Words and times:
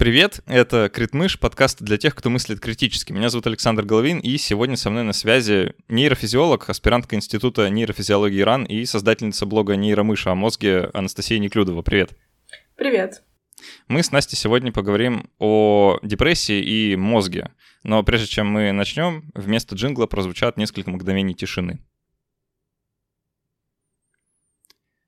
Привет, 0.00 0.40
это 0.46 0.88
Критмыш, 0.88 1.38
подкаст 1.38 1.82
для 1.82 1.98
тех, 1.98 2.14
кто 2.14 2.30
мыслит 2.30 2.58
критически. 2.58 3.12
Меня 3.12 3.28
зовут 3.28 3.46
Александр 3.46 3.84
Головин, 3.84 4.18
и 4.18 4.38
сегодня 4.38 4.78
со 4.78 4.88
мной 4.88 5.02
на 5.02 5.12
связи 5.12 5.74
нейрофизиолог, 5.88 6.70
аспирантка 6.70 7.16
Института 7.16 7.68
нейрофизиологии 7.68 8.40
РАН 8.40 8.64
и 8.64 8.86
создательница 8.86 9.44
блога 9.44 9.76
«Нейромыша» 9.76 10.30
о 10.30 10.34
мозге 10.34 10.88
Анастасия 10.94 11.38
Неклюдова. 11.38 11.82
Привет. 11.82 12.16
Привет. 12.76 13.22
Мы 13.88 14.02
с 14.02 14.10
Настей 14.10 14.38
сегодня 14.38 14.72
поговорим 14.72 15.28
о 15.38 15.98
депрессии 16.02 16.62
и 16.62 16.96
мозге. 16.96 17.50
Но 17.82 18.02
прежде 18.02 18.26
чем 18.26 18.46
мы 18.46 18.72
начнем, 18.72 19.30
вместо 19.34 19.74
джингла 19.74 20.06
прозвучат 20.06 20.56
несколько 20.56 20.90
мгновений 20.90 21.34
тишины. 21.34 21.78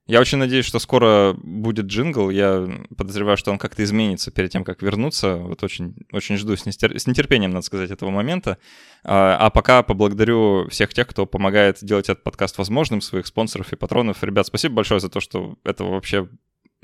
Я 0.05 0.19
очень 0.19 0.37
надеюсь, 0.37 0.65
что 0.65 0.79
скоро 0.79 1.33
будет 1.41 1.85
джингл. 1.85 2.29
Я 2.29 2.67
подозреваю, 2.97 3.37
что 3.37 3.51
он 3.51 3.57
как-то 3.57 3.83
изменится 3.85 4.31
перед 4.31 4.51
тем, 4.51 4.65
как 4.65 4.81
вернуться. 4.81 5.37
Вот 5.37 5.63
очень, 5.63 5.95
очень 6.11 6.35
жду 6.35 6.57
с, 6.57 6.65
нестер... 6.65 6.99
с 6.99 7.07
нетерпением, 7.07 7.51
надо 7.51 7.65
сказать, 7.65 7.89
этого 7.89 8.09
момента. 8.09 8.57
А, 9.05 9.37
а 9.37 9.49
пока 9.49 9.81
поблагодарю 9.81 10.67
всех 10.69 10.93
тех, 10.93 11.07
кто 11.07 11.25
помогает 11.25 11.77
делать 11.81 12.09
этот 12.09 12.21
подкаст 12.23 12.57
возможным, 12.57 12.99
своих 12.99 13.27
спонсоров 13.27 13.71
и 13.71 13.77
патронов. 13.77 14.21
Ребят, 14.23 14.45
спасибо 14.45 14.75
большое 14.75 14.99
за 14.99 15.07
то, 15.07 15.21
что 15.21 15.55
это 15.63 15.85
вообще 15.85 16.27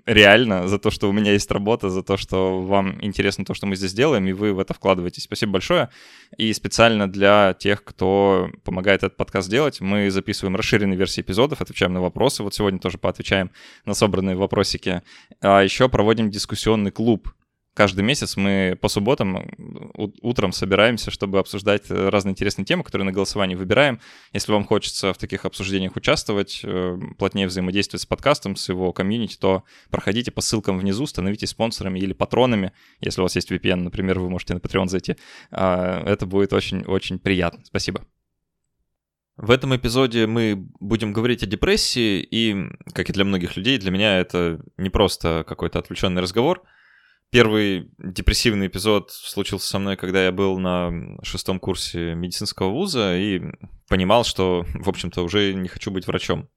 реально, 0.10 0.68
за 0.68 0.80
то, 0.80 0.90
что 0.90 1.08
у 1.10 1.14
меня 1.14 1.34
есть 1.34 1.52
работа, 1.52 1.90
за 1.90 2.02
то, 2.02 2.18
что 2.18 2.62
вам 2.62 2.98
интересно 3.02 3.46
то, 3.46 3.54
что 3.54 3.68
мы 3.68 3.76
здесь 3.76 3.94
делаем, 3.94 4.28
и 4.28 4.34
вы 4.34 4.54
в 4.54 4.60
это 4.60 4.74
вкладываетесь. 4.74 5.24
Спасибо 5.24 5.54
большое. 5.54 5.90
И 6.38 6.52
специально 6.54 7.10
для 7.10 7.54
тех, 7.54 7.84
кто 7.84 8.50
помогает 8.64 9.04
этот 9.04 9.18
подкаст 9.18 9.50
делать, 9.50 9.82
мы 9.82 10.10
записываем 10.10 10.56
расширенные 10.56 10.98
версии 10.98 11.22
эпизодов, 11.22 11.62
отвечаем 11.62 11.94
на 11.94 12.02
вопросы. 12.02 12.44
Вот 12.44 12.56
сегодня 12.56 12.80
тоже 12.80 12.98
поотвечаем 12.98 13.52
на 13.86 13.94
собранные 13.94 14.36
вопросики. 14.36 15.04
А 15.42 15.62
еще 15.62 15.88
проводим 15.90 16.32
дискуссионный 16.32 16.92
клуб 16.92 17.30
каждый 17.80 18.02
месяц 18.02 18.36
мы 18.36 18.78
по 18.82 18.90
субботам 18.90 19.50
утром 20.22 20.52
собираемся, 20.52 21.12
чтобы 21.12 21.40
обсуждать 21.40 21.90
э, 21.90 22.10
разные 22.10 22.34
интересные 22.34 22.66
темы, 22.66 22.84
которые 22.84 23.06
на 23.06 23.14
голосовании 23.14 23.56
выбираем. 23.56 24.02
Если 24.34 24.52
вам 24.52 24.66
хочется 24.66 25.14
в 25.14 25.18
таких 25.18 25.46
обсуждениях 25.46 25.96
участвовать, 25.96 26.60
э, 26.62 27.00
плотнее 27.18 27.48
взаимодействовать 27.48 28.02
с 28.02 28.06
подкастом, 28.06 28.58
с 28.58 28.68
его 28.68 28.92
комьюнити, 28.92 29.38
то 29.38 29.64
проходите 29.90 30.30
по 30.30 30.42
ссылкам 30.42 30.78
внизу, 30.78 31.06
становитесь 31.06 31.52
спонсорами 31.52 32.00
или 32.00 32.12
патронами. 32.12 32.74
Если 33.00 33.22
у 33.22 33.24
вас 33.24 33.38
есть 33.38 33.50
VPN, 33.50 33.78
например, 33.78 34.20
вы 34.20 34.30
можете 34.30 34.56
на 34.56 34.58
Patreon 34.58 34.88
зайти. 34.88 35.16
А, 35.50 36.04
это 36.06 36.26
будет 36.26 36.52
очень-очень 36.52 37.18
приятно. 37.18 37.64
Спасибо. 37.64 38.02
В 39.38 39.52
этом 39.52 39.74
эпизоде 39.74 40.28
мы 40.28 40.68
будем 40.82 41.14
говорить 41.14 41.44
о 41.44 41.46
депрессии, 41.46 42.28
и, 42.30 42.58
как 42.94 43.10
и 43.10 43.14
для 43.14 43.24
многих 43.24 43.56
людей, 43.56 43.78
для 43.78 43.92
меня 43.92 44.20
это 44.20 44.60
не 44.76 44.90
просто 44.90 45.46
какой-то 45.48 45.80
отвлеченный 45.80 46.22
разговор— 46.22 46.62
Первый 47.32 47.92
депрессивный 48.00 48.68
эпизод 48.68 49.12
случился 49.12 49.68
со 49.68 49.78
мной, 49.78 49.98
когда 49.98 50.26
я 50.26 50.32
был 50.32 50.58
на 50.58 50.92
шестом 51.22 51.60
курсе 51.60 52.16
медицинского 52.16 52.70
вуза 52.70 53.16
и 53.16 53.42
понимал, 53.88 54.24
что, 54.24 54.66
в 54.74 54.90
общем-то, 54.90 55.22
уже 55.22 55.54
не 55.54 55.68
хочу 55.68 55.92
быть 55.92 56.08
врачом. 56.08 56.50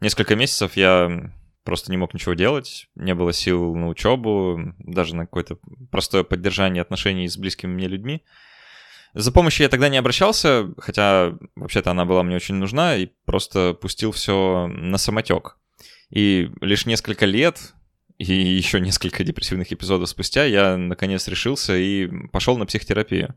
Несколько 0.00 0.34
месяцев 0.34 0.76
я 0.76 1.30
просто 1.62 1.92
не 1.92 1.98
мог 1.98 2.14
ничего 2.14 2.34
делать, 2.34 2.88
не 2.96 3.14
было 3.14 3.32
сил 3.32 3.76
на 3.76 3.86
учебу, 3.88 4.58
даже 4.78 5.14
на 5.14 5.26
какое-то 5.26 5.58
простое 5.92 6.24
поддержание 6.24 6.80
отношений 6.80 7.28
с 7.28 7.36
близкими 7.36 7.70
мне 7.72 7.86
людьми. 7.86 8.24
За 9.14 9.30
помощью 9.30 9.64
я 9.64 9.68
тогда 9.68 9.88
не 9.88 9.98
обращался, 9.98 10.72
хотя 10.78 11.36
вообще-то 11.54 11.92
она 11.92 12.04
была 12.04 12.24
мне 12.24 12.34
очень 12.34 12.56
нужна, 12.56 12.96
и 12.96 13.10
просто 13.24 13.74
пустил 13.74 14.10
все 14.10 14.66
на 14.66 14.98
самотек. 14.98 15.58
И 16.10 16.50
лишь 16.60 16.86
несколько 16.86 17.26
лет, 17.26 17.72
и 18.20 18.34
еще 18.34 18.80
несколько 18.80 19.24
депрессивных 19.24 19.72
эпизодов 19.72 20.06
спустя 20.08 20.44
я 20.44 20.76
наконец 20.76 21.26
решился 21.26 21.74
и 21.74 22.06
пошел 22.28 22.58
на 22.58 22.66
психотерапию. 22.66 23.34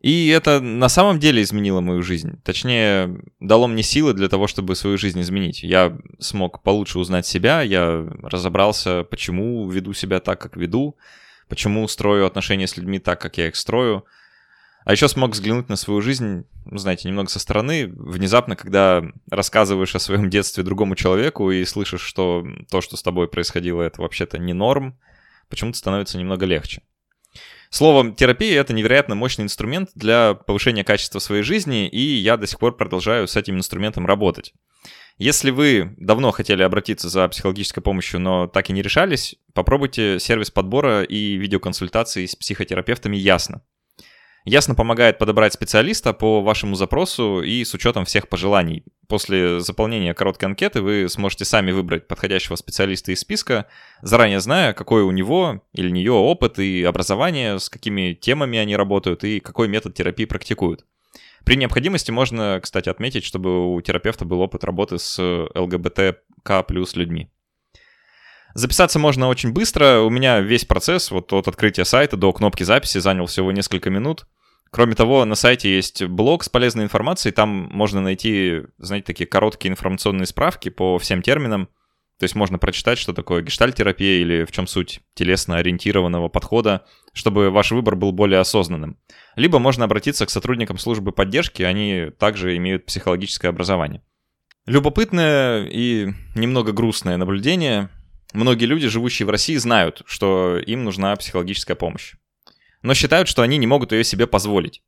И 0.00 0.28
это 0.28 0.60
на 0.60 0.88
самом 0.88 1.18
деле 1.18 1.42
изменило 1.42 1.80
мою 1.80 2.02
жизнь. 2.02 2.40
Точнее, 2.42 3.20
дало 3.40 3.66
мне 3.66 3.82
силы 3.82 4.14
для 4.14 4.28
того, 4.28 4.46
чтобы 4.46 4.76
свою 4.76 4.96
жизнь 4.96 5.20
изменить. 5.20 5.62
Я 5.62 5.98
смог 6.20 6.62
получше 6.62 6.98
узнать 6.98 7.26
себя, 7.26 7.60
я 7.60 8.06
разобрался, 8.22 9.04
почему 9.04 9.68
веду 9.70 9.92
себя 9.92 10.20
так, 10.20 10.40
как 10.40 10.56
веду, 10.56 10.96
почему 11.48 11.86
строю 11.86 12.26
отношения 12.26 12.66
с 12.66 12.78
людьми 12.78 12.98
так, 12.98 13.20
как 13.20 13.36
я 13.36 13.48
их 13.48 13.56
строю. 13.56 14.06
А 14.84 14.92
еще 14.92 15.08
смог 15.08 15.32
взглянуть 15.32 15.70
на 15.70 15.76
свою 15.76 16.02
жизнь, 16.02 16.44
ну, 16.66 16.78
знаете, 16.78 17.08
немного 17.08 17.30
со 17.30 17.38
стороны. 17.38 17.86
Внезапно, 17.86 18.54
когда 18.54 19.02
рассказываешь 19.30 19.94
о 19.94 19.98
своем 19.98 20.28
детстве 20.28 20.62
другому 20.62 20.94
человеку 20.94 21.50
и 21.50 21.64
слышишь, 21.64 22.02
что 22.02 22.44
то, 22.70 22.82
что 22.82 22.96
с 22.96 23.02
тобой 23.02 23.28
происходило, 23.28 23.82
это 23.82 24.02
вообще-то 24.02 24.38
не 24.38 24.52
норм, 24.52 24.98
почему-то 25.48 25.78
становится 25.78 26.18
немного 26.18 26.44
легче. 26.44 26.82
Словом, 27.70 28.14
терапия— 28.14 28.60
это 28.62 28.72
невероятно 28.72 29.14
мощный 29.14 29.42
инструмент 29.42 29.90
для 29.94 30.34
повышения 30.34 30.84
качества 30.84 31.18
своей 31.18 31.42
жизни, 31.42 31.88
и 31.88 31.98
я 31.98 32.36
до 32.36 32.46
сих 32.46 32.58
пор 32.58 32.76
продолжаю 32.76 33.26
с 33.26 33.36
этим 33.36 33.56
инструментом 33.56 34.06
работать. 34.06 34.52
Если 35.16 35.50
вы 35.50 35.94
давно 35.96 36.30
хотели 36.30 36.62
обратиться 36.62 37.08
за 37.08 37.26
психологической 37.28 37.82
помощью, 37.82 38.20
но 38.20 38.48
так 38.48 38.68
и 38.68 38.72
не 38.72 38.82
решались, 38.82 39.36
попробуйте 39.54 40.20
сервис 40.20 40.50
подбора 40.50 41.02
и 41.02 41.36
видеоконсультации 41.36 42.26
с 42.26 42.36
психотерапевтами 42.36 43.16
«Ясно». 43.16 43.62
Ясно 44.44 44.74
помогает 44.74 45.16
подобрать 45.16 45.54
специалиста 45.54 46.12
по 46.12 46.42
вашему 46.42 46.74
запросу 46.74 47.40
и 47.40 47.64
с 47.64 47.72
учетом 47.72 48.04
всех 48.04 48.28
пожеланий. 48.28 48.84
После 49.08 49.60
заполнения 49.60 50.12
короткой 50.12 50.50
анкеты 50.50 50.82
вы 50.82 51.08
сможете 51.08 51.46
сами 51.46 51.72
выбрать 51.72 52.06
подходящего 52.08 52.56
специалиста 52.56 53.12
из 53.12 53.20
списка, 53.20 53.66
заранее 54.02 54.40
зная, 54.40 54.74
какой 54.74 55.02
у 55.02 55.10
него 55.12 55.62
или 55.72 55.88
нее 55.88 56.12
опыт 56.12 56.58
и 56.58 56.82
образование, 56.84 57.58
с 57.58 57.70
какими 57.70 58.12
темами 58.12 58.58
они 58.58 58.76
работают 58.76 59.24
и 59.24 59.40
какой 59.40 59.66
метод 59.66 59.94
терапии 59.94 60.26
практикуют. 60.26 60.84
При 61.46 61.56
необходимости 61.56 62.10
можно, 62.10 62.60
кстати, 62.62 62.90
отметить, 62.90 63.24
чтобы 63.24 63.74
у 63.74 63.80
терапевта 63.80 64.26
был 64.26 64.40
опыт 64.40 64.62
работы 64.64 64.98
с 64.98 65.18
ЛГБТК 65.54 66.62
плюс 66.64 66.96
людьми. 66.96 67.30
Записаться 68.54 68.98
можно 68.98 69.28
очень 69.28 69.52
быстро. 69.52 70.00
У 70.00 70.10
меня 70.10 70.40
весь 70.40 70.64
процесс 70.64 71.10
вот 71.10 71.32
от 71.32 71.48
открытия 71.48 71.84
сайта 71.84 72.16
до 72.16 72.32
кнопки 72.32 72.62
записи 72.62 72.98
занял 72.98 73.26
всего 73.26 73.50
несколько 73.52 73.90
минут. 73.90 74.26
Кроме 74.70 74.94
того, 74.94 75.24
на 75.24 75.34
сайте 75.34 75.72
есть 75.74 76.04
блог 76.04 76.42
с 76.42 76.48
полезной 76.48 76.84
информацией, 76.84 77.32
там 77.32 77.68
можно 77.72 78.00
найти, 78.00 78.62
знаете, 78.78 79.06
такие 79.06 79.26
короткие 79.26 79.70
информационные 79.70 80.26
справки 80.26 80.68
по 80.68 80.98
всем 80.98 81.22
терминам. 81.22 81.68
То 82.18 82.24
есть 82.24 82.34
можно 82.36 82.58
прочитать, 82.58 82.98
что 82.98 83.12
такое 83.12 83.42
гештальтерапия 83.42 84.20
или 84.20 84.44
в 84.44 84.52
чем 84.52 84.66
суть 84.66 85.00
телесно-ориентированного 85.14 86.28
подхода, 86.28 86.84
чтобы 87.12 87.50
ваш 87.50 87.72
выбор 87.72 87.96
был 87.96 88.12
более 88.12 88.40
осознанным. 88.40 88.98
Либо 89.36 89.58
можно 89.58 89.84
обратиться 89.84 90.26
к 90.26 90.30
сотрудникам 90.30 90.78
службы 90.78 91.12
поддержки, 91.12 91.62
они 91.62 92.10
также 92.18 92.56
имеют 92.56 92.86
психологическое 92.86 93.48
образование. 93.48 94.02
Любопытное 94.66 95.66
и 95.66 96.12
немного 96.34 96.72
грустное 96.72 97.16
наблюдение. 97.16 97.90
Многие 98.34 98.66
люди, 98.66 98.88
живущие 98.88 99.26
в 99.26 99.30
России, 99.30 99.56
знают, 99.56 100.02
что 100.04 100.58
им 100.58 100.84
нужна 100.84 101.16
психологическая 101.16 101.76
помощь 101.76 102.12
но 102.84 102.92
считают, 102.92 103.28
что 103.28 103.40
они 103.42 103.56
не 103.56 103.66
могут 103.66 103.92
ее 103.92 104.04
себе 104.04 104.26
позволить. 104.26 104.82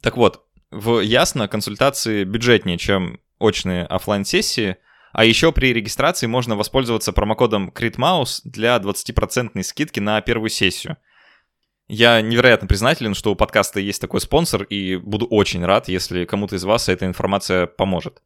Так 0.00 0.16
вот, 0.16 0.46
в 0.70 1.00
Ясно 1.00 1.48
консультации 1.48 2.22
бюджетнее, 2.22 2.78
чем 2.78 3.20
очные 3.38 3.84
офлайн 3.84 4.24
сессии 4.24 4.76
а 5.14 5.26
еще 5.26 5.52
при 5.52 5.74
регистрации 5.74 6.26
можно 6.26 6.56
воспользоваться 6.56 7.12
промокодом 7.12 7.68
CritMouse 7.68 8.40
для 8.44 8.78
20% 8.78 9.62
скидки 9.62 10.00
на 10.00 10.18
первую 10.22 10.48
сессию. 10.48 10.96
Я 11.86 12.22
невероятно 12.22 12.66
признателен, 12.66 13.12
что 13.12 13.30
у 13.30 13.34
подкаста 13.34 13.78
есть 13.78 14.00
такой 14.00 14.22
спонсор, 14.22 14.62
и 14.62 14.96
буду 14.96 15.26
очень 15.26 15.62
рад, 15.66 15.88
если 15.88 16.24
кому-то 16.24 16.56
из 16.56 16.64
вас 16.64 16.88
эта 16.88 17.04
информация 17.04 17.66
поможет. 17.66 18.22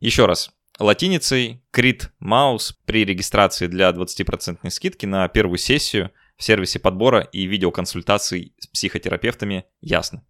Еще 0.00 0.26
раз, 0.26 0.50
латиницей 0.78 1.62
Crit 1.72 2.08
Mouse 2.22 2.74
при 2.84 3.04
регистрации 3.04 3.66
для 3.66 3.90
20% 3.90 4.70
скидки 4.70 5.06
на 5.06 5.28
первую 5.28 5.58
сессию– 5.58 6.10
в 6.38 6.44
сервисе 6.44 6.78
подбора 6.78 7.20
и 7.20 7.44
видеоконсультаций 7.44 8.54
с 8.58 8.66
психотерапевтами 8.68 9.64
ясно. 9.80 10.24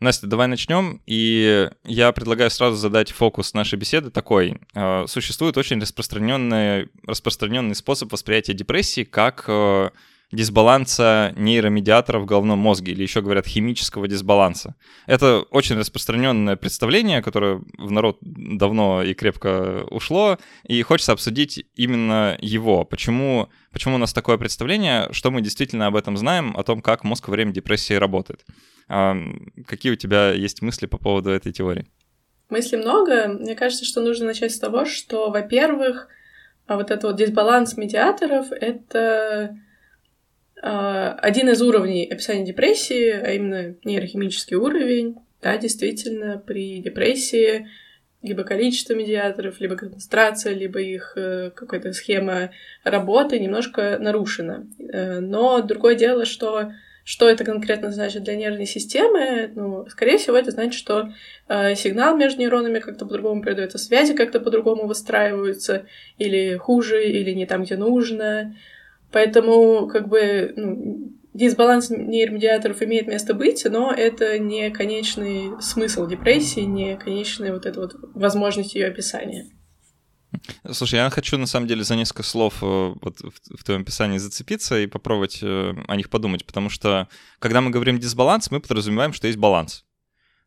Настя, 0.00 0.26
давай 0.26 0.48
начнем. 0.48 1.00
И 1.06 1.70
я 1.84 2.10
предлагаю 2.10 2.50
сразу 2.50 2.76
задать 2.76 3.12
фокус 3.12 3.54
нашей 3.54 3.78
беседы 3.78 4.10
такой. 4.10 4.60
Э, 4.74 5.04
существует 5.06 5.56
очень 5.56 5.80
распространенный, 5.80 6.88
распространенный 7.06 7.76
способ 7.76 8.10
восприятия 8.10 8.52
депрессии 8.52 9.04
как 9.04 9.44
э, 9.46 9.90
дисбаланса 10.32 11.32
нейромедиаторов 11.36 12.22
в 12.22 12.26
головном 12.26 12.58
мозге, 12.58 12.92
или 12.92 13.02
еще 13.02 13.20
говорят 13.20 13.46
химического 13.46 14.08
дисбаланса. 14.08 14.74
Это 15.06 15.42
очень 15.50 15.76
распространенное 15.76 16.56
представление, 16.56 17.22
которое 17.22 17.62
в 17.76 17.90
народ 17.90 18.18
давно 18.22 19.02
и 19.02 19.12
крепко 19.14 19.84
ушло, 19.90 20.38
и 20.66 20.80
хочется 20.82 21.12
обсудить 21.12 21.64
именно 21.74 22.36
его. 22.40 22.84
Почему, 22.84 23.50
почему 23.72 23.96
у 23.96 23.98
нас 23.98 24.12
такое 24.12 24.38
представление, 24.38 25.08
что 25.12 25.30
мы 25.30 25.42
действительно 25.42 25.86
об 25.86 25.96
этом 25.96 26.16
знаем, 26.16 26.56
о 26.56 26.62
том, 26.62 26.80
как 26.80 27.04
мозг 27.04 27.28
во 27.28 27.32
время 27.32 27.52
депрессии 27.52 27.94
работает. 27.94 28.44
А, 28.88 29.16
какие 29.66 29.92
у 29.92 29.96
тебя 29.96 30.32
есть 30.32 30.62
мысли 30.62 30.86
по 30.86 30.98
поводу 30.98 31.30
этой 31.30 31.52
теории? 31.52 31.86
Мыслей 32.48 32.78
много. 32.78 33.28
Мне 33.28 33.54
кажется, 33.54 33.84
что 33.84 34.00
нужно 34.00 34.26
начать 34.26 34.52
с 34.52 34.58
того, 34.58 34.84
что, 34.84 35.30
во-первых, 35.30 36.08
а 36.66 36.76
вот 36.76 36.90
этот 36.90 37.04
вот 37.04 37.16
дисбаланс 37.16 37.76
медиаторов— 37.76 38.46
это 38.50 39.56
один 40.62 41.48
из 41.48 41.60
уровней 41.60 42.06
описания 42.06 42.44
депрессии, 42.44 43.10
а 43.10 43.32
именно 43.32 43.74
нейрохимический 43.84 44.56
уровень, 44.56 45.16
да, 45.42 45.56
действительно, 45.58 46.38
при 46.38 46.80
депрессии 46.80 47.66
либо 48.22 48.44
количество 48.44 48.94
медиаторов, 48.94 49.60
либо 49.60 49.76
концентрация, 49.76 50.54
либо 50.54 50.80
их 50.80 51.14
э, 51.16 51.50
какая-то 51.50 51.92
схема 51.92 52.52
работы 52.84 53.38
немножко 53.38 53.98
нарушена. 53.98 54.68
Э, 54.78 55.18
но 55.18 55.60
другое 55.60 55.96
дело, 55.96 56.24
что 56.24 56.72
что 57.04 57.28
это 57.28 57.44
конкретно 57.44 57.90
значит 57.90 58.22
для 58.22 58.36
нервной 58.36 58.66
системы? 58.66 59.50
Ну, 59.56 59.86
скорее 59.88 60.18
всего, 60.18 60.36
это 60.36 60.52
значит, 60.52 60.74
что 60.74 61.12
э, 61.48 61.74
сигнал 61.74 62.16
между 62.16 62.40
нейронами 62.40 62.78
как-то 62.78 63.06
по-другому 63.06 63.42
передается, 63.42 63.78
связи 63.78 64.14
как-то 64.14 64.38
по-другому 64.38 64.86
выстраиваются, 64.86 65.86
или 66.18 66.54
хуже, 66.56 67.04
или 67.04 67.32
не 67.32 67.44
там, 67.44 67.64
где 67.64 67.76
нужно. 67.76 68.54
Поэтому, 69.12 69.88
как 69.88 70.08
бы, 70.08 70.52
ну, 70.56 71.12
дисбаланс 71.34 71.90
нейромедиаторов 71.90 72.82
имеет 72.82 73.06
место 73.06 73.34
быть, 73.34 73.64
но 73.64 73.92
это 73.92 74.38
не 74.38 74.70
конечный 74.70 75.60
смысл 75.60 76.06
депрессии, 76.06 76.60
не 76.60 76.96
конечная 76.96 77.52
вот 77.52 77.66
эта 77.66 77.80
вот 77.80 77.94
возможность 78.14 78.74
ее 78.74 78.88
описания. 78.88 79.46
Слушай, 80.70 80.96
я 80.96 81.10
хочу 81.10 81.36
на 81.38 81.46
самом 81.46 81.66
деле 81.66 81.84
за 81.84 81.94
несколько 81.94 82.22
слов 82.22 82.62
э, 82.62 82.94
вот 83.00 83.20
в, 83.20 83.58
в 83.58 83.64
твоем 83.64 83.82
описании 83.82 84.18
зацепиться 84.18 84.78
и 84.78 84.86
попробовать 84.86 85.40
э, 85.42 85.74
о 85.86 85.96
них 85.96 86.08
подумать, 86.08 86.46
потому 86.46 86.70
что 86.70 87.08
когда 87.38 87.60
мы 87.60 87.70
говорим 87.70 87.98
дисбаланс, 87.98 88.50
мы 88.50 88.60
подразумеваем, 88.60 89.12
что 89.12 89.26
есть 89.26 89.38
баланс. 89.38 89.84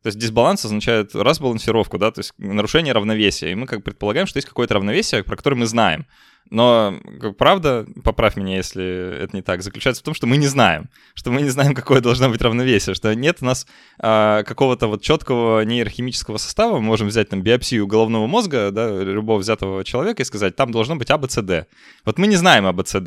То 0.02 0.08
есть 0.08 0.20
дисбаланс 0.20 0.66
означает 0.66 1.16
разбалансировку, 1.16 1.98
да, 1.98 2.12
то 2.12 2.20
есть 2.20 2.34
нарушение 2.38 2.94
равновесия. 2.94 3.52
И 3.52 3.56
мы 3.56 3.68
как 3.68 3.84
предполагаем, 3.84 4.28
что 4.28 4.38
есть 4.38 4.48
какое-то 4.48 4.76
равновесие, 4.76 5.24
про 5.24 5.36
которое 5.36 5.56
мы 5.56 5.66
знаем. 5.66 6.08
Но 6.52 7.00
правда, 7.38 7.88
поправь 8.04 8.36
меня, 8.36 8.58
если 8.58 9.24
это 9.24 9.36
не 9.36 9.42
так, 9.42 9.64
заключается 9.64 10.02
в 10.02 10.06
том, 10.06 10.14
что 10.14 10.28
мы 10.28 10.38
не 10.38 10.48
знаем, 10.48 10.90
что 11.16 11.32
мы 11.32 11.42
не 11.42 11.50
знаем, 11.50 11.74
какое 11.74 12.02
должно 12.02 12.30
быть 12.30 12.42
равновесие, 12.42 12.94
что 12.94 13.14
нет 13.16 13.38
у 13.42 13.46
нас 13.46 13.66
а, 14.00 14.44
какого-то 14.44 14.88
вот 14.88 15.02
четкого 15.02 15.62
нейрохимического 15.62 16.38
состава, 16.38 16.76
мы 16.76 16.84
можем 16.84 17.08
взять 17.08 17.30
там 17.30 17.42
биопсию 17.42 17.88
головного 17.88 18.28
мозга, 18.28 18.70
да, 18.72 18.90
любого 19.02 19.40
взятого 19.40 19.84
человека 19.84 20.22
и 20.22 20.26
сказать, 20.26 20.56
там 20.56 20.72
должно 20.72 20.96
быть 20.96 21.10
АБЦД. 21.10 21.68
Вот 22.06 22.20
мы 22.20 22.28
не 22.28 22.36
знаем 22.36 22.68
АБЦД. 22.68 23.06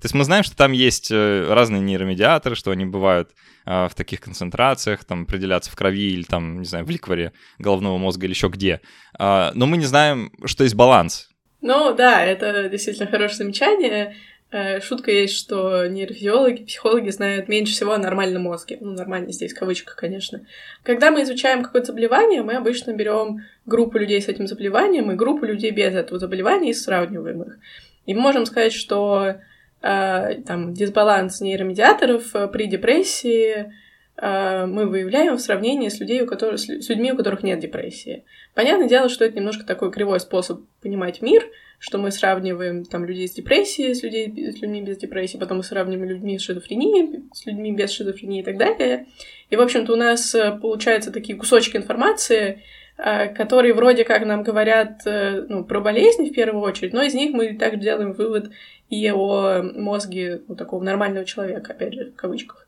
То 0.00 0.06
есть 0.06 0.14
мы 0.14 0.24
знаем, 0.24 0.42
что 0.42 0.56
там 0.56 0.72
есть 0.72 1.10
э, 1.10 1.46
разные 1.52 1.82
нейромедиаторы, 1.82 2.54
что 2.56 2.70
они 2.70 2.86
бывают 2.86 3.30
а, 3.66 3.88
в 3.88 3.94
таких 3.94 4.20
концентрациях, 4.20 5.04
там 5.04 5.22
определяться 5.22 5.70
в 5.70 5.76
крови 5.76 6.12
или 6.12 6.22
там, 6.22 6.60
не 6.60 6.64
знаю, 6.64 6.86
в 6.86 6.90
ликворе 6.90 7.32
головного 7.58 7.98
мозга 7.98 8.24
или 8.26 8.32
еще 8.32 8.48
где. 8.48 8.80
А, 9.18 9.52
но 9.54 9.66
мы 9.66 9.76
не 9.76 9.84
знаем, 9.84 10.32
что 10.46 10.64
есть 10.64 10.74
баланс 10.74 11.29
ну 11.60 11.94
да, 11.94 12.24
это 12.24 12.68
действительно 12.68 13.08
хорошее 13.08 13.38
замечание. 13.38 14.16
Э, 14.52 14.80
шутка 14.80 15.12
есть, 15.12 15.36
что 15.36 15.86
нейрофизиологи, 15.86 16.64
психологи 16.64 17.10
знают 17.10 17.48
меньше 17.48 17.72
всего 17.72 17.92
о 17.92 17.98
нормальном 17.98 18.42
мозге. 18.42 18.78
Ну, 18.80 18.92
нормально 18.92 19.30
здесь 19.30 19.52
в 19.52 19.58
кавычках, 19.58 19.94
конечно. 19.94 20.44
Когда 20.82 21.10
мы 21.10 21.22
изучаем 21.22 21.62
какое-то 21.62 21.88
заболевание, 21.88 22.42
мы 22.42 22.54
обычно 22.54 22.92
берем 22.92 23.44
группу 23.66 23.98
людей 23.98 24.20
с 24.20 24.28
этим 24.28 24.48
заболеванием 24.48 25.10
и 25.10 25.14
группу 25.14 25.44
людей 25.44 25.70
без 25.70 25.94
этого 25.94 26.18
заболевания 26.18 26.70
и 26.70 26.74
сравниваем 26.74 27.42
их. 27.42 27.58
И 28.06 28.14
мы 28.14 28.22
можем 28.22 28.44
сказать, 28.44 28.72
что 28.72 29.36
э, 29.82 30.34
там 30.46 30.74
дисбаланс 30.74 31.40
нейромедиаторов 31.40 32.50
при 32.50 32.66
депрессии 32.66 33.72
мы 34.22 34.86
выявляем 34.86 35.36
в 35.36 35.40
сравнении 35.40 35.88
с, 35.88 35.98
людей, 35.98 36.20
у 36.20 36.26
которых, 36.26 36.60
с 36.60 36.88
людьми, 36.90 37.12
у 37.12 37.16
которых 37.16 37.42
нет 37.42 37.58
депрессии. 37.58 38.24
Понятное 38.54 38.88
дело, 38.88 39.08
что 39.08 39.24
это 39.24 39.36
немножко 39.36 39.64
такой 39.64 39.90
кривой 39.90 40.20
способ 40.20 40.60
понимать 40.82 41.22
мир, 41.22 41.44
что 41.80 41.96
мы 41.96 42.10
сравниваем 42.10 42.84
там 42.84 43.06
людей 43.06 43.26
с 43.26 43.32
депрессией 43.32 43.94
с, 43.94 44.02
людей, 44.02 44.52
с 44.52 44.60
людьми 44.60 44.82
без 44.82 44.98
депрессии, 44.98 45.38
потом 45.38 45.56
мы 45.56 45.62
сравниваем 45.64 46.08
людьми 46.08 46.38
с 46.38 46.42
шизофренией 46.42 47.24
с 47.32 47.46
людьми 47.46 47.72
без 47.72 47.90
шизофрении 47.90 48.42
и 48.42 48.44
так 48.44 48.58
далее. 48.58 49.06
И, 49.48 49.56
в 49.56 49.60
общем-то, 49.60 49.94
у 49.94 49.96
нас 49.96 50.34
э, 50.34 50.58
получаются 50.60 51.10
такие 51.10 51.38
кусочки 51.38 51.78
информации, 51.78 52.62
э, 52.98 53.28
которые 53.28 53.72
вроде 53.72 54.04
как 54.04 54.26
нам 54.26 54.42
говорят 54.42 55.06
э, 55.06 55.46
ну, 55.48 55.64
про 55.64 55.80
болезни 55.80 56.28
в 56.28 56.34
первую 56.34 56.62
очередь, 56.62 56.92
но 56.92 57.02
из 57.02 57.14
них 57.14 57.32
мы 57.32 57.56
также 57.56 57.80
делаем 57.80 58.12
вывод 58.12 58.50
и 58.90 59.10
о 59.10 59.62
мозге 59.62 60.42
ну, 60.48 60.56
такого 60.56 60.84
нормального 60.84 61.24
человека, 61.24 61.72
опять 61.72 61.94
же, 61.94 62.10
в 62.10 62.14
кавычках 62.16 62.66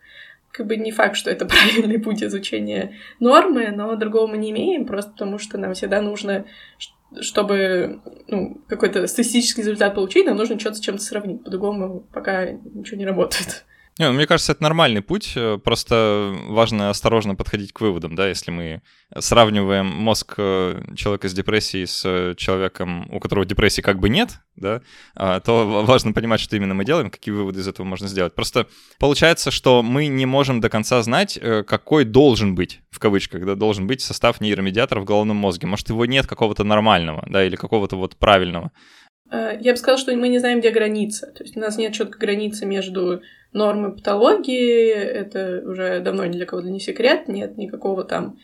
как 0.53 0.67
бы 0.67 0.77
не 0.77 0.93
факт, 0.93 1.17
что 1.17 1.31
это 1.31 1.47
правильный 1.47 1.99
путь 1.99 2.23
изучения 2.23 2.97
нормы, 3.19 3.73
но 3.75 3.97
другого 3.97 4.29
мы 4.29 4.39
не 4.39 4.51
имеем, 4.51 4.87
просто 4.87 5.11
потому 5.13 5.39
что 5.39 5.59
нам 5.59 5.75
всегда 5.75 6.01
нужно, 6.01 6.45
чтобы 7.21 8.01
ну, 8.29 8.63
какой-то 8.69 9.07
статистический 9.07 9.63
результат 9.63 9.95
получить, 9.95 10.27
нам 10.27 10.37
нужно 10.37 10.59
что-то 10.59 10.77
с 10.77 10.81
чем-то 10.81 11.03
сравнить. 11.03 11.43
По-другому 11.43 12.07
пока 12.13 12.51
ничего 12.51 12.99
не 12.99 13.07
работает. 13.07 13.65
Не, 13.99 14.09
ну, 14.09 14.15
мне 14.15 14.27
кажется, 14.27 14.53
это 14.53 14.63
нормальный 14.63 15.03
путь, 15.03 15.33
э, 15.37 15.59
просто 15.63 16.35
важно 16.49 16.89
осторожно 16.89 17.35
подходить 17.35 17.75
к 17.75 17.81
выводам, 17.83 18.15
да, 18.15 18.27
если 18.27 18.51
мы 18.51 18.83
сравниваем 19.19 19.87
мозг 19.87 20.35
э, 20.39 20.83
человека 20.97 21.29
с 21.29 21.35
депрессией 21.35 21.87
с 21.87 22.35
человеком, 22.37 23.07
у 23.13 23.21
которого 23.21 23.45
депрессии 23.45 23.83
как 23.83 23.99
бы 23.99 24.09
нет, 24.09 24.41
да, 24.57 24.81
а, 25.15 25.41
то 25.41 25.85
важно 25.85 26.15
понимать, 26.15 26.41
что 26.41 26.57
именно 26.57 26.73
мы 26.73 26.87
делаем, 26.87 27.11
какие 27.11 27.35
выводы 27.35 27.61
из 27.61 27.69
этого 27.69 27.87
можно 27.87 28.09
сделать. 28.09 28.35
Просто 28.35 28.67
получается, 28.99 29.51
что 29.51 29.83
мы 29.83 30.07
не 30.07 30.25
можем 30.25 30.61
до 30.61 30.71
конца 30.71 31.03
знать, 31.03 31.39
э, 31.41 31.63
какой 31.63 32.05
должен 32.05 32.55
быть, 32.55 32.81
в 32.91 32.99
кавычках, 32.99 33.45
да, 33.45 33.55
должен 33.57 33.87
быть 33.87 34.01
состав 34.01 34.41
нейромедиатора 34.41 35.01
в 35.01 35.05
головном 35.05 35.37
мозге. 35.37 35.67
Может, 35.67 35.91
его 35.91 36.07
нет 36.07 36.27
какого-то 36.27 36.65
нормального, 36.65 37.27
да, 37.29 37.45
или 37.45 37.57
какого-то 37.57 37.97
вот 37.97 38.17
правильного. 38.17 38.73
Я 39.33 39.73
бы 39.73 39.77
сказала, 39.77 39.99
что 39.99 40.15
мы 40.15 40.29
не 40.29 40.39
знаем, 40.39 40.61
где 40.61 40.71
граница. 40.71 41.27
То 41.29 41.43
есть 41.43 41.57
у 41.57 41.61
нас 41.61 41.79
нет 41.79 41.95
четкой 41.95 42.21
границы 42.21 42.67
между 42.67 43.23
нормы 43.53 43.93
патологии, 43.93 44.91
это 44.91 45.63
уже 45.65 46.01
давно 46.01 46.27
ни 46.27 46.33
для 46.33 46.47
кого 46.47 46.63
не 46.63 46.81
секрет, 46.81 47.29
нет 47.29 47.57
никакого 47.57 48.05
там 48.05 48.39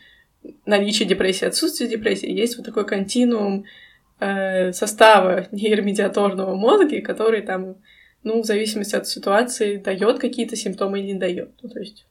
наличия 0.67 1.05
депрессии, 1.05 1.47
отсутствия 1.47 1.89
депрессии, 1.89 2.31
есть 2.31 2.57
вот 2.57 2.67
такой 2.67 2.87
континуум 2.87 3.65
э, 4.21 4.73
состава 4.73 5.49
нейромедиаторного 5.51 6.55
мозга, 6.55 7.01
который 7.01 7.43
там, 7.43 7.77
ну, 8.23 8.43
в 8.43 8.47
зависимости 8.47 8.97
от 8.97 9.07
ситуации, 9.07 9.77
дает 9.77 10.19
какие-то 10.19 10.57
симптомы 10.57 11.01
или 11.01 11.13
не 11.13 11.19
дает. 11.19 11.51
Ну, 11.63 11.69
то 11.69 11.81
есть 11.81 12.07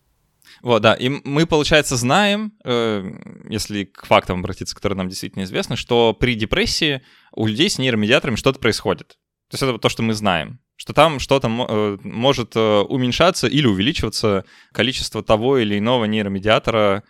вот, 0.62 0.82
да, 0.82 0.94
и 0.94 1.10
мы, 1.10 1.46
получается, 1.46 1.96
знаем, 1.96 2.54
э, 2.64 3.04
если 3.50 3.86
к 3.86 4.06
фактам 4.06 4.40
обратиться, 4.40 4.76
которые 4.76 4.98
нам 4.98 5.10
действительно 5.10 5.44
известны, 5.44 5.76
что 5.76 6.14
при 6.14 6.36
депрессии 6.36 7.02
у 7.34 7.46
людей 7.46 7.70
с 7.70 7.78
нейромедиаторами 7.78 8.36
что-то 8.36 8.60
происходит. 8.60 9.18
То 9.50 9.56
есть 9.56 9.64
это 9.64 9.78
то, 9.78 9.90
что 9.90 10.04
мы 10.04 10.14
знаем 10.14 10.60
что 10.80 10.94
там 10.94 11.18
что-то 11.18 11.48
э, 11.48 11.98
может 12.04 12.56
э, 12.56 12.82
уменьшаться 12.82 13.48
или 13.48 13.66
увеличиваться 13.66 14.46
количество 14.72 15.24
того 15.24 15.58
или 15.58 15.80
иного 15.80 16.06
нейромедиатора, 16.06 17.04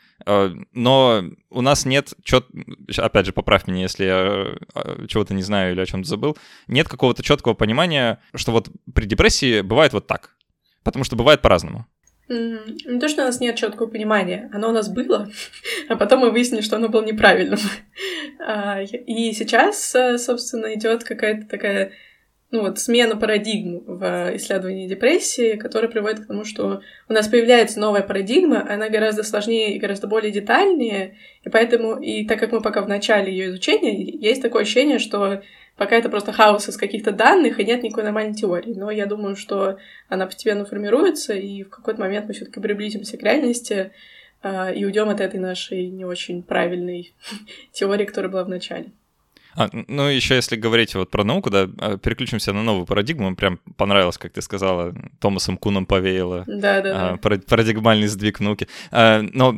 но 0.74 1.24
у 1.50 1.62
нас 1.62 1.86
нет, 1.86 2.14
чет... 2.24 2.48
опять 2.98 3.26
же, 3.26 3.34
поправь 3.34 3.68
меня, 3.68 3.82
если 3.82 4.06
я 4.06 5.08
чего-то 5.08 5.34
не 5.34 5.44
знаю 5.44 5.74
или 5.74 5.82
о 5.82 5.86
чем-то 5.86 6.08
забыл, 6.08 6.38
нет 6.68 6.88
какого-то 6.88 7.24
четкого 7.24 7.56
понимания, 7.56 8.20
что 8.34 8.54
вот 8.54 8.70
при 8.96 9.06
депрессии 9.06 9.62
бывает 9.62 9.92
вот 9.92 10.08
так, 10.08 10.38
потому 10.84 11.04
что 11.04 11.18
бывает 11.18 11.42
по-разному. 11.42 11.86
Не 12.30 13.00
то, 13.00 13.08
что 13.08 13.22
у 13.22 13.26
нас 13.26 13.40
нет 13.40 13.56
четкого 13.56 13.88
понимания, 13.88 14.50
оно 14.54 14.70
у 14.70 14.74
нас 14.74 14.90
было, 14.90 15.30
а 15.90 15.96
потом 15.96 16.20
мы 16.22 16.32
выяснили, 16.32 16.62
что 16.62 16.76
оно 16.76 16.90
было 16.90 17.04
неправильным. 17.04 17.60
А, 18.40 18.82
и 18.82 19.34
сейчас, 19.34 19.94
собственно, 20.18 20.76
идет 20.76 21.04
какая-то 21.04 21.48
такая 21.48 21.92
ну 22.52 22.62
вот 22.62 22.80
смена 22.80 23.18
парадигм 23.18 23.84
в 23.86 24.36
исследовании 24.36 24.88
депрессии, 24.88 25.58
которая 25.58 25.92
приводит 25.92 26.22
к 26.22 26.28
тому, 26.28 26.46
что 26.46 26.82
у 27.10 27.14
нас 27.14 27.28
появляется 27.28 27.80
новая 27.80 28.04
парадигма, 28.04 28.66
она 28.70 28.88
гораздо 28.90 29.24
сложнее 29.24 29.76
и 29.76 29.80
гораздо 29.80 30.08
более 30.08 30.32
детальнее, 30.32 31.18
и 31.44 31.50
поэтому, 31.50 32.00
и 32.00 32.26
так 32.26 32.40
как 32.40 32.54
мы 32.54 32.62
пока 32.62 32.82
в 32.82 32.88
начале 32.88 33.32
ее 33.32 33.48
изучения, 33.48 34.02
есть 34.02 34.42
такое 34.42 34.62
ощущение, 34.62 35.00
что 35.00 35.42
пока 35.78 35.96
это 35.96 36.10
просто 36.10 36.34
хаос 36.34 36.68
из 36.68 36.78
каких-то 36.78 37.12
данных, 37.12 37.60
и 37.60 37.66
нет 37.66 37.84
никакой 37.84 38.04
нормальной 38.04 38.34
теории. 38.34 38.74
Но 38.74 38.92
я 38.92 39.06
думаю, 39.06 39.36
что 39.36 39.78
она 40.10 40.26
постепенно 40.26 40.66
формируется, 40.66 41.34
и 41.34 41.64
в 41.64 41.70
какой-то 41.70 42.00
момент 42.00 42.28
мы 42.28 42.34
все 42.34 42.46
таки 42.46 42.60
приблизимся 42.60 43.18
к 43.18 43.24
реальности 43.24 43.92
э, 44.42 44.76
и 44.76 44.86
уйдем 44.86 45.10
от 45.10 45.22
этой 45.22 45.40
нашей 45.40 45.88
не 45.88 46.06
очень 46.06 46.44
правильной 46.44 47.14
теории, 47.72 48.06
которая 48.06 48.32
была 48.32 48.44
в 48.44 48.50
начале. 48.50 48.92
А, 49.58 49.70
ну, 49.88 50.04
еще 50.04 50.36
если 50.36 50.56
говорить 50.56 50.94
вот 50.94 51.10
про 51.10 51.24
науку, 51.24 51.50
да, 51.50 51.68
а, 51.80 51.98
переключимся 51.98 52.54
на 52.54 52.62
новую 52.62 52.86
парадигму. 52.86 53.36
Прям 53.36 53.60
понравилось, 53.76 54.20
как 54.20 54.32
ты 54.32 54.44
сказала, 54.44 54.94
Томасом 55.20 55.58
Куном 55.58 55.88
повеяло. 55.88 56.44
Да, 56.46 56.82
да, 56.82 57.10
а, 57.14 57.18
Парадигмальный 57.18 58.06
сдвиг 58.06 58.40
науки. 58.40 58.68
А, 58.92 59.24
но 59.34 59.56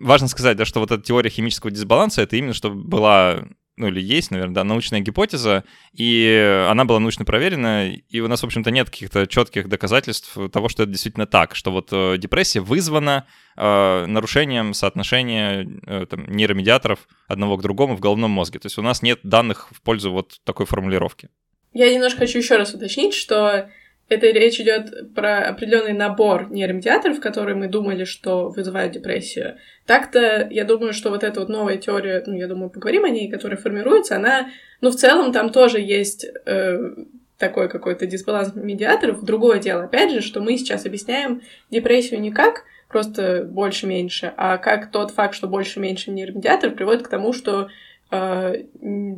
важно 0.00 0.28
сказать, 0.28 0.58
да, 0.58 0.66
что 0.66 0.80
вот 0.80 0.90
эта 0.90 1.02
теория 1.02 1.30
химического 1.30 1.70
дисбаланса, 1.70 2.20
это 2.20 2.36
именно 2.36 2.52
чтобы 2.52 2.84
была 2.84 3.44
ну 3.78 3.88
или 3.88 4.00
есть, 4.00 4.30
наверное, 4.30 4.54
да, 4.54 4.64
научная 4.64 5.00
гипотеза, 5.00 5.64
и 5.92 6.66
она 6.68 6.84
была 6.84 6.98
научно 6.98 7.24
проверена, 7.24 7.90
и 7.90 8.20
у 8.20 8.28
нас, 8.28 8.42
в 8.42 8.44
общем-то, 8.44 8.70
нет 8.70 8.90
каких-то 8.90 9.26
четких 9.26 9.68
доказательств 9.68 10.36
того, 10.52 10.68
что 10.68 10.82
это 10.82 10.92
действительно 10.92 11.26
так, 11.26 11.54
что 11.54 11.70
вот 11.70 11.88
э, 11.92 12.18
депрессия 12.18 12.60
вызвана 12.60 13.26
э, 13.56 14.06
нарушением 14.06 14.74
соотношения 14.74 15.66
э, 15.86 16.06
там, 16.06 16.26
нейромедиаторов 16.26 17.08
одного 17.28 17.56
к 17.56 17.62
другому 17.62 17.96
в 17.96 18.00
головном 18.00 18.30
мозге. 18.32 18.58
То 18.58 18.66
есть 18.66 18.78
у 18.78 18.82
нас 18.82 19.02
нет 19.02 19.20
данных 19.22 19.68
в 19.70 19.80
пользу 19.80 20.12
вот 20.12 20.40
такой 20.44 20.66
формулировки. 20.66 21.30
Я 21.72 21.92
немножко 21.92 22.20
хочу 22.20 22.38
еще 22.38 22.56
раз 22.56 22.74
уточнить, 22.74 23.14
что 23.14 23.70
это 24.08 24.26
речь 24.28 24.58
идет 24.58 25.14
про 25.14 25.48
определенный 25.48 25.92
набор 25.92 26.50
нейромедиаторов, 26.50 27.20
которые 27.20 27.56
мы 27.56 27.68
думали, 27.68 28.04
что 28.04 28.48
вызывают 28.48 28.92
депрессию. 28.92 29.58
Так-то, 29.86 30.48
я 30.50 30.64
думаю, 30.64 30.94
что 30.94 31.10
вот 31.10 31.22
эта 31.22 31.40
вот 31.40 31.48
новая 31.48 31.76
теория, 31.76 32.22
ну, 32.26 32.34
я 32.34 32.46
думаю, 32.46 32.70
поговорим 32.70 33.04
о 33.04 33.10
ней, 33.10 33.30
которая 33.30 33.58
формируется, 33.58 34.16
она, 34.16 34.48
ну, 34.80 34.90
в 34.90 34.96
целом 34.96 35.32
там 35.32 35.50
тоже 35.50 35.80
есть 35.80 36.26
э, 36.46 36.78
такой 37.36 37.68
какой-то 37.68 38.06
дисбаланс 38.06 38.54
медиаторов. 38.54 39.22
Другое 39.22 39.58
дело, 39.58 39.84
опять 39.84 40.10
же, 40.10 40.22
что 40.22 40.40
мы 40.40 40.56
сейчас 40.56 40.86
объясняем 40.86 41.42
депрессию 41.70 42.20
не 42.20 42.32
как 42.32 42.64
просто 42.88 43.44
больше-меньше, 43.44 44.32
а 44.38 44.56
как 44.56 44.90
тот 44.90 45.10
факт, 45.10 45.34
что 45.34 45.48
больше-меньше 45.48 46.10
нейромедиаторов 46.10 46.74
приводит 46.74 47.06
к 47.06 47.10
тому, 47.10 47.34
что 47.34 47.68
э, 48.10 48.54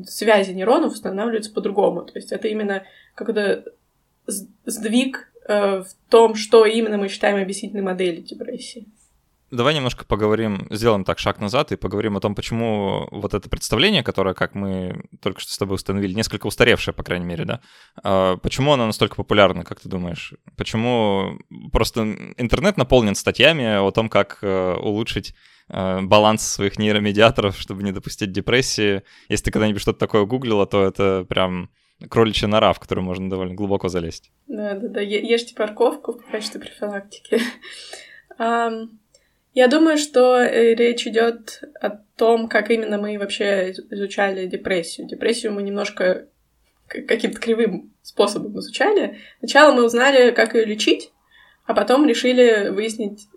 связи 0.04 0.50
нейронов 0.50 0.94
устанавливаются 0.94 1.52
по-другому. 1.52 2.02
То 2.02 2.14
есть 2.16 2.32
это 2.32 2.48
именно 2.48 2.82
какой-то 3.14 3.64
сдвиг 4.30 5.32
э, 5.48 5.82
в 5.82 6.10
том, 6.10 6.34
что 6.34 6.64
именно 6.64 6.96
мы 6.96 7.08
считаем 7.08 7.40
объяснительной 7.40 7.82
моделью 7.82 8.22
депрессии. 8.22 8.86
Давай 9.50 9.74
немножко 9.74 10.04
поговорим, 10.04 10.68
сделаем 10.70 11.04
так 11.04 11.18
шаг 11.18 11.40
назад 11.40 11.72
и 11.72 11.76
поговорим 11.76 12.16
о 12.16 12.20
том, 12.20 12.36
почему 12.36 13.08
вот 13.10 13.34
это 13.34 13.48
представление, 13.50 14.04
которое, 14.04 14.32
как 14.32 14.54
мы 14.54 15.02
только 15.20 15.40
что 15.40 15.52
с 15.52 15.58
тобой 15.58 15.74
установили, 15.74 16.12
несколько 16.12 16.46
устаревшее, 16.46 16.94
по 16.94 17.02
крайней 17.02 17.26
мере, 17.26 17.44
да, 17.44 17.60
а, 18.04 18.36
почему 18.36 18.72
оно 18.72 18.86
настолько 18.86 19.16
популярно, 19.16 19.64
как 19.64 19.80
ты 19.80 19.88
думаешь? 19.88 20.34
Почему 20.56 21.40
просто 21.72 22.02
интернет 22.36 22.76
наполнен 22.76 23.16
статьями 23.16 23.64
о 23.64 23.90
том, 23.90 24.08
как 24.08 24.38
э, 24.42 24.74
улучшить 24.76 25.34
э, 25.68 26.00
баланс 26.02 26.46
своих 26.46 26.78
нейромедиаторов, 26.78 27.58
чтобы 27.58 27.82
не 27.82 27.90
допустить 27.90 28.30
депрессии. 28.30 29.02
Если 29.28 29.46
ты 29.46 29.50
когда-нибудь 29.50 29.82
что-то 29.82 29.98
такое 29.98 30.26
гуглила, 30.26 30.64
то 30.66 30.84
это 30.84 31.26
прям 31.28 31.70
кроличья 32.08 32.48
нора, 32.48 32.72
в 32.72 32.80
которую 32.80 33.04
можно 33.04 33.28
довольно 33.28 33.54
глубоко 33.54 33.88
залезть. 33.88 34.30
Да, 34.46 34.74
да, 34.74 34.88
да. 34.88 35.00
Ешьте 35.00 35.54
парковку 35.54 36.12
в 36.12 36.30
качестве 36.30 36.60
профилактики. 36.60 37.40
Я 39.52 39.66
думаю, 39.66 39.98
что 39.98 40.38
э, 40.38 40.74
речь 40.74 41.06
идет 41.06 41.62
о 41.80 41.90
том, 42.16 42.48
как 42.48 42.70
именно 42.70 42.98
мы 42.98 43.18
вообще 43.18 43.72
изучали 43.90 44.46
депрессию. 44.46 45.08
Депрессию 45.08 45.52
мы 45.52 45.62
немножко 45.62 46.26
каким-то 46.86 47.40
кривым 47.40 47.92
способом 48.02 48.58
изучали. 48.60 49.18
Сначала 49.40 49.72
мы 49.74 49.84
узнали, 49.84 50.30
как 50.30 50.54
ее 50.54 50.64
лечить, 50.64 51.12
а 51.66 51.74
потом 51.74 52.06
решили 52.06 52.68
выяснить, 52.68 53.28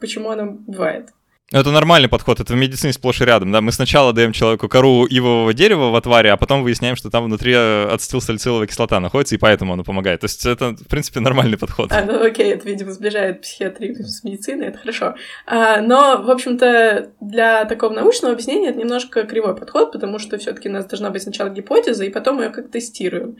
почему 0.00 0.30
она 0.30 0.46
бывает. 0.46 1.10
Ну, 1.52 1.60
это 1.60 1.70
нормальный 1.70 2.08
подход, 2.08 2.40
это 2.40 2.54
в 2.54 2.56
медицине 2.56 2.94
сплошь 2.94 3.20
и 3.20 3.26
рядом, 3.26 3.52
да. 3.52 3.60
Мы 3.60 3.72
сначала 3.72 4.14
даем 4.14 4.32
человеку 4.32 4.70
кору 4.70 5.04
ивового 5.04 5.52
дерева 5.52 5.90
в 5.90 5.96
отваре, 5.96 6.32
а 6.32 6.38
потом 6.38 6.62
выясняем, 6.62 6.96
что 6.96 7.10
там 7.10 7.24
внутри 7.24 7.52
э, 7.54 7.88
ацетилсалициловая 7.92 8.66
кислота 8.66 9.00
находится, 9.00 9.34
и 9.34 9.38
поэтому 9.38 9.74
она 9.74 9.84
помогает. 9.84 10.20
То 10.20 10.24
есть 10.24 10.46
это, 10.46 10.70
в 10.70 10.88
принципе, 10.88 11.20
нормальный 11.20 11.58
подход. 11.58 11.92
А, 11.92 12.02
ну 12.06 12.24
окей, 12.24 12.54
это, 12.54 12.66
видимо, 12.66 12.92
сближает 12.92 13.42
психиатрию 13.42 13.94
с 14.02 14.24
медициной, 14.24 14.68
это 14.68 14.78
хорошо. 14.78 15.14
А, 15.44 15.82
но, 15.82 16.22
в 16.22 16.30
общем-то, 16.30 17.10
для 17.20 17.66
такого 17.66 17.92
научного 17.92 18.32
объяснения 18.32 18.70
это 18.70 18.78
немножко 18.78 19.24
кривой 19.24 19.54
подход, 19.54 19.92
потому 19.92 20.18
что 20.18 20.38
все 20.38 20.54
таки 20.54 20.70
у 20.70 20.72
нас 20.72 20.86
должна 20.86 21.10
быть 21.10 21.22
сначала 21.22 21.50
гипотеза, 21.50 22.06
и 22.06 22.10
потом 22.10 22.40
ее 22.40 22.48
как 22.48 22.70
тестируем. 22.70 23.36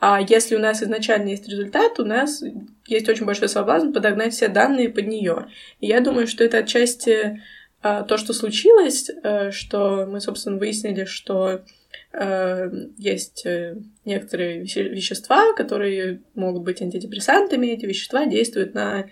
А 0.00 0.20
если 0.20 0.54
у 0.54 0.58
нас 0.58 0.82
изначально 0.82 1.30
есть 1.30 1.48
результат, 1.48 1.98
у 1.98 2.04
нас 2.04 2.42
есть 2.86 3.08
очень 3.08 3.24
большой 3.24 3.48
соблазн 3.48 3.90
подогнать 3.90 4.34
все 4.34 4.48
данные 4.48 4.90
под 4.90 5.06
нее. 5.06 5.46
И 5.80 5.86
я 5.86 6.00
думаю, 6.00 6.26
что 6.26 6.44
это 6.44 6.58
отчасти 6.58 7.40
то, 7.84 8.16
что 8.16 8.32
случилось, 8.32 9.10
э, 9.10 9.50
что 9.50 10.06
мы, 10.06 10.20
собственно, 10.20 10.56
выяснили, 10.56 11.04
что 11.04 11.64
э, 12.12 12.70
есть 12.96 13.44
э, 13.44 13.76
некоторые 14.06 14.60
вещества, 14.60 15.52
которые 15.52 16.22
могут 16.34 16.62
быть 16.62 16.80
антидепрессантами. 16.80 17.66
Эти 17.66 17.84
вещества 17.84 18.24
действуют 18.24 18.72
на 18.72 19.10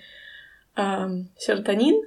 а, 0.75 1.11
серотонин 1.37 2.03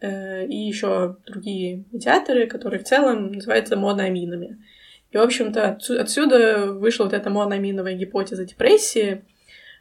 и 0.00 0.56
еще 0.56 1.16
другие 1.26 1.84
медиаторы, 1.90 2.46
которые 2.46 2.80
в 2.80 2.84
целом 2.84 3.32
называются 3.32 3.76
моноаминами. 3.76 4.64
И, 5.10 5.16
в 5.16 5.20
общем-то, 5.20 5.78
отсюда 5.98 6.72
вышла 6.72 7.04
вот 7.04 7.12
эта 7.12 7.28
моноаминовая 7.30 7.94
гипотеза 7.94 8.46
депрессии, 8.46 9.24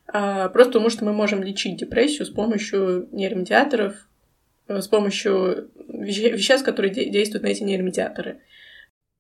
а, 0.07 0.49
просто 0.49 0.73
потому 0.73 0.89
что 0.89 1.05
мы 1.05 1.13
можем 1.13 1.43
лечить 1.43 1.77
депрессию 1.77 2.25
с 2.25 2.31
помощью 2.31 3.07
нейромедиаторов, 3.11 4.07
с 4.67 4.87
помощью 4.87 5.69
веществ, 5.99 6.65
которые 6.65 6.93
действуют 6.93 7.43
на 7.43 7.47
эти 7.47 7.63
нейромедиаторы. 7.63 8.39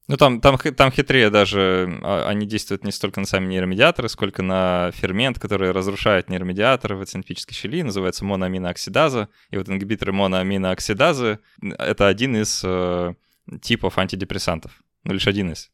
Ну, 0.09 0.17
там, 0.17 0.41
там, 0.41 0.57
там 0.57 0.91
хитрее 0.91 1.29
даже, 1.29 1.99
а, 2.01 2.27
они 2.27 2.47
действуют 2.47 2.83
не 2.83 2.91
столько 2.91 3.19
на 3.19 3.27
сами 3.27 3.45
нейромедиаторы, 3.45 4.09
сколько 4.09 4.41
на 4.41 4.89
фермент, 4.91 5.37
который 5.37 5.71
разрушает 5.71 6.29
нейромедиаторы 6.29 6.95
в 6.95 7.05
синтетической 7.05 7.53
щели, 7.53 7.83
называется 7.83 8.25
моноаминооксидаза. 8.25 9.29
И 9.51 9.57
вот 9.57 9.69
ингибиторы 9.69 10.11
моноаминооксидазы— 10.11 11.37
это 11.61 12.07
один 12.07 12.35
из 12.35 12.63
э, 12.65 13.13
типов 13.61 13.99
антидепрессантов, 13.99 14.81
ну, 15.03 15.13
лишь 15.13 15.27
один 15.27 15.51
из. 15.51 15.69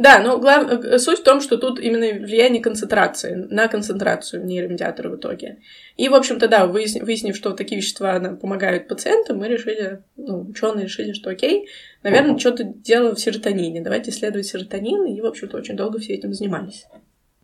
Да, 0.00 0.18
но 0.18 0.38
глав... 0.38 0.66
Э, 0.72 0.98
суть 0.98 1.18
в 1.18 1.22
том, 1.22 1.42
что 1.42 1.58
тут 1.58 1.78
именно 1.78 2.24
влияние 2.24 2.62
концентрации, 2.62 3.34
на 3.34 3.68
концентрацию 3.68 4.46
нейромедиатора 4.46 5.10
в 5.10 5.16
итоге. 5.16 5.58
И, 5.98 6.08
в 6.08 6.14
общем-то, 6.14 6.48
да, 6.48 6.66
выяснив, 6.66 7.02
выяснив, 7.02 7.36
что 7.36 7.50
такие 7.50 7.82
вещества 7.82 8.18
помогают 8.40 8.88
пациентам, 8.88 9.36
мы 9.36 9.48
решили, 9.48 10.02
ну, 10.16 10.48
ученые 10.48 10.84
решили, 10.86 11.12
что 11.12 11.28
окей, 11.28 11.68
наверное, 12.02 12.38
что-то 12.38 12.64
дело 12.64 13.14
в 13.14 13.20
серотонине, 13.20 13.82
давайте 13.82 14.10
исследовать 14.10 14.46
серотонин, 14.46 15.04
и, 15.04 15.20
в 15.20 15.26
общем-то, 15.26 15.58
очень 15.58 15.76
долго 15.76 15.98
все 15.98 16.14
этим 16.14 16.32
занимались. 16.32 16.86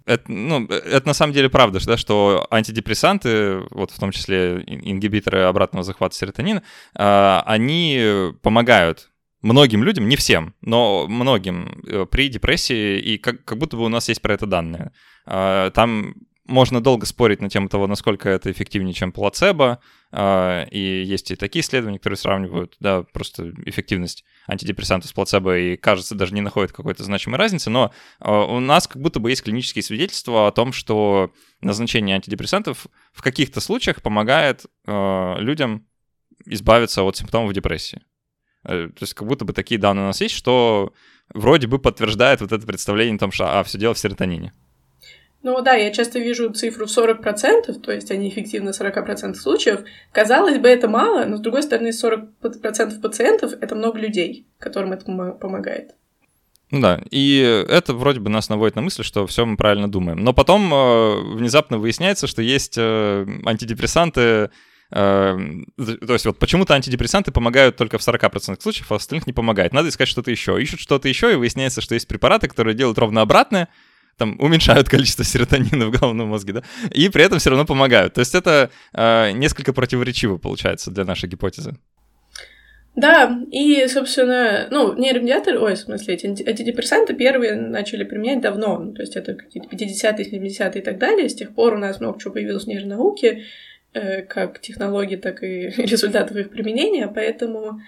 Это, 0.06 0.32
ну, 0.32 0.66
это 0.66 1.06
на 1.06 1.14
самом 1.14 1.34
деле 1.34 1.50
правда, 1.50 1.78
да, 1.84 1.98
что 1.98 2.46
антидепрессанты, 2.50 3.64
вот 3.70 3.90
в 3.90 4.00
том 4.00 4.12
числе 4.12 4.62
ингибиторы 4.66 5.42
обратного 5.42 5.84
захвата 5.84 6.14
серотонина, 6.14 6.62
а, 6.94 7.42
они 7.44 8.32
помогают 8.40 9.10
многим 9.46 9.84
людям, 9.84 10.08
не 10.08 10.16
всем, 10.16 10.54
но 10.60 11.06
многим 11.08 11.80
э, 11.86 12.06
при 12.10 12.28
депрессии, 12.28 12.98
и 12.98 13.18
как, 13.18 13.44
как 13.44 13.58
будто 13.58 13.76
бы 13.76 13.84
у 13.84 13.88
нас 13.88 14.08
есть 14.08 14.20
про 14.20 14.34
это 14.34 14.46
данные. 14.46 14.92
А, 15.24 15.70
там 15.70 16.14
можно 16.46 16.80
долго 16.80 17.06
спорить 17.06 17.40
на 17.40 17.48
тему 17.48 17.68
того, 17.68 17.86
насколько 17.86 18.28
это 18.28 18.50
эффективнее, 18.50 18.92
чем 18.92 19.12
плацебо, 19.12 19.80
а, 20.12 20.64
и 20.70 21.04
есть 21.04 21.30
и 21.30 21.36
такие 21.36 21.62
исследования, 21.62 21.98
которые 21.98 22.16
сравнивают, 22.16 22.76
да, 22.80 23.02
просто 23.02 23.52
эффективность 23.64 24.24
антидепрессантов 24.48 25.10
с 25.10 25.12
плацебо, 25.12 25.56
и, 25.56 25.76
кажется, 25.76 26.14
даже 26.14 26.34
не 26.34 26.40
находят 26.40 26.72
какой-то 26.72 27.04
значимой 27.04 27.38
разницы, 27.38 27.70
но 27.70 27.92
а, 28.18 28.44
у 28.44 28.60
нас 28.60 28.88
как 28.88 29.00
будто 29.00 29.20
бы 29.20 29.30
есть 29.30 29.44
клинические 29.44 29.82
свидетельства 29.82 30.48
о 30.48 30.52
том, 30.52 30.72
что 30.72 31.32
назначение 31.60 32.16
антидепрессантов 32.16 32.86
в 33.12 33.22
каких-то 33.22 33.60
случаях 33.60 34.02
помогает 34.02 34.66
людям 34.86 35.86
избавиться 36.44 37.02
от 37.02 37.16
симптомов 37.16 37.52
депрессии. 37.52 38.02
Э, 38.66 38.88
то 38.88 39.02
есть 39.02 39.14
как 39.14 39.26
будто 39.26 39.44
бы 39.44 39.52
такие 39.52 39.80
данные 39.80 40.04
у 40.04 40.06
нас 40.08 40.20
есть, 40.20 40.34
что 40.34 40.92
вроде 41.32 41.66
бы 41.66 41.78
подтверждает 41.78 42.40
вот 42.40 42.52
это 42.52 42.66
представление 42.66 43.16
о 43.16 43.18
том, 43.18 43.32
что 43.32 43.58
а, 43.58 43.62
все 43.64 43.78
дело 43.78 43.94
в 43.94 43.98
серотонине. 43.98 44.52
Ну 45.42 45.62
да, 45.62 45.74
я 45.74 45.92
часто 45.92 46.18
вижу 46.18 46.50
цифру 46.52 46.86
в 46.86 46.88
40%, 46.88 47.80
то 47.80 47.92
есть 47.92 48.10
они 48.10 48.28
эффективны 48.28 48.72
в 48.72 48.80
40% 48.80 49.34
случаев. 49.34 49.80
Казалось 50.10 50.58
бы, 50.58 50.68
это 50.68 50.88
мало, 50.88 51.24
но 51.24 51.36
с 51.36 51.40
другой 51.40 51.62
стороны, 51.62 51.90
40% 51.90 53.00
пациентов— 53.00 53.52
это 53.60 53.76
много 53.76 53.98
людей, 53.98 54.48
которым 54.58 54.92
это 54.92 55.04
помогает. 55.04 55.94
Ну 56.72 56.80
да, 56.80 57.00
и 57.12 57.64
это 57.68 57.94
вроде 57.94 58.18
бы 58.18 58.28
нас 58.28 58.48
наводит 58.48 58.74
на 58.74 58.82
мысль, 58.82 59.04
что 59.04 59.24
все 59.28 59.46
мы 59.46 59.56
правильно 59.56 59.88
думаем. 59.88 60.18
Но 60.18 60.32
потом 60.32 60.74
э, 60.74 61.36
внезапно 61.36 61.78
выясняется, 61.78 62.26
что 62.26 62.42
есть 62.42 62.74
э, 62.76 63.24
антидепрессанты, 63.44 64.50
то 64.96 66.12
есть 66.12 66.24
вот 66.24 66.38
почему-то 66.38 66.74
антидепрессанты 66.74 67.30
помогают 67.30 67.76
только 67.76 67.98
в 67.98 68.00
40% 68.00 68.62
случаев, 68.62 68.90
а 68.90 68.94
в 68.94 68.96
остальных 68.96 69.26
не 69.26 69.34
помогает. 69.34 69.74
Надо 69.74 69.90
искать 69.90 70.08
что-то 70.08 70.30
еще. 70.30 70.60
Ищут 70.60 70.80
что-то 70.80 71.08
еще, 71.08 71.32
и 71.32 71.36
выясняется, 71.36 71.82
что 71.82 71.94
есть 71.94 72.08
препараты, 72.08 72.48
которые 72.48 72.74
делают 72.74 72.98
ровно 72.98 73.20
обратное, 73.20 73.68
там 74.16 74.36
уменьшают 74.40 74.88
количество 74.88 75.24
серотонина 75.24 75.86
в 75.86 75.90
головном 75.90 76.28
мозге, 76.28 76.54
да, 76.54 76.62
и 76.90 77.08
при 77.10 77.24
этом 77.24 77.38
все 77.38 77.50
равно 77.50 77.66
помогают. 77.66 78.14
То 78.14 78.20
есть 78.20 78.34
это 78.34 78.70
э, 78.94 79.32
несколько 79.32 79.74
противоречиво 79.74 80.38
получается 80.38 80.90
для 80.90 81.04
нашей 81.04 81.28
гипотезы. 81.28 81.76
Да, 82.94 83.38
и, 83.52 83.86
собственно, 83.88 84.68
ну, 84.70 84.94
нейромедиаторы, 84.94 85.58
ой, 85.60 85.74
в 85.74 85.78
смысле, 85.78 86.14
эти 86.14 86.26
антидепрессанты 86.26 87.12
первые 87.12 87.54
начали 87.54 88.04
применять 88.04 88.40
давно, 88.40 88.92
то 88.94 89.02
есть 89.02 89.16
это 89.16 89.34
какие-то 89.34 89.68
50-е, 89.68 90.40
70-е 90.40 90.80
и 90.80 90.82
так 90.82 90.96
далее, 90.96 91.28
с 91.28 91.34
тех 91.34 91.54
пор 91.54 91.74
у 91.74 91.78
нас 91.78 92.00
много 92.00 92.18
чего 92.18 92.32
появилось 92.32 92.64
в 92.64 92.68
нейронауке, 92.68 93.42
как 94.28 94.60
технологий, 94.60 95.16
так 95.16 95.42
и 95.42 95.68
результатов 95.76 96.36
их 96.36 96.50
применения, 96.50 97.08
поэтому 97.08 97.80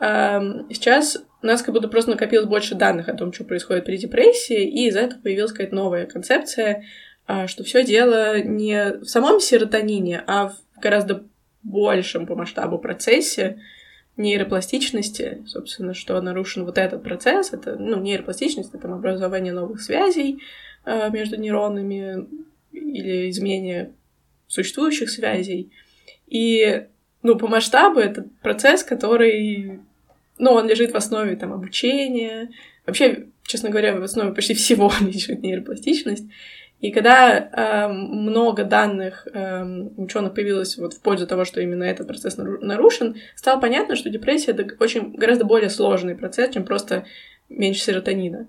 э, 0.00 0.40
сейчас 0.70 1.24
у 1.42 1.46
нас 1.46 1.62
как 1.62 1.74
будто 1.74 1.88
просто 1.88 2.10
накопилось 2.12 2.46
больше 2.46 2.74
данных 2.74 3.08
о 3.08 3.14
том, 3.14 3.32
что 3.32 3.44
происходит 3.44 3.84
при 3.84 3.96
депрессии, 3.96 4.64
и 4.64 4.88
из-за 4.88 5.00
этого 5.00 5.20
появилась 5.20 5.52
какая-то 5.52 5.74
новая 5.74 6.06
концепция, 6.06 6.84
э, 7.28 7.46
что 7.46 7.64
все 7.64 7.84
дело 7.84 8.40
не 8.40 8.98
в 8.98 9.04
самом 9.04 9.40
серотонине, 9.40 10.24
а 10.26 10.48
в 10.48 10.56
гораздо 10.80 11.24
большем 11.62 12.26
по 12.26 12.34
масштабу 12.34 12.78
процессе 12.78 13.60
нейропластичности, 14.16 15.42
собственно, 15.46 15.92
что 15.92 16.20
нарушен 16.20 16.64
вот 16.64 16.78
этот 16.78 17.02
процесс, 17.02 17.52
это, 17.52 17.76
ну, 17.76 18.00
нейропластичность, 18.00 18.72
это 18.72 18.92
образование 18.92 19.52
новых 19.52 19.80
связей 19.80 20.40
э, 20.84 21.10
между 21.10 21.36
нейронами, 21.36 22.26
или 22.72 23.30
изменение 23.30 23.92
существующих 24.46 25.10
связей. 25.10 25.70
И, 26.26 26.86
ну, 27.22 27.36
по 27.36 27.46
масштабу 27.46 28.00
это 28.00 28.26
процесс, 28.42 28.82
который, 28.82 29.80
ну, 30.38 30.52
он 30.52 30.68
лежит 30.68 30.92
в 30.92 30.96
основе 30.96 31.36
там 31.36 31.52
обучения, 31.52 32.50
вообще, 32.86 33.26
честно 33.44 33.70
говоря, 33.70 33.96
в 33.96 34.02
основе 34.02 34.32
почти 34.32 34.54
всего 34.54 34.92
лежит 35.00 35.42
нейропластичность. 35.42 36.24
И 36.80 36.90
когда 36.90 37.38
э, 37.38 37.88
много 37.88 38.64
данных 38.64 39.26
э, 39.32 39.64
ученых 39.96 40.34
появилось 40.34 40.76
вот 40.76 40.92
в 40.92 41.00
пользу 41.00 41.26
того, 41.26 41.46
что 41.46 41.62
именно 41.62 41.84
этот 41.84 42.06
процесс 42.06 42.36
нарушен, 42.36 43.16
стало 43.36 43.58
понятно, 43.58 43.96
что 43.96 44.10
депрессия 44.10 44.50
это 44.50 44.66
очень 44.80 45.12
гораздо 45.14 45.46
более 45.46 45.70
сложный 45.70 46.14
процесс, 46.14 46.52
чем 46.52 46.64
просто 46.64 47.06
меньше 47.48 47.80
серотонина. 47.80 48.48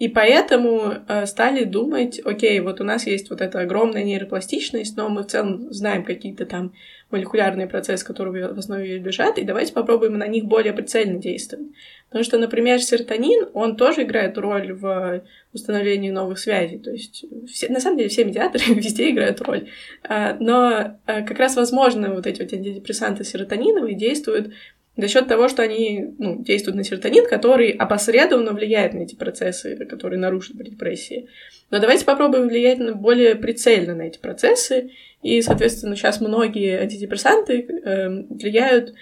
И 0.00 0.08
поэтому 0.08 0.94
э, 1.08 1.26
стали 1.26 1.64
думать, 1.64 2.22
окей, 2.24 2.58
вот 2.60 2.80
у 2.80 2.84
нас 2.84 3.06
есть 3.06 3.28
вот 3.28 3.42
эта 3.42 3.60
огромная 3.60 4.02
нейропластичность, 4.02 4.96
но 4.96 5.10
мы 5.10 5.24
в 5.24 5.26
целом 5.26 5.70
знаем 5.74 6.04
какие-то 6.04 6.46
там 6.46 6.72
молекулярные 7.10 7.66
процессы, 7.66 8.02
которые 8.06 8.48
в 8.48 8.58
основе 8.58 8.96
лежат, 8.96 9.36
и 9.36 9.44
давайте 9.44 9.74
попробуем 9.74 10.16
на 10.16 10.26
них 10.26 10.46
более 10.46 10.72
прицельно 10.72 11.18
действовать. 11.18 11.66
Потому 12.08 12.24
что, 12.24 12.38
например, 12.38 12.80
серотонин, 12.80 13.50
он 13.52 13.76
тоже 13.76 14.04
играет 14.04 14.38
роль 14.38 14.72
в 14.72 15.22
установлении 15.52 16.10
новых 16.10 16.38
связей. 16.38 16.78
То 16.78 16.92
есть, 16.92 17.26
все, 17.46 17.68
на 17.68 17.78
самом 17.78 17.98
деле, 17.98 18.08
все 18.08 18.24
медиаторы 18.24 18.64
везде 18.74 19.10
играют 19.10 19.42
роль. 19.42 19.68
А, 20.08 20.34
но 20.40 20.96
а, 21.04 21.22
как 21.22 21.38
раз 21.38 21.56
возможно 21.56 22.14
вот 22.14 22.26
эти 22.26 22.40
вот 22.40 22.50
антидепрессанты 22.54 23.22
серотониновые 23.22 23.96
действуют 23.96 24.54
за 25.00 25.08
счет 25.08 25.28
того, 25.28 25.48
что 25.48 25.62
они 25.62 26.14
ну, 26.18 26.42
действуют 26.42 26.76
на 26.76 26.84
серотонин, 26.84 27.26
который 27.26 27.70
опосредованно 27.70 28.52
влияет 28.52 28.94
на 28.94 29.00
эти 29.00 29.14
процессы, 29.14 29.76
которые 29.86 30.18
нарушены 30.18 30.58
при 30.58 30.70
депрессии. 30.70 31.28
Но 31.70 31.78
давайте 31.78 32.04
попробуем 32.04 32.48
влиять 32.48 32.78
на 32.78 32.94
более 32.94 33.34
прицельно 33.34 33.94
на 33.94 34.02
эти 34.02 34.18
процессы. 34.18 34.90
И, 35.22 35.40
соответственно, 35.42 35.96
сейчас 35.96 36.20
многие 36.20 36.80
антидепрессанты 36.80 37.66
э, 37.84 38.08
влияют 38.08 38.94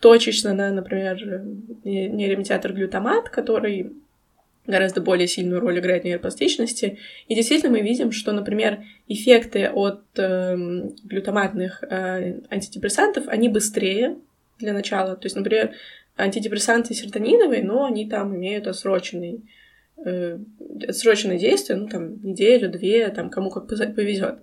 точечно 0.00 0.54
на, 0.54 0.70
например, 0.70 1.16
нейромедиатор 1.84 2.72
глютамат, 2.72 3.28
который 3.28 3.92
гораздо 4.66 5.00
более 5.00 5.28
сильную 5.28 5.60
роль 5.60 5.78
играет 5.78 6.02
в 6.02 6.06
нейропластичности. 6.06 6.98
И 7.28 7.34
действительно 7.34 7.72
мы 7.72 7.80
видим, 7.80 8.12
что, 8.12 8.32
например, 8.32 8.84
эффекты 9.08 9.68
от 9.68 10.02
э, 10.16 10.56
глютаматных 11.04 11.82
э, 11.82 12.40
антидепрессантов, 12.50 13.28
они 13.28 13.48
быстрее 13.48 14.16
для 14.58 14.72
начала. 14.72 15.16
То 15.16 15.26
есть, 15.26 15.36
например, 15.36 15.74
антидепрессанты 16.16 16.94
серотониновые, 16.94 17.62
но 17.62 17.84
они 17.84 18.08
там 18.08 18.34
имеют 18.36 18.66
отсроченный, 18.66 19.42
э, 20.04 20.38
отсроченное 20.88 21.38
действие, 21.38 21.78
ну, 21.78 21.88
там, 21.88 22.22
неделю, 22.22 22.70
две, 22.70 23.08
там, 23.08 23.30
кому 23.30 23.50
как 23.50 23.66
повезет. 23.68 24.38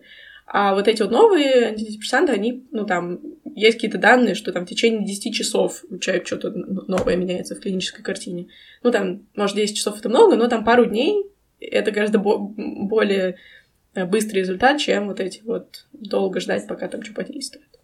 А 0.45 0.75
вот 0.75 0.87
эти 0.87 1.01
вот 1.01 1.11
новые 1.11 1.67
антидепрессанты, 1.67 2.33
они, 2.33 2.65
ну, 2.71 2.85
там, 2.85 3.19
есть 3.55 3.77
какие-то 3.77 3.97
данные, 3.97 4.35
что 4.35 4.51
там 4.51 4.65
в 4.65 4.69
течение 4.69 5.05
10 5.05 5.33
часов 5.33 5.83
у 5.89 5.97
человека 5.97 6.27
что-то 6.27 6.51
новое 6.51 7.15
меняется 7.15 7.55
в 7.55 7.59
клинической 7.59 8.03
картине. 8.03 8.47
Ну, 8.83 8.91
там, 8.91 9.25
может, 9.35 9.55
10 9.55 9.77
часов 9.77 9.99
это 9.99 10.09
много, 10.09 10.35
но 10.35 10.47
там 10.47 10.63
пару 10.63 10.85
дней 10.85 11.25
это 11.59 11.91
гораздо 11.91 12.19
бо- 12.19 12.37
более 12.37 13.37
э, 13.95 14.05
быстрый 14.05 14.39
результат, 14.39 14.79
чем 14.79 15.07
вот 15.07 15.19
эти 15.19 15.41
вот 15.43 15.85
долго 15.93 16.39
ждать, 16.39 16.67
пока 16.67 16.87
там 16.87 17.03
что 17.03 17.13
подействует. 17.13 17.79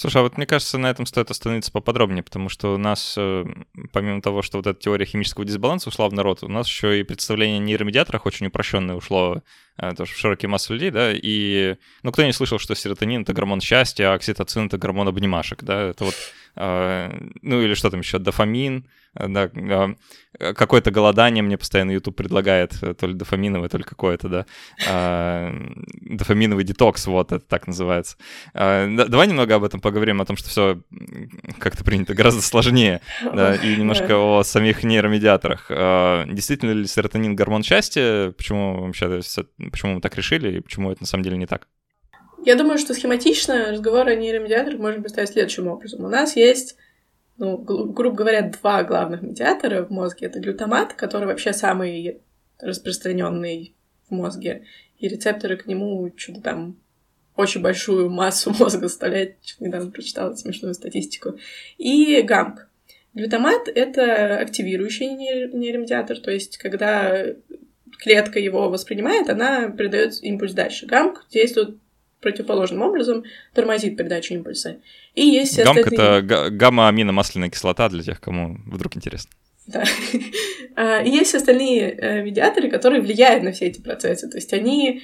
Слушай, 0.00 0.18
а 0.18 0.22
вот 0.22 0.36
мне 0.36 0.46
кажется, 0.46 0.78
на 0.78 0.90
этом 0.90 1.06
стоит 1.06 1.28
остановиться 1.32 1.72
поподробнее, 1.72 2.22
потому 2.22 2.48
что 2.48 2.72
у 2.72 2.78
нас, 2.78 3.16
э, 3.18 3.44
помимо 3.92 4.22
того, 4.22 4.42
что 4.42 4.58
вот 4.58 4.68
эта 4.68 4.78
теория 4.78 5.04
химического 5.04 5.44
дисбаланса 5.44 5.88
ушла 5.88 6.08
в 6.08 6.12
народ, 6.12 6.44
у 6.44 6.48
нас 6.48 6.68
еще 6.68 7.00
и 7.00 7.02
представление 7.02 7.58
о 7.58 7.64
нейромедиаторах 7.64 8.24
очень 8.24 8.46
упрощенное 8.46 8.94
ушло 8.94 9.42
э, 9.76 9.94
тоже 9.96 10.12
в 10.12 10.16
широкие 10.16 10.48
массы 10.48 10.72
людей, 10.72 10.92
да, 10.92 11.10
и, 11.12 11.74
ну, 12.04 12.12
кто 12.12 12.22
не 12.22 12.32
слышал, 12.32 12.60
что 12.60 12.76
серотонин— 12.76 13.22
это 13.22 13.32
гормон 13.32 13.60
счастья, 13.60 14.12
а 14.12 14.14
окситоцин— 14.14 14.66
это 14.68 14.78
гормон 14.78 15.08
обнимашек, 15.08 15.64
да, 15.64 15.88
это 15.88 16.04
вот, 16.04 16.14
ну, 16.54 17.62
или 17.62 17.74
что 17.74 17.90
там 17.90 18.00
еще, 18.00 18.18
дофамин, 18.18 18.86
да, 19.14 19.50
а, 19.54 19.94
какое-то 20.54 20.90
голодание 20.90 21.42
мне 21.42 21.58
постоянно 21.58 21.90
YouTube 21.90 22.16
предлагает, 22.16 22.80
э, 22.82 22.94
то 22.94 23.06
ли 23.06 23.14
дофаминовое, 23.14 23.68
то 23.68 23.78
ли 23.78 23.84
какое-то, 23.84 24.28
да, 24.28 24.46
а, 24.88 25.52
дофаминовый 26.02 26.64
детокс, 26.64 27.06
вот 27.06 27.32
это 27.32 27.44
так 27.44 27.66
называется. 27.66 28.16
А, 28.54 28.86
давай 28.86 29.26
немного 29.26 29.54
об 29.54 29.64
этом 29.64 29.80
поговорим, 29.80 30.20
о 30.20 30.24
том, 30.24 30.36
что 30.36 30.48
все 30.48 30.80
как-то 31.58 31.84
принято 31.84 32.14
гораздо 32.14 32.42
сложнее, 32.42 33.00
да, 33.22 33.54
и 33.54 33.76
немножко 33.76 34.16
о 34.16 34.42
самих 34.44 34.84
нейромедиаторах. 34.84 35.68
Действительно 36.28 36.72
ли 36.72 36.86
серотонин 36.86 37.34
гормон 37.34 37.62
счастья? 37.62 38.32
Почему 38.36 38.86
вообще, 38.86 39.20
почему 39.70 39.94
мы 39.94 40.00
так 40.00 40.16
решили 40.16 40.58
и 40.58 40.60
почему 40.60 40.92
это 40.92 41.02
на 41.02 41.06
самом 41.06 41.24
деле 41.24 41.36
не 41.36 41.46
так? 41.46 41.66
Я 42.44 42.54
думаю, 42.54 42.78
что 42.78 42.94
схематично 42.94 43.72
разговор 43.72 44.08
о 44.08 44.14
нейромедиаторах 44.14 44.78
можно 44.78 45.02
представить 45.02 45.30
следующим 45.30 45.66
образом. 45.66 46.04
У 46.04 46.08
нас 46.08 46.36
есть 46.36 46.76
ну, 47.38 47.56
грубо 47.56 48.16
говоря, 48.16 48.42
два 48.42 48.82
главных 48.82 49.22
медиатора 49.22 49.84
в 49.84 49.90
мозге. 49.90 50.26
Это 50.26 50.40
глютамат, 50.40 50.94
который 50.94 51.26
вообще 51.26 51.52
самый 51.52 52.20
распространенный 52.60 53.76
в 54.08 54.12
мозге, 54.12 54.64
и 54.98 55.08
рецепторы 55.08 55.56
к 55.56 55.66
нему 55.66 56.12
что-то 56.16 56.40
там 56.40 56.76
очень 57.36 57.62
большую 57.62 58.10
массу 58.10 58.52
мозга 58.58 58.88
составляет, 58.88 59.36
недавно 59.60 59.90
прочитала 59.90 60.34
смешную 60.34 60.74
статистику, 60.74 61.38
и 61.78 62.20
гамп. 62.22 62.58
Глютамат— 63.14 63.68
это 63.74 64.38
активирующий 64.38 65.08
нейромедиатор, 65.08 66.18
то 66.18 66.30
есть 66.30 66.58
когда 66.58 67.24
клетка 68.00 68.38
его 68.40 68.68
воспринимает, 68.68 69.30
она 69.30 69.68
передает 69.70 70.22
импульс 70.22 70.52
дальше. 70.52 70.86
Гамп 70.86 71.18
действует 71.30 71.78
противоположным 72.20 72.82
образом 72.82 73.24
тормозит 73.54 73.96
передачу 73.96 74.34
импульса. 74.34 74.78
И 75.14 75.22
есть 75.26 75.62
Гамк 75.62 75.78
это 75.78 76.22
гамма-аминомасляная 76.50 77.50
кислота 77.50 77.88
для 77.88 78.02
тех, 78.02 78.20
кому 78.20 78.58
вдруг 78.66 78.96
интересно. 78.96 79.30
Да. 79.66 79.84
А, 80.80 81.02
есть 81.02 81.34
остальные 81.34 81.90
э, 81.90 82.22
медиаторы, 82.22 82.70
которые 82.70 83.02
влияют 83.02 83.42
на 83.42 83.50
все 83.50 83.66
эти 83.66 83.80
процессы. 83.80 84.28
То 84.28 84.36
есть 84.36 84.52
они 84.52 85.02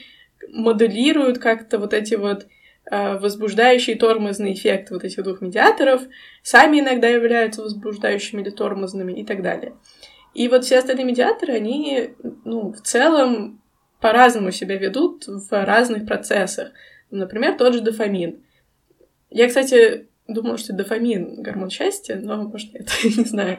модулируют 0.49 1.39
как-то 1.39 1.79
вот 1.79 1.93
эти 1.93 2.15
вот 2.15 2.47
э, 2.89 3.19
возбуждающие 3.19 3.97
тормозные 3.97 4.55
эффекты 4.55 4.95
вот 4.95 5.03
этих 5.03 5.25
двух 5.25 5.41
медиаторов, 5.41 6.03
сами 6.45 6.79
иногда 6.79 7.09
являются 7.09 7.63
возбуждающими 7.63 8.43
или 8.43 8.51
тормозными 8.51 9.13
и 9.15 9.25
так 9.25 9.43
далее. 9.43 9.75
И 10.33 10.47
вот 10.47 10.65
все 10.65 10.79
остальные 10.79 11.07
медиаторы, 11.07 11.55
они, 11.55 12.11
ну, 12.45 12.73
в 12.73 12.81
целом 12.83 13.61
по-разному 14.01 14.51
себя 14.51 14.77
ведут 14.77 15.25
в 15.27 15.65
разных 15.65 16.07
процессах. 16.07 16.73
Например, 17.15 17.57
тот 17.57 17.75
же 17.75 17.81
дофамин. 17.81 18.43
Я, 19.31 19.49
кстати, 19.49 20.07
думала, 20.27 20.59
что 20.59 20.73
дофамин— 20.73 21.43
гормон 21.43 21.71
счастья, 21.71 22.17
но, 22.17 22.43
может, 22.43 22.73
нет, 22.73 22.89
не 23.05 23.25
знаю. 23.25 23.59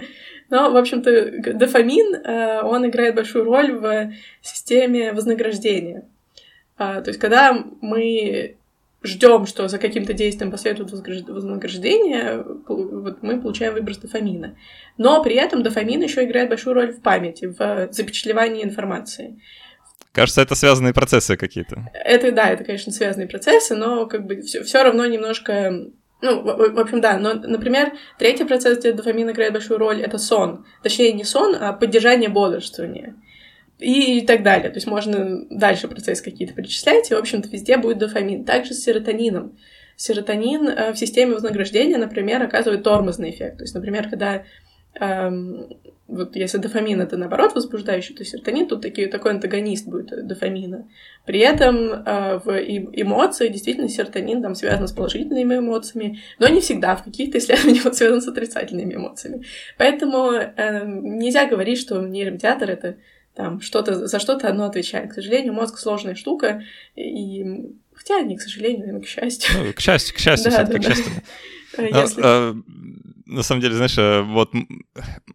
Но, 0.49 0.71
в 0.71 0.77
общем-то, 0.77 1.53
дофамин, 1.53 2.15
э, 2.15 2.61
он 2.61 2.85
играет 2.85 3.15
большую 3.15 3.45
роль 3.45 3.73
в 3.73 4.13
системе 4.41 5.13
вознаграждения. 5.13 6.05
А, 6.77 7.01
то 7.01 7.09
есть, 7.09 7.19
когда 7.19 7.57
мы 7.81 8.57
ждем, 9.03 9.45
что 9.45 9.67
за 9.67 9.77
каким-то 9.77 10.13
действием 10.13 10.51
последует 10.51 10.91
вознаграждение, 10.91 12.43
вот 12.67 13.21
мы 13.21 13.39
получаем 13.39 13.73
выброс 13.73 13.97
дофамина. 13.97 14.55
Но 14.97 15.23
при 15.23 15.35
этом 15.35 15.63
дофамин 15.63 16.01
еще 16.01 16.25
играет 16.25 16.49
большую 16.49 16.73
роль 16.73 16.91
в 16.91 17.01
памяти, 17.01 17.45
в 17.45 17.89
запечатлевании 17.91 18.63
информации. 18.63 19.39
Кажется, 20.15 20.41
это 20.41 20.55
связанные 20.55 20.93
процессы 20.93 21.35
какие-то. 21.35 21.91
Это, 21.93 22.31
да, 22.31 22.49
это, 22.49 22.63
конечно, 22.63 22.93
связанные 22.93 23.27
процессы, 23.27 23.75
но 23.75 24.05
как 24.05 24.25
бы 24.25 24.41
все 24.41 24.81
равно 24.81 25.05
немножко 25.05 25.89
ну, 26.21 26.41
в, 26.41 26.45
в 26.45 26.79
общем, 26.79 27.01
да, 27.01 27.19
но, 27.19 27.33
например, 27.33 27.91
третий 28.17 28.45
процесс, 28.45 28.79
где 28.79 28.93
дофамин 28.93 29.29
играет 29.31 29.51
большую 29.51 29.77
роль, 29.77 30.01
это 30.01 30.17
сон. 30.17 30.65
Точнее, 30.81 31.11
не 31.11 31.25
сон, 31.25 31.55
а 31.59 31.73
поддержание 31.73 32.29
бодрствования. 32.29 33.15
И, 33.77 34.21
так 34.21 34.41
далее. 34.41 34.69
То 34.69 34.77
есть 34.77 34.87
можно 34.87 35.45
дальше 35.49 35.89
процесс 35.89 36.21
какие-то 36.21 36.53
перечислять, 36.53 37.11
и, 37.11 37.13
в 37.13 37.17
общем-то, 37.17 37.49
везде 37.49 37.75
будет 37.75 37.97
дофамин. 37.97 38.45
Также 38.45 38.73
с 38.73 38.83
серотонином. 38.83 39.57
Серотонин 39.97 40.69
э, 40.69 40.93
в 40.93 40.97
системе 40.97 41.33
вознаграждения, 41.33 41.97
например, 41.97 42.41
оказывает 42.41 42.83
тормозный 42.83 43.31
эффект. 43.31 43.57
То 43.57 43.63
есть, 43.65 43.75
например, 43.75 44.09
когда 44.09 44.43
эм, 44.99 45.67
вот 46.07 46.35
если 46.35 46.59
дофамин 46.59 47.01
это 47.01 47.17
наоборот 47.17 47.55
возбуждающий, 47.55 48.13
то 48.13 48.23
серотонин 48.23 48.67
тут 48.67 48.81
таки, 48.81 49.07
такой 49.07 49.31
антагонист 49.31 49.87
будет 49.87 50.27
дофамина. 50.27 50.87
При 51.25 51.39
этом 51.39 51.75
э, 51.75 52.39
в 52.43 52.49
эмоции 52.51 53.47
действительно 53.47 53.89
серотонин 53.89 54.41
там 54.43 54.53
связан 54.53 54.87
с 54.87 54.91
положительными 54.91 55.55
эмоциями, 55.55 56.19
но 56.37 56.47
не 56.47 56.61
всегда. 56.61 56.95
В 56.95 57.03
каких-то 57.03 57.39
исследованиях 57.39 57.85
он 57.85 57.93
связан 57.93 58.21
с 58.21 58.27
отрицательными 58.27 58.93
эмоциями. 58.93 59.45
Поэтому 59.79 60.31
э, 60.33 60.83
нельзя 60.85 61.47
говорить, 61.47 61.79
что 61.79 61.99
нейромедиатор 61.99 62.69
это 62.69 62.97
там 63.33 63.59
что-то 63.59 64.07
за 64.07 64.19
что-то 64.19 64.47
одно 64.47 64.65
отвечает. 64.65 65.09
К 65.09 65.15
сожалению, 65.15 65.53
мозг 65.53 65.79
сложная 65.79 66.15
штука, 66.15 66.63
и 66.95 67.43
хотя 67.93 68.21
не 68.21 68.37
к 68.37 68.41
сожалению, 68.41 68.93
но 68.93 69.01
к 69.01 69.07
счастью. 69.07 69.65
Ну, 69.65 69.73
к 69.73 69.79
счастью, 69.79 70.15
к 70.15 70.19
счастью, 70.19 70.51
да, 70.55 70.63
да, 70.63 70.79
к 70.79 70.83
счастью. 70.83 71.11
Если... 71.77 72.21
А, 72.23 72.55
на 73.25 73.43
самом 73.43 73.61
деле, 73.61 73.75
знаешь, 73.75 73.97
э, 73.97 74.21
вот 74.21 74.51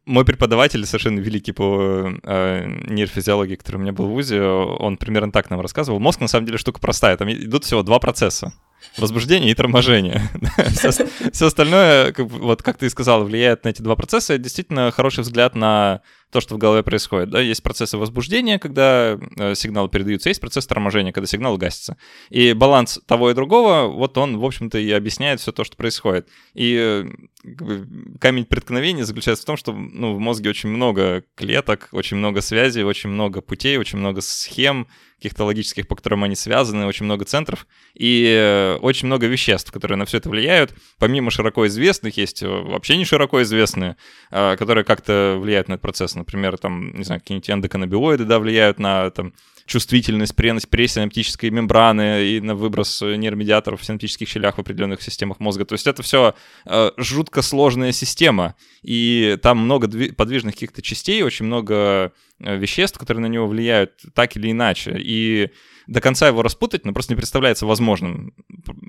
мой 0.07 0.25
преподаватель, 0.25 0.85
совершенно 0.87 1.19
великий 1.19 1.53
по 1.53 2.13
э, 2.23 2.67
нейрофизиологии, 2.89 3.57
который 3.57 3.77
у 3.77 3.81
меня 3.81 3.93
был 3.93 4.07
в 4.07 4.11
ВУЗе, 4.11 4.43
он 4.43 4.97
примерно 4.97 5.33
так 5.33 5.51
нам 5.51 5.61
рассказывал. 5.61 5.99
Мозг, 5.99 6.21
на 6.21 6.29
самом 6.29 6.47
деле, 6.47 6.59
штука 6.59 6.81
простая. 6.81 7.17
Там 7.17 7.31
идут 7.31 7.65
всего 7.65 7.83
два 7.83 7.99
процесса. 7.99 8.53
Возбуждение 8.97 9.53
и 9.53 9.55
торможение. 9.55 10.29
все, 11.33 11.47
остальное, 11.47 12.15
вот 12.19 12.63
как 12.63 12.79
ты 12.79 12.87
и 12.87 12.91
сказал, 12.91 13.25
влияет 13.25 13.65
на 13.65 13.69
эти 13.71 13.83
два 13.83 13.97
процесса. 13.97 14.35
Это 14.35 14.43
действительно 14.43 14.91
хороший 14.91 15.21
взгляд 15.21 15.55
на 15.55 16.03
то, 16.31 16.41
что 16.41 16.55
в 16.55 16.59
голове 16.59 16.83
происходит. 16.83 17.31
Да? 17.31 17.41
Есть 17.41 17.63
процессы 17.63 17.97
возбуждения, 17.99 18.59
когда 18.59 19.19
э, 19.37 19.55
сигналы 19.55 19.89
передаются, 19.89 20.29
есть 20.29 20.41
процесс 20.41 20.67
торможения, 20.67 21.13
когда 21.13 21.27
сигнал 21.27 21.57
гасится. 21.57 21.97
И 22.31 22.53
баланс 22.53 23.01
того 23.07 23.31
и 23.31 23.35
другого, 23.35 23.89
вот 23.89 24.17
он, 24.17 24.39
в 24.39 24.45
общем-то, 24.45 24.79
и 24.79 24.91
объясняет 24.93 25.41
все 25.41 25.53
то, 25.53 25.65
что 25.65 25.77
происходит. 25.77 26.29
И 26.55 26.77
э, 26.79 27.09
камень 28.21 28.45
преткновения 28.45 29.05
заключается 29.05 29.45
в 29.45 29.47
том, 29.47 29.57
что 29.57 29.73
ну, 29.73 30.15
в 30.15 30.19
мозге 30.19 30.51
очень 30.51 30.69
много 30.69 31.25
клеток, 31.35 31.89
очень 31.93 32.17
много 32.17 32.43
связей, 32.43 32.83
очень 32.83 33.09
много 33.11 33.41
путей, 33.41 33.79
очень 33.79 33.99
много 33.99 34.21
схем, 34.21 34.87
каких-то 35.17 35.45
логических, 35.45 35.87
по 35.87 35.97
которым 35.97 36.25
они 36.25 36.35
связаны, 36.35 36.87
очень 36.87 37.05
много 37.05 37.27
центров 37.27 37.67
и 37.95 38.25
э, 38.27 38.77
очень 38.81 39.07
много 39.07 39.27
веществ, 39.27 39.71
которые 39.71 39.99
на 39.99 40.07
все 40.07 40.17
это 40.17 40.31
влияют. 40.31 40.75
Помимо 40.99 41.31
широко 41.31 41.67
известных, 41.67 42.17
есть 42.17 42.43
э, 42.43 42.49
вообще 42.49 42.97
не 42.97 43.05
широко 43.05 43.43
известные, 43.43 43.97
э, 44.31 44.57
которые 44.57 44.85
как-то 44.85 45.39
влияют 45.39 45.69
на 45.69 45.75
этот 45.75 45.83
процесс. 45.83 46.15
Например, 46.15 46.57
там, 46.57 46.97
не 46.97 47.05
знаю, 47.05 47.21
какие-нибудь 47.21 47.51
эндоканнабиоиды, 47.51 48.25
да, 48.25 48.39
влияют 48.39 48.79
на 48.79 49.11
там, 49.11 49.35
чувствительность, 49.71 50.35
пресс, 50.35 50.67
пресинаптической 50.67 51.51
мембраны 51.51 52.25
и 52.25 52.41
на 52.41 52.57
выброс 52.57 53.03
нейромедиаторов 53.03 53.81
в 53.81 53.85
синаптических 53.85 54.29
щелях 54.29 54.57
в 54.57 54.61
определенных 54.61 55.01
системах 55.01 55.39
мозга. 55.39 55.65
То 55.65 55.75
есть 55.75 55.87
это 55.87 56.03
все 56.03 56.35
э, 56.67 56.91
жутко 56.97 57.41
сложная 57.43 57.93
система, 57.93 58.57
и 58.83 59.39
там 59.43 59.59
много 59.59 59.89
подвижных 60.15 60.55
каких-то 60.55 60.83
частей, 60.83 61.23
очень 61.23 61.47
много 61.47 62.13
Э, 62.43 62.57
веществ, 62.57 62.99
которые 62.99 63.21
на 63.21 63.27
него 63.27 63.47
влияют 63.47 64.01
так 64.15 64.35
или 64.37 64.51
иначе. 64.51 64.97
И 64.99 65.51
до 65.87 66.01
конца 66.01 66.27
его 66.27 66.43
распутать, 66.43 66.87
ну, 66.87 66.95
просто 66.95 67.13
не 67.13 67.17
представляется 67.17 67.67
возможным. 67.67 68.33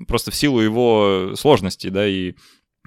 Просто 0.08 0.30
в 0.30 0.34
силу 0.34 0.60
его 0.60 1.32
сложности, 1.36 1.88
да, 1.88 2.06
и 2.06 2.34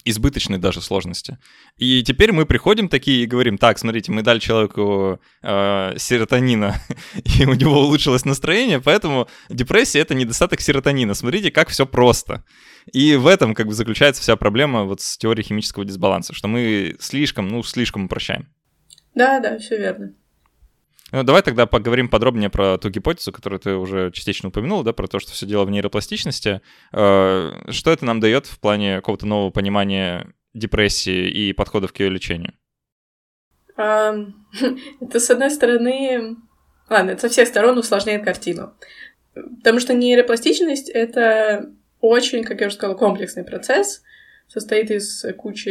избыточной 0.05 0.59
даже 0.59 0.81
сложности. 0.81 1.37
И 1.77 2.03
теперь 2.03 2.31
мы 2.31 2.45
приходим 2.45 2.87
такие 2.87 3.23
и 3.23 3.25
говорим, 3.25 3.57
так, 3.57 3.79
смотрите, 3.79 4.11
мы 4.11 4.21
дали 4.21 4.39
человеку 4.39 5.19
э, 5.41 5.93
серотонина, 5.97 6.75
и 7.39 7.45
у 7.45 7.53
него 7.53 7.81
улучшилось 7.81 8.23
настроение, 8.23 8.79
поэтому 8.79 9.27
депрессия— 9.49 9.99
это 10.01 10.13
недостаток 10.13 10.61
серотонина. 10.61 11.15
Смотрите, 11.15 11.51
как 11.51 11.69
все 11.69 11.85
просто. 11.85 12.43
И 12.93 13.15
в 13.15 13.25
этом 13.25 13.55
как 13.55 13.67
бы 13.67 13.73
заключается 13.73 14.21
вся 14.21 14.35
проблема 14.35 14.83
вот 14.83 15.01
с 15.01 15.17
теорией 15.17 15.45
химического 15.45 15.83
дисбаланса, 15.83 16.33
что 16.33 16.47
мы 16.47 16.95
слишком, 16.99 17.47
ну, 17.47 17.63
слишком 17.63 18.05
упрощаем. 18.05 18.47
Да, 19.15 19.39
да, 19.39 19.57
все 19.57 19.77
верно. 19.77 20.13
Ну, 21.11 21.23
давай 21.23 21.43
тогда 21.43 21.65
поговорим 21.65 22.09
подробнее 22.09 22.49
про 22.49 22.77
ту 22.77 22.89
гипотезу, 22.89 23.31
которую 23.31 23.59
ты 23.59 23.75
уже 23.75 24.11
частично 24.11 24.49
упомянул, 24.49 24.83
да, 24.83 24.91
про 24.91 25.07
то, 25.07 25.19
что 25.19 25.31
все 25.31 25.45
дело 25.45 25.63
в 25.65 25.69
нейропластичности. 25.69 26.61
Э, 26.91 27.51
что 27.69 27.91
это 27.91 28.05
нам 28.05 28.19
дает 28.19 28.47
в 28.47 28.59
плане 28.59 28.97
какого-то 28.97 29.27
нового 29.27 29.51
понимания 29.51 30.33
депрессии 30.53 31.29
и 31.29 31.53
подходов 31.53 31.93
к 31.93 31.99
ее 31.99 32.09
лечению? 32.09 32.53
Это, 33.77 35.19
с 35.19 35.29
одной 35.29 35.51
стороны... 35.51 36.37
Ладно, 36.87 37.11
это 37.11 37.21
со 37.21 37.29
всех 37.29 37.47
сторон 37.47 37.79
усложняет 37.79 38.23
картину. 38.23 38.75
Потому 39.33 39.79
что 39.79 39.95
нейропластичность— 39.95 40.87
это 40.93 41.71
очень, 41.99 42.43
как 42.43 42.61
я 42.61 42.67
уже 42.67 42.75
сказала, 42.75 42.95
комплексный 42.95 43.43
процесс, 43.43 44.03
состоит 44.47 44.91
из 44.91 45.25
кучи 45.37 45.69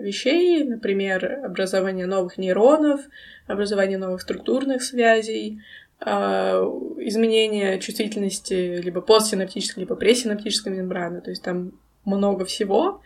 вещей, 0.00 0.64
например, 0.64 1.40
образование 1.44 2.06
новых 2.06 2.38
нейронов, 2.38 3.00
образование 3.46 3.98
новых 3.98 4.22
структурных 4.22 4.82
связей, 4.82 5.60
а, 6.00 6.62
изменение 6.98 7.78
чувствительности 7.78 8.80
либо 8.80 9.00
постсинаптической, 9.00 9.82
либо 9.82 9.94
пресинаптической 9.94 10.72
мембраны. 10.72 11.20
То 11.20 11.30
есть 11.30 11.42
там 11.42 11.72
много 12.04 12.44
всего, 12.44 13.02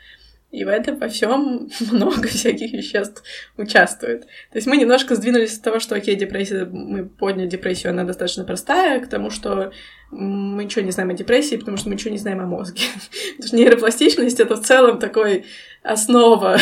и 0.56 0.64
в 0.64 0.68
этом 0.68 0.96
во 0.96 1.08
всем 1.08 1.68
много 1.92 2.28
всяких 2.28 2.72
веществ 2.72 3.22
участвует. 3.58 4.22
То 4.22 4.56
есть 4.56 4.66
мы 4.66 4.78
немножко 4.78 5.14
сдвинулись 5.14 5.58
от 5.58 5.62
того, 5.62 5.80
что, 5.80 5.94
окей, 5.94 6.16
депрессия, 6.16 6.64
мы 6.64 7.04
подняли 7.04 7.46
депрессию, 7.46 7.90
она 7.90 8.04
достаточно 8.04 8.44
простая, 8.44 9.00
к 9.00 9.08
тому, 9.08 9.30
что 9.30 9.72
мы 10.10 10.64
ничего 10.64 10.82
не 10.82 10.92
знаем 10.92 11.10
о 11.10 11.14
депрессии, 11.14 11.56
потому 11.56 11.76
что 11.76 11.90
мы 11.90 11.96
ничего 11.96 12.10
не 12.10 12.18
знаем 12.18 12.40
о 12.40 12.46
мозге. 12.46 12.82
Потому 13.36 13.48
что 13.48 13.56
нейропластичность— 13.56 14.40
это 14.40 14.56
в 14.56 14.62
целом 14.62 14.98
такой 14.98 15.44
основа. 15.82 16.58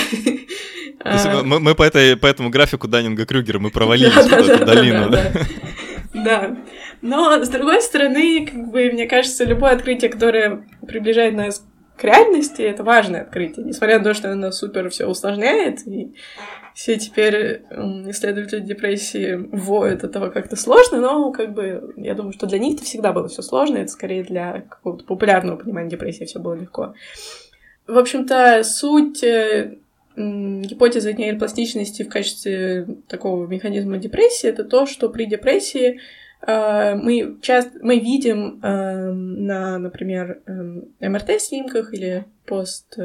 мы, 1.44 1.60
мы 1.60 1.74
по, 1.74 1.84
этой, 1.84 2.16
по 2.16 2.26
этому 2.26 2.50
графику 2.50 2.88
Даннинга 2.88 3.26
Крюгера 3.26 3.60
мы 3.60 3.70
провалились 3.70 4.12
в 4.12 4.32
эту 4.32 4.64
долину. 4.64 5.14
Да. 6.14 6.56
Но, 7.02 7.44
с 7.44 7.48
другой 7.48 7.82
стороны, 7.82 8.46
как 8.46 8.70
бы, 8.70 8.88
мне 8.92 9.06
кажется, 9.06 9.44
любое 9.44 9.72
открытие, 9.72 10.08
которое 10.08 10.64
приближает 10.86 11.34
нас 11.34 11.66
реальности, 12.04 12.62
это 12.62 12.84
важное 12.84 13.22
открытие. 13.22 13.64
Несмотря 13.66 13.98
на 13.98 14.04
то, 14.04 14.14
что 14.14 14.30
оно 14.30 14.52
супер 14.52 14.88
все 14.90 15.06
усложняет, 15.06 15.86
и 15.86 16.14
все 16.74 16.96
теперь 16.96 17.62
исследователи 18.08 18.60
депрессии 18.60 19.34
воют 19.52 20.04
от 20.04 20.12
того, 20.12 20.30
как 20.30 20.46
это 20.46 20.56
сложно, 20.56 21.00
но 21.00 21.30
как 21.32 21.54
бы 21.54 21.94
я 21.96 22.14
думаю, 22.14 22.32
что 22.32 22.46
для 22.46 22.58
них 22.58 22.74
это 22.76 22.84
всегда 22.84 23.12
было 23.12 23.28
все 23.28 23.42
сложно, 23.42 23.78
это 23.78 23.90
скорее 23.90 24.24
для 24.24 24.62
какого-то 24.68 25.04
популярного 25.04 25.56
понимания 25.56 25.90
депрессии 25.90 26.24
все 26.24 26.40
было 26.40 26.54
легко. 26.54 26.94
В 27.86 27.98
общем-то, 27.98 28.62
суть 28.64 29.22
э, 29.22 29.76
гипотезы 30.16 31.12
нейропластичности 31.12 32.02
в 32.02 32.08
качестве 32.08 32.86
такого 33.08 33.46
механизма 33.46 33.98
депрессии 33.98 34.48
это 34.48 34.64
то, 34.64 34.86
что 34.86 35.08
при 35.08 35.26
депрессии 35.26 36.00
мы 36.46 37.38
часто 37.40 37.78
мы 37.80 37.98
видим 37.98 38.60
э, 38.62 39.12
на, 39.12 39.78
например, 39.78 40.42
МРТ-снимках 41.00 41.94
или 41.94 42.26
пост, 42.46 42.98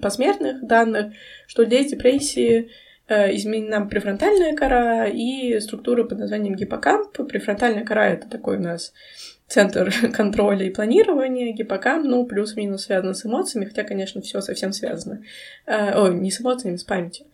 посмертных 0.00 0.66
данных, 0.66 1.12
что 1.46 1.66
для 1.66 1.84
депрессии 1.84 2.70
изменена 3.08 3.86
префронтальная 3.86 4.56
кора 4.56 5.06
и 5.06 5.60
структура 5.60 6.02
под 6.04 6.18
названием 6.18 6.56
гиппокамп. 6.56 7.12
Префронтальная 7.28 7.84
кора— 7.84 8.08
это 8.08 8.28
такой 8.28 8.56
у 8.56 8.60
нас 8.60 8.92
центр 9.46 9.92
контроля 10.12 10.66
и 10.66 10.70
планирования, 10.70 11.52
гиппокамп, 11.52 12.04
ну, 12.04 12.26
плюс-минус 12.26 12.84
связано 12.84 13.14
с 13.14 13.24
эмоциями, 13.24 13.66
хотя, 13.66 13.84
конечно, 13.84 14.20
все 14.20 14.40
совсем 14.40 14.72
связано. 14.72 15.22
Э, 15.66 15.98
ой, 15.98 16.14
не 16.14 16.30
с 16.30 16.40
эмоциями, 16.40 16.76
с 16.76 16.84
памятью. 16.84 17.26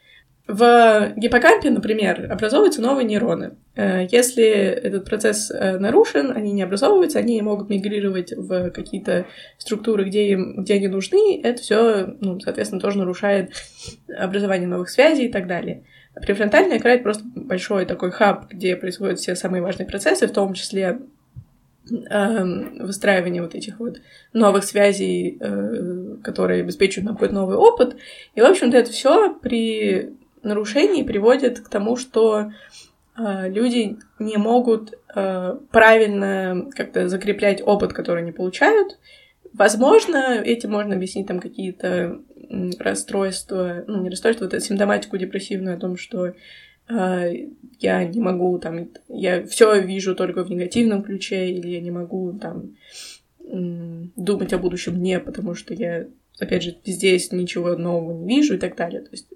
В 0.49 1.13
гиппокампе, 1.17 1.71
например, 1.71 2.31
образовываются 2.31 2.83
новые 2.83 3.07
нейроны. 3.07 3.57
Э, 3.77 4.07
если 4.11 4.45
этот 4.45 5.05
процесс 5.05 5.51
э, 5.51 5.79
нарушен, 5.79 6.33
они 6.37 6.53
не 6.53 6.63
образовываются, 6.63 7.21
они 7.21 7.41
могут 7.43 7.71
мигрировать 7.71 8.33
в 8.33 8.71
какие-то 8.71 9.27
структуры, 9.59 10.05
где, 10.05 10.31
им, 10.33 10.63
где 10.63 10.75
они 10.75 10.89
нужны. 10.89 11.41
Это 11.43 11.63
все, 11.63 12.17
ну, 12.21 12.41
соответственно, 12.41 12.81
тоже 12.81 12.99
нарушает 12.99 13.53
образование 14.09 14.69
новых 14.69 14.91
связей 14.91 15.27
и 15.27 15.33
так 15.33 15.47
далее. 15.47 15.85
Префронтальная 16.15 16.79
кора— 16.79 16.95
это 16.97 17.05
просто 17.05 17.25
большой 17.35 17.87
такой 17.87 18.11
хаб, 18.11 18.51
где 18.51 18.77
происходят 18.77 19.21
все 19.21 19.37
самые 19.37 19.63
важные 19.63 19.87
процессы, 19.87 20.27
в 20.27 20.33
том 20.33 20.55
числе 20.55 20.99
Эм, 21.91 22.79
выстраивание 22.79 23.43
вот 23.43 23.57
этих 23.57 23.81
вот 23.81 24.01
новых 24.33 24.63
связей, 24.63 25.37
э, 25.41 26.17
которые 26.23 26.63
обеспечивают 26.63 27.07
нам 27.07 27.15
какой-то 27.17 27.35
новый 27.35 27.57
опыт. 27.57 27.97
И, 28.37 28.41
в 28.41 28.45
общем-то, 28.45 28.77
это 28.77 28.93
все 28.93 29.35
при 29.35 30.15
нарушении 30.43 31.03
приводит 31.03 31.61
к 31.61 31.69
тому, 31.69 31.97
что 31.97 32.53
э, 33.17 33.49
люди 33.49 33.97
не 34.19 34.37
могут 34.37 34.95
э, 35.15 35.57
правильно 35.71 36.71
как-то 36.75 37.09
закреплять 37.09 37.63
опыт, 37.65 37.93
который 37.93 38.23
они 38.23 38.33
получают. 38.33 38.99
Возможно, 39.53 40.41
этим 40.43 40.71
можно 40.71 40.95
объяснить 40.95 41.27
там 41.27 41.41
какие-то 41.41 42.21
расстройства, 42.79 43.85
ну, 43.87 44.03
не 44.03 44.11
расстройства, 44.11 44.47
это 44.47 44.61
симптоматику 44.61 45.17
депрессивную 45.17 45.77
о 45.77 45.81
том, 45.81 45.97
что 45.97 46.35
а, 46.89 47.27
я 47.81 48.05
не 48.05 48.21
могу 48.21 48.59
там, 48.59 48.89
я 49.09 49.45
все 49.47 49.81
вижу 49.81 50.15
только 50.15 50.45
в 50.45 50.51
негативном 50.51 51.03
ключе, 51.03 51.51
или 51.51 51.69
я 51.69 51.81
не 51.81 51.91
могу 51.91 52.33
там 52.33 52.77
думать 54.17 54.53
о 54.53 54.59
будущем 54.59 54.95
дне, 54.95 55.19
потому 55.19 55.55
что 55.55 55.75
я, 55.75 56.07
опять 56.39 56.63
же, 56.63 56.77
здесь 56.85 57.33
ничего 57.33 57.77
нового 57.77 58.13
не 58.13 58.37
вижу 58.37 58.55
и 58.55 58.59
так 58.59 58.77
далее. 58.77 59.03
То 59.03 59.11
есть 59.13 59.29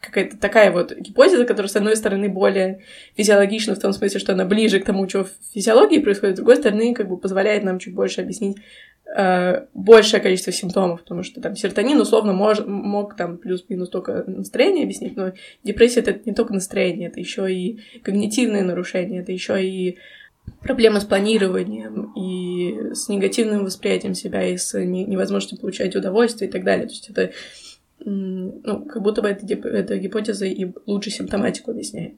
какая-то 0.00 0.36
такая 0.36 0.70
вот 0.70 0.96
гипотеза, 0.96 1.44
которая, 1.44 1.68
с 1.68 1.76
одной 1.76 1.96
стороны, 1.96 2.28
более 2.28 2.80
физиологична 3.16 3.74
в 3.74 3.80
том 3.80 3.92
смысле, 3.92 4.20
что 4.20 4.32
она 4.32 4.44
ближе 4.44 4.78
к 4.80 4.84
тому, 4.84 5.08
что 5.08 5.24
в 5.24 5.30
физиологии 5.52 5.98
происходит, 5.98 6.36
с 6.36 6.38
другой 6.38 6.56
стороны, 6.56 6.94
как 6.94 7.08
бы 7.08 7.16
позволяет 7.16 7.64
нам 7.64 7.78
чуть 7.78 7.94
больше 7.94 8.20
объяснить 8.20 8.58
э, 9.16 9.66
большее 9.74 10.20
количество 10.20 10.52
симптомов, 10.52 11.02
потому 11.02 11.24
что 11.24 11.40
там 11.40 11.56
серотонин 11.56 12.00
условно 12.00 12.32
мож, 12.32 12.60
мог 12.64 13.16
там 13.16 13.38
плюс-минус 13.38 13.88
только 13.88 14.24
настроение 14.26 14.84
объяснить, 14.84 15.16
но 15.16 15.32
депрессия 15.64 16.00
это 16.00 16.18
не 16.24 16.34
только 16.34 16.54
настроение, 16.54 17.08
это 17.08 17.18
еще 17.18 17.52
и 17.52 17.80
когнитивные 18.02 18.62
нарушения, 18.62 19.20
это 19.20 19.32
еще 19.32 19.62
и 19.64 19.98
проблемы 20.62 21.00
с 21.00 21.04
планированием 21.04 22.12
и 22.16 22.94
с 22.94 23.08
негативным 23.08 23.64
восприятием 23.64 24.14
себя, 24.14 24.46
и 24.46 24.56
с 24.56 24.78
невозможностью 24.78 25.58
получать 25.58 25.96
удовольствие 25.96 26.48
и 26.48 26.52
так 26.52 26.64
далее. 26.64 26.86
То 26.86 26.92
есть 26.92 27.10
это 27.10 27.32
ну, 28.04 28.86
как 28.86 29.02
будто 29.02 29.22
бы 29.22 29.28
эта, 29.28 29.46
эта 29.68 29.98
гипотеза 29.98 30.46
и 30.46 30.72
лучше 30.86 31.10
симптоматику 31.10 31.70
объясняет. 31.70 32.14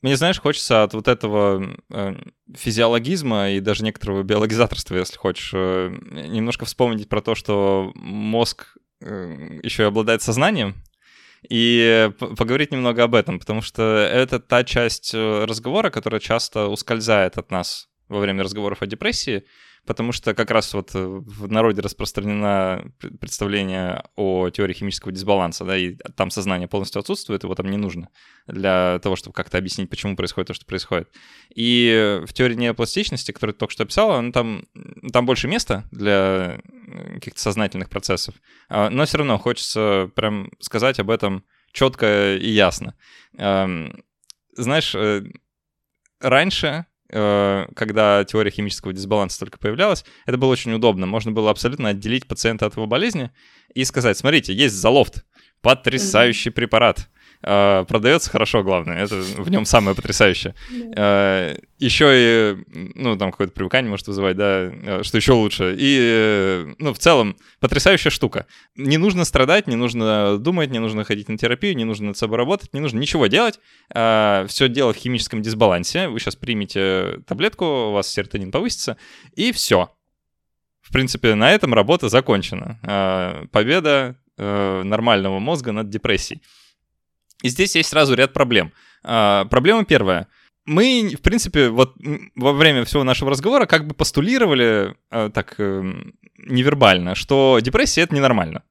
Мне, 0.00 0.16
знаешь, 0.16 0.40
хочется 0.40 0.84
от 0.84 0.94
вот 0.94 1.08
этого 1.08 1.76
э, 1.90 2.14
физиологизма 2.54 3.50
и 3.50 3.60
даже 3.60 3.82
некоторого 3.82 4.22
биологизаторства, 4.22 4.96
если 4.96 5.16
хочешь, 5.16 5.50
э, 5.52 5.90
немножко 6.28 6.66
вспомнить 6.66 7.08
про 7.08 7.20
то, 7.20 7.34
что 7.34 7.90
мозг 7.96 8.76
э, 9.00 9.58
еще 9.62 9.82
и 9.82 9.86
обладает 9.86 10.22
сознанием, 10.22 10.76
и 11.48 12.10
поговорить 12.18 12.70
немного 12.70 13.04
об 13.04 13.14
этом, 13.14 13.40
потому 13.40 13.60
что 13.60 13.82
это 13.82 14.38
та 14.38 14.64
часть 14.64 15.14
разговора, 15.14 15.90
которая 15.90 16.20
часто 16.20 16.66
ускользает 16.66 17.38
от 17.38 17.50
нас 17.50 17.88
во 18.08 18.18
время 18.18 18.42
разговоров 18.42 18.82
о 18.82 18.86
депрессии, 18.86 19.44
потому 19.88 20.12
что 20.12 20.34
как 20.34 20.50
раз 20.50 20.74
вот 20.74 20.90
э, 20.94 20.98
в 21.02 21.50
народе 21.50 21.80
распространено 21.80 22.92
представление 23.20 24.04
о 24.16 24.50
теории 24.50 24.74
химического 24.74 25.12
дисбаланса, 25.12 25.64
да, 25.64 25.78
и 25.78 25.96
там 26.14 26.30
сознание 26.30 26.68
полностью 26.68 27.00
отсутствует, 27.00 27.42
его 27.42 27.54
там 27.54 27.70
не 27.70 27.78
нужно 27.78 28.10
для 28.46 28.98
того, 29.02 29.16
чтобы 29.16 29.32
как-то 29.34 29.56
объяснить, 29.56 29.88
почему 29.88 30.14
происходит 30.14 30.48
то, 30.48 30.54
что 30.54 30.66
происходит. 30.66 31.08
И 31.54 32.20
в 32.26 32.32
теории 32.34 32.54
неопластичности, 32.54 33.32
которую 33.32 33.54
ты 33.54 33.60
только 33.60 33.72
что 33.72 33.84
описала, 33.84 34.20
ну, 34.20 34.30
там, 34.30 34.66
там 35.10 35.24
больше 35.24 35.48
места 35.48 35.88
для 35.90 36.60
каких-то 37.14 37.40
сознательных 37.40 37.88
процессов, 37.88 38.34
а, 38.68 38.90
но 38.90 39.06
все 39.06 39.16
равно 39.16 39.38
хочется 39.38 40.10
прям 40.14 40.50
сказать 40.60 41.00
об 41.00 41.08
этом 41.08 41.44
четко 41.72 42.36
и 42.36 42.50
ясно. 42.50 42.94
Знаешь, 43.32 44.94
э, 44.94 45.22
раньше 46.20 46.84
когда 47.10 48.24
теория 48.24 48.50
химического 48.50 48.92
дисбаланса 48.92 49.38
только 49.38 49.58
появлялась, 49.58 50.04
это 50.26 50.36
было 50.36 50.50
очень 50.50 50.72
удобно. 50.72 51.06
Можно 51.06 51.32
было 51.32 51.50
абсолютно 51.50 51.90
отделить 51.90 52.28
пациента 52.28 52.66
от 52.66 52.76
его 52.76 52.86
болезни 52.86 53.30
и 53.74 53.84
сказать, 53.84 54.18
смотрите, 54.18 54.52
есть 54.52 54.74
залофт, 54.74 55.24
потрясающий 55.62 56.50
препарат. 56.50 57.08
Uh, 57.40 57.84
продается 57.86 58.30
хорошо, 58.30 58.64
главное. 58.64 59.04
Это 59.04 59.14
в 59.14 59.48
нем 59.48 59.64
самое 59.64 59.94
потрясающее. 59.94 60.56
Э, 60.96 61.56
еще 61.78 62.10
и, 62.12 62.56
ну, 62.96 63.16
там 63.16 63.30
какое-то 63.30 63.52
привыкание 63.52 63.88
может 63.88 64.08
вызывать, 64.08 64.36
да, 64.36 64.72
э, 64.72 65.02
что 65.04 65.18
еще 65.18 65.34
лучше. 65.34 65.76
И, 65.78 66.74
ну, 66.78 66.92
в 66.92 66.98
целом, 66.98 67.36
потрясающая 67.60 68.10
штука. 68.10 68.46
Не 68.74 68.96
нужно 68.96 69.24
страдать, 69.24 69.68
не 69.68 69.76
нужно 69.76 70.38
думать, 70.38 70.70
не 70.70 70.80
нужно 70.80 71.04
ходить 71.04 71.28
на 71.28 71.38
терапию, 71.38 71.76
не 71.76 71.84
нужно 71.84 72.08
над 72.08 72.16
собой 72.16 72.38
работать, 72.38 72.74
не 72.74 72.80
нужно 72.80 72.98
ничего 72.98 73.28
делать. 73.28 73.60
Э, 73.94 74.44
все 74.48 74.68
дело 74.68 74.92
в 74.92 74.96
химическом 74.96 75.40
дисбалансе. 75.40 76.08
Вы 76.08 76.18
сейчас 76.18 76.34
примете 76.34 77.20
таблетку, 77.24 77.64
у 77.64 77.92
вас 77.92 78.08
серотонин 78.08 78.50
повысится, 78.50 78.96
и 79.36 79.52
все. 79.52 79.94
В 80.80 80.92
принципе, 80.92 81.36
на 81.36 81.52
этом 81.52 81.72
работа 81.72 82.08
закончена. 82.08 83.48
Победа 83.52 84.16
нормального 84.38 85.38
мозга 85.38 85.70
над 85.70 85.90
депрессией. 85.90 86.40
И 87.42 87.48
здесь 87.48 87.76
есть 87.76 87.90
сразу 87.90 88.14
ряд 88.14 88.32
проблем. 88.32 88.72
А, 89.04 89.44
проблема 89.46 89.84
первая. 89.84 90.28
Мы, 90.66 91.14
в 91.16 91.22
принципе, 91.22 91.68
вот 91.70 91.94
во 92.34 92.52
время 92.52 92.84
всего 92.84 93.04
нашего 93.04 93.30
разговора 93.30 93.66
как 93.66 93.86
бы 93.86 93.94
постулировали 93.94 94.94
а, 95.10 95.30
так 95.30 95.54
э, 95.58 95.82
невербально, 96.36 97.14
что 97.14 97.58
депрессия— 97.62 98.00
это 98.02 98.14
ненормально. 98.14 98.64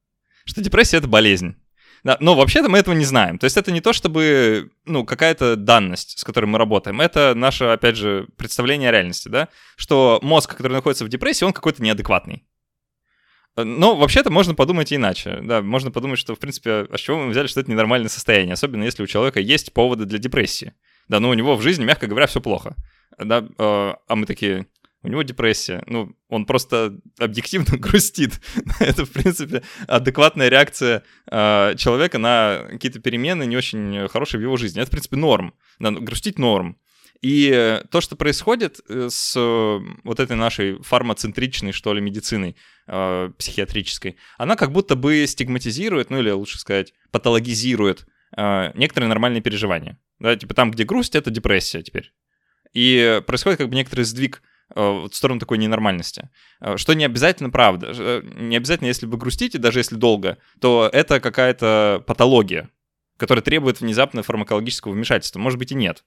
Что 0.45 0.61
депрессия— 0.61 0.97
это 0.97 1.07
болезнь. 1.07 1.55
Да, 2.03 2.17
но 2.19 2.35
вообще-то 2.35 2.69
мы 2.69 2.77
этого 2.77 2.93
не 2.93 3.05
знаем. 3.05 3.39
То 3.39 3.45
есть 3.45 3.57
это 3.57 3.71
не 3.71 3.81
то, 3.81 3.91
чтобы, 3.91 4.69
ну, 4.85 5.03
какая-то 5.03 5.55
данность, 5.55 6.19
с 6.19 6.23
которой 6.23 6.45
мы 6.45 6.57
работаем. 6.57 7.01
Это 7.01 7.33
наше, 7.35 7.65
опять 7.65 7.97
же, 7.97 8.27
представление 8.37 8.89
о 8.89 8.91
реальности, 8.91 9.27
да? 9.27 9.49
Что 9.75 10.19
мозг, 10.21 10.55
который 10.55 10.73
находится 10.73 11.05
в 11.05 11.09
депрессии, 11.09 11.43
он 11.43 11.53
какой-то 11.53 11.81
неадекватный. 11.81 12.45
Но 13.63 13.95
вообще-то 13.95 14.29
можно 14.29 14.53
подумать 14.53 14.93
иначе. 14.93 15.39
Да, 15.41 15.61
можно 15.61 15.91
подумать, 15.91 16.19
что, 16.19 16.35
в 16.35 16.39
принципе, 16.39 16.87
а 16.89 16.97
с 16.97 16.99
чего 16.99 17.17
мы 17.17 17.29
взяли, 17.29 17.47
что 17.47 17.59
это 17.59 17.71
ненормальное 17.71 18.09
состояние, 18.09 18.53
особенно 18.53 18.83
если 18.83 19.03
у 19.03 19.07
человека 19.07 19.39
есть 19.39 19.73
поводы 19.73 20.05
для 20.05 20.19
депрессии. 20.19 20.73
Да, 21.07 21.19
но 21.19 21.29
у 21.29 21.33
него 21.33 21.55
в 21.55 21.61
жизни, 21.61 21.83
мягко 21.83 22.07
говоря, 22.07 22.27
все 22.27 22.41
плохо. 22.41 22.75
Да, 23.17 23.39
э, 23.39 23.43
а 23.57 24.15
мы 24.15 24.25
такие, 24.25 24.67
у 25.03 25.07
него 25.07 25.23
депрессия. 25.23 25.83
Ну, 25.87 26.15
он 26.29 26.45
просто 26.45 26.99
объективно 27.17 27.77
грустит. 27.79 28.39
это, 28.79 29.05
в 29.05 29.11
принципе, 29.11 29.63
адекватная 29.87 30.49
реакция 30.49 31.03
э, 31.31 31.75
человека 31.77 32.17
на 32.19 32.65
какие-то 32.69 32.99
перемены 32.99 33.45
не 33.45 33.57
очень 33.57 34.07
хорошие 34.09 34.39
в 34.39 34.43
его 34.43 34.57
жизни. 34.57 34.81
Это, 34.81 34.89
в 34.89 34.91
принципе, 34.91 35.15
норм. 35.15 35.53
Да, 35.79 35.91
ну, 35.91 36.01
грустить 36.01 36.37
норм. 36.37 36.77
И 37.21 37.81
то, 37.89 38.01
что 38.01 38.15
происходит 38.15 38.79
э, 38.87 39.07
с 39.09 39.33
э, 39.35 39.79
вот 40.03 40.19
этой 40.19 40.35
нашей 40.35 40.81
фармацентричной, 40.81 41.71
что 41.71 41.93
ли, 41.93 42.01
медициной 42.01 42.55
э, 42.87 43.31
психиатрической, 43.37 44.17
она 44.37 44.55
как 44.55 44.71
будто 44.71 44.95
бы 44.95 45.25
стигматизирует, 45.25 46.09
ну 46.09 46.19
или 46.19 46.29
лучше 46.29 46.59
сказать, 46.59 46.93
патологизирует 47.11 48.05
э, 48.35 48.71
некоторые 48.75 49.09
нормальные 49.09 49.41
переживания. 49.41 49.99
Да, 50.19 50.35
типа 50.35 50.53
там, 50.53 50.71
где 50.71 50.83
грусть, 50.83 51.15
это 51.15 51.31
депрессия 51.31 51.81
теперь. 51.81 52.13
И 52.73 53.21
происходит 53.25 53.59
как 53.59 53.69
бы 53.69 53.75
некоторый 53.75 54.03
сдвиг 54.05 54.43
э, 54.75 54.79
в 54.81 55.09
сторону 55.11 55.39
такой 55.39 55.57
ненормальности. 55.57 56.29
Э, 56.59 56.77
что 56.77 56.93
не 56.93 57.05
обязательно 57.05 57.49
правда. 57.49 58.21
Не 58.23 58.57
обязательно, 58.57 58.87
если 58.87 59.07
вы 59.07 59.17
грустите, 59.17 59.57
даже 59.57 59.79
если 59.79 59.95
долго, 59.95 60.37
то 60.61 60.87
это 60.93 61.19
какая-то 61.19 62.03
патология, 62.05 62.69
которая 63.17 63.41
требует 63.41 63.81
внезапно 63.81 64.21
фармакологического 64.21 64.93
вмешательства. 64.93 65.39
Может 65.39 65.57
быть 65.57 65.71
и 65.71 65.75
нет. 65.75 66.03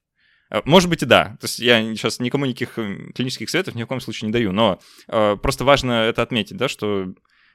Э, 0.50 0.60
может 0.64 0.90
быть 0.90 1.02
и 1.02 1.06
да. 1.06 1.36
То 1.40 1.46
есть 1.46 1.58
я 1.58 1.80
сейчас 1.94 2.20
никому 2.20 2.46
никаких 2.46 2.78
э, 2.78 3.12
клинических 3.14 3.48
советов 3.48 3.74
ни 3.74 3.82
в 3.82 3.86
коем 3.86 4.00
случае 4.00 4.28
не 4.28 4.32
даю, 4.32 4.52
но 4.52 4.80
э, 5.08 5.36
просто 5.40 5.64
важно 5.64 5.92
это 5.92 6.22
отметить, 6.22 6.56
да, 6.56 6.68
что 6.68 7.12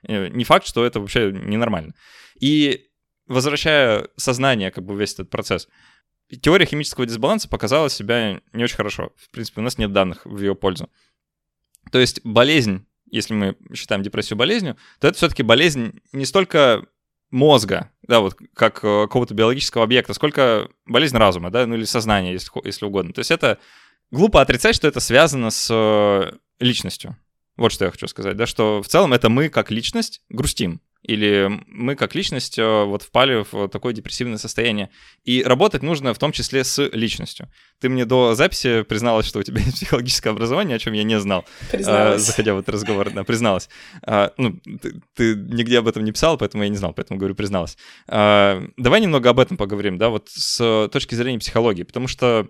э, 0.08 0.27
не 0.29 0.43
факт, 0.43 0.65
что 0.65 0.86
это 0.86 0.99
вообще 0.99 1.31
ненормально. 1.31 1.93
И 2.39 2.88
возвращая 3.27 4.08
сознание, 4.17 4.71
как 4.71 4.86
бы 4.86 4.95
весь 4.95 5.13
этот 5.13 5.29
процесс, 5.29 5.67
теория 6.41 6.65
химического 6.65 7.05
дисбаланса 7.05 7.49
показала 7.49 7.89
себя 7.89 8.41
не 8.53 8.63
очень 8.63 8.77
хорошо. 8.77 9.13
В 9.17 9.29
принципе, 9.29 9.62
у 9.62 9.63
нас 9.63 9.77
нет 9.77 9.91
данных 9.91 10.25
в 10.25 10.39
ее 10.39 10.55
пользу. 10.55 10.89
То 11.91 11.99
есть 11.99 12.21
болезнь, 12.23 12.88
если 13.12 13.34
мы 13.34 13.58
считаем 13.73 14.01
депрессию 14.01 14.38
болезнью, 14.38 14.77
то 14.99 15.08
это 15.08 15.17
все-таки 15.17 15.43
болезнь 15.43 16.01
не 16.12 16.25
столько 16.25 16.86
мозга, 17.35 17.91
да, 18.07 18.21
вот 18.21 18.35
как 18.55 18.77
э, 18.83 19.03
какого-то 19.03 19.33
биологического 19.33 19.83
объекта, 19.83 20.13
сколько 20.13 20.69
болезнь 20.85 21.17
разума, 21.17 21.51
да, 21.51 21.67
ну 21.67 21.75
или 21.75 21.83
сознания, 21.83 22.31
если, 22.31 22.49
если 22.65 22.85
угодно. 22.85 23.13
То 23.13 23.19
есть 23.19 23.29
это 23.29 23.59
глупо 24.09 24.41
отрицать, 24.41 24.75
что 24.75 24.87
это 24.87 25.01
связано 25.01 25.51
с 25.51 25.67
э, 25.69 26.31
личностью. 26.59 27.17
Вот 27.57 27.73
что 27.73 27.85
я 27.85 27.91
хочу 27.91 28.07
сказать, 28.07 28.37
да, 28.37 28.45
что 28.45 28.81
в 28.81 28.87
целом 28.87 29.13
это 29.13 29.29
мы 29.29 29.49
как 29.49 29.69
личность 29.69 30.21
грустим 30.29 30.81
или 31.05 31.61
мы 31.67 31.95
как 31.95 32.15
личность 32.15 32.57
э, 32.57 32.83
вот 32.83 33.03
впали 33.03 33.45
в 33.51 33.67
такое 33.69 33.93
депрессивное 33.93 34.37
состояние. 34.37 34.89
И 35.23 35.43
работать 35.43 35.83
нужно 35.83 36.13
в 36.13 36.17
том 36.17 36.31
числе 36.31 36.63
с 36.63 36.83
личностью. 36.93 37.47
Ты 37.79 37.89
мне 37.89 38.05
до 38.05 38.33
записи 38.33 38.81
призналась, 38.81 39.27
что 39.27 39.39
у 39.39 39.43
тебя 39.43 39.61
есть 39.65 39.75
психологическое 39.75 40.31
образование, 40.31 40.77
о 40.77 40.79
чем 40.79 40.93
я 40.93 41.03
не 41.03 41.19
знал, 41.19 41.45
призналась. 41.71 42.23
заходя 42.23 42.55
в 42.55 42.59
этот 42.59 42.73
разговор, 42.73 43.11
да, 43.11 43.23
призналась. 43.23 43.69
А, 44.01 44.33
ну, 44.37 44.59
ты, 44.81 45.01
ты 45.13 45.35
нигде 45.35 45.79
об 45.79 45.87
этом 45.87 46.03
не 46.03 46.11
писал, 46.11 46.37
поэтому 46.37 46.63
я 46.63 46.69
не 46.69 46.77
знал, 46.77 46.93
поэтому 46.93 47.19
говорю 47.19 47.35
призналась. 47.35 47.77
А, 48.07 48.63
давай 48.77 48.99
немного 48.99 49.29
об 49.29 49.39
этом 49.39 49.57
поговорим, 49.57 49.97
да, 49.97 50.09
вот 50.09 50.29
с 50.29 50.89
точки 50.91 51.13
зрения 51.13 51.39
психологии, 51.39 51.83
потому 51.83 52.07
что 52.07 52.47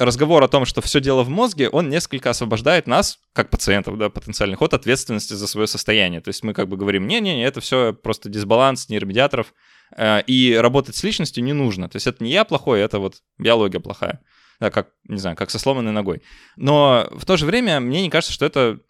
разговор 0.00 0.42
о 0.42 0.48
том, 0.48 0.64
что 0.64 0.80
все 0.80 1.00
дело 1.00 1.22
в 1.22 1.28
мозге, 1.28 1.68
он 1.68 1.88
несколько 1.90 2.30
освобождает 2.30 2.86
нас, 2.86 3.18
как 3.34 3.50
пациентов, 3.50 3.98
да, 3.98 4.08
потенциальных, 4.08 4.62
от 4.62 4.74
ответственности 4.74 5.34
за 5.34 5.46
свое 5.46 5.66
состояние. 5.66 6.20
То 6.20 6.28
есть 6.28 6.42
мы 6.42 6.54
как 6.54 6.68
бы 6.68 6.76
говорим, 6.76 7.06
не-не-не, 7.06 7.44
это 7.44 7.60
все 7.60 7.92
просто 7.92 8.28
дисбаланс 8.30 8.88
нейромедиаторов, 8.88 9.52
э, 9.96 10.22
и 10.22 10.56
работать 10.56 10.96
с 10.96 11.04
личностью 11.04 11.44
не 11.44 11.52
нужно. 11.52 11.88
То 11.88 11.96
есть 11.96 12.06
это 12.06 12.24
не 12.24 12.32
я 12.32 12.44
плохой, 12.44 12.80
это 12.80 12.98
вот 12.98 13.16
биология 13.38 13.80
плохая. 13.80 14.20
Да, 14.58 14.70
как, 14.70 14.88
не 15.04 15.18
знаю, 15.18 15.36
как 15.36 15.50
со 15.50 15.58
сломанной 15.58 15.92
ногой. 15.92 16.22
Но 16.56 17.08
в 17.12 17.24
то 17.24 17.36
же 17.36 17.46
время 17.46 17.80
мне 17.80 18.02
не 18.02 18.10
кажется, 18.10 18.32
что 18.32 18.44
это 18.44 18.80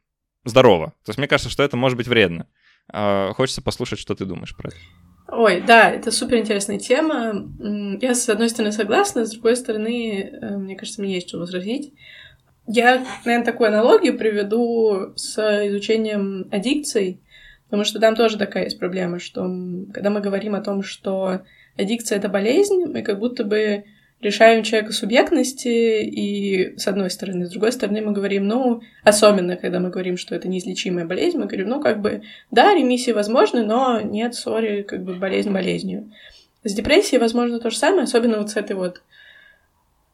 здорово. 0.44 0.94
То 1.04 1.10
есть 1.10 1.18
мне 1.18 1.28
кажется, 1.28 1.50
что 1.50 1.62
это 1.62 1.76
может 1.76 1.96
быть 1.96 2.08
вредно. 2.08 2.46
Э, 2.92 3.32
хочется 3.34 3.62
послушать, 3.62 3.98
что 3.98 4.14
ты 4.14 4.24
думаешь 4.24 4.56
про 4.56 4.68
это. 4.68 4.78
Ой, 5.32 5.62
да, 5.64 5.90
это 5.90 6.10
супер 6.10 6.38
интересная 6.38 6.78
тема. 6.78 7.48
Я, 8.00 8.14
с 8.14 8.28
одной 8.28 8.48
стороны, 8.48 8.72
согласна, 8.72 9.24
с 9.24 9.30
другой 9.30 9.56
стороны, 9.56 10.22
э, 10.22 10.56
мне 10.56 10.74
кажется, 10.74 11.00
мне 11.00 11.14
есть 11.14 11.28
что 11.28 11.38
возразить. 11.38 11.92
Я, 12.66 13.04
наверное, 13.24 13.44
такую 13.44 13.68
аналогию 13.68 14.18
приведу 14.18 15.12
с 15.14 15.38
изучением 15.68 16.48
аддикций, 16.50 17.20
потому 17.66 17.84
что 17.84 18.00
там 18.00 18.16
тоже 18.16 18.38
такая 18.38 18.64
есть 18.64 18.80
проблема, 18.80 19.20
что 19.20 19.42
когда 19.92 20.10
мы 20.10 20.20
говорим 20.20 20.56
о 20.56 20.62
том, 20.62 20.82
что 20.82 21.42
аддикция— 21.76 22.18
это 22.18 22.28
болезнь, 22.28 22.86
мы 22.86 23.02
как 23.02 23.20
будто 23.20 23.44
бы 23.44 23.84
лишаем 24.20 24.62
человека 24.62 24.92
субъектности, 24.92 26.02
и 26.02 26.76
с 26.76 26.86
одной 26.86 27.10
стороны, 27.10 27.46
с 27.46 27.50
другой 27.50 27.72
стороны 27.72 28.02
мы 28.02 28.12
говорим, 28.12 28.46
ну, 28.46 28.82
особенно, 29.02 29.56
когда 29.56 29.80
мы 29.80 29.90
говорим, 29.90 30.16
что 30.16 30.34
это 30.34 30.46
неизлечимая 30.46 31.06
болезнь, 31.06 31.38
мы 31.38 31.46
говорим, 31.46 31.68
ну, 31.68 31.80
как 31.80 32.00
бы, 32.00 32.22
да, 32.50 32.74
ремиссии 32.74 33.12
возможны, 33.12 33.64
но 33.64 34.00
нет, 34.00 34.34
сори, 34.34 34.82
как 34.82 35.02
бы 35.02 35.14
болезнь 35.14 35.50
болезнью. 35.50 36.12
С 36.64 36.74
депрессией 36.74 37.20
возможно 37.20 37.58
то 37.60 37.70
же 37.70 37.78
самое, 37.78 38.04
особенно 38.04 38.38
вот 38.38 38.50
с 38.50 38.56
этой 38.56 38.76
вот 38.76 39.00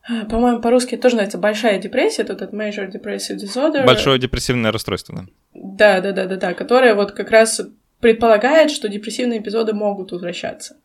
а, 0.09 0.25
по-моему, 0.27 0.61
по-русски 0.61 0.97
тоже 0.97 1.17
называется 1.17 1.39
большая 1.39 1.81
депрессия, 1.81 2.23
тут 2.23 2.41
это 2.41 2.55
major 2.55 2.89
depressive 2.91 3.37
disorder. 3.37 3.85
Большое 3.85 4.21
депрессивное 4.21 4.71
расстройство, 4.71 5.17
да. 5.17 5.27
Да, 5.53 6.01
да, 6.01 6.13
да, 6.13 6.27
да, 6.27 6.37
да, 6.37 6.55
которое 6.55 6.95
вот 6.95 7.11
как 7.11 7.31
раз 7.31 7.61
предполагает, 7.99 8.71
что 8.71 8.89
депрессивные 8.89 9.41
эпизоды 9.41 9.73
могут 9.73 10.13
возвращаться. 10.13 10.77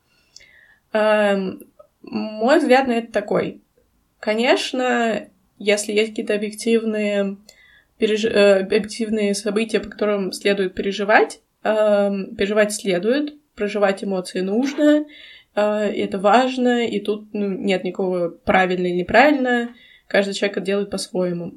Мой 2.02 2.60
взгляд 2.60 2.88
на 2.88 2.94
это 2.94 3.12
такой. 3.12 3.62
Конечно, 4.20 5.28
если 5.58 5.94
есть 5.94 6.10
какие-то 6.10 6.36
объективные, 6.36 7.38
переж... 7.98 8.26
э, 8.26 8.60
объективные 8.62 9.34
события, 9.36 9.80
по 9.80 9.90
которым 9.90 10.32
следует 10.32 10.74
переживать, 10.74 11.42
э, 11.64 12.10
переживать 12.38 12.74
следует, 12.74 13.36
проживать 13.56 14.04
эмоции 14.04 14.42
нужно, 14.42 15.06
э, 15.56 15.62
это 15.62 16.18
важно, 16.20 16.88
и 16.88 17.00
тут 17.00 17.34
ну, 17.34 17.48
нет 17.48 17.84
никакого 17.84 18.30
правильно 18.30 18.88
или 18.88 18.96
неправильно, 18.96 19.76
каждый 20.08 20.34
человек 20.34 20.58
это 20.58 20.66
делает 20.66 20.90
по-своему. 20.90 21.54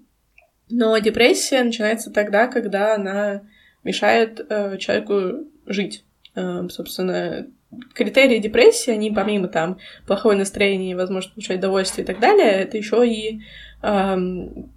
Но 0.70 0.96
депрессия 0.98 1.62
начинается 1.62 2.11
тогда, 2.11 2.46
когда 2.46 2.94
она 2.94 3.42
мешает 3.83 4.44
э, 4.48 4.78
человеку 4.78 5.46
жить. 5.66 6.04
Э, 6.35 6.66
собственно, 6.70 7.46
критерии 7.94 8.38
депрессии, 8.38 8.90
они 8.90 9.10
помимо 9.10 9.48
там 9.48 9.78
плохое 10.06 10.37
настроение, 10.37 10.90
невозможность 10.90 11.34
получать 11.34 11.58
удовольствие 11.58 12.04
и 12.04 12.06
так 12.06 12.20
далее, 12.20 12.50
это 12.50 12.76
еще 12.76 13.06
и 13.06 13.42
эм, 13.82 14.70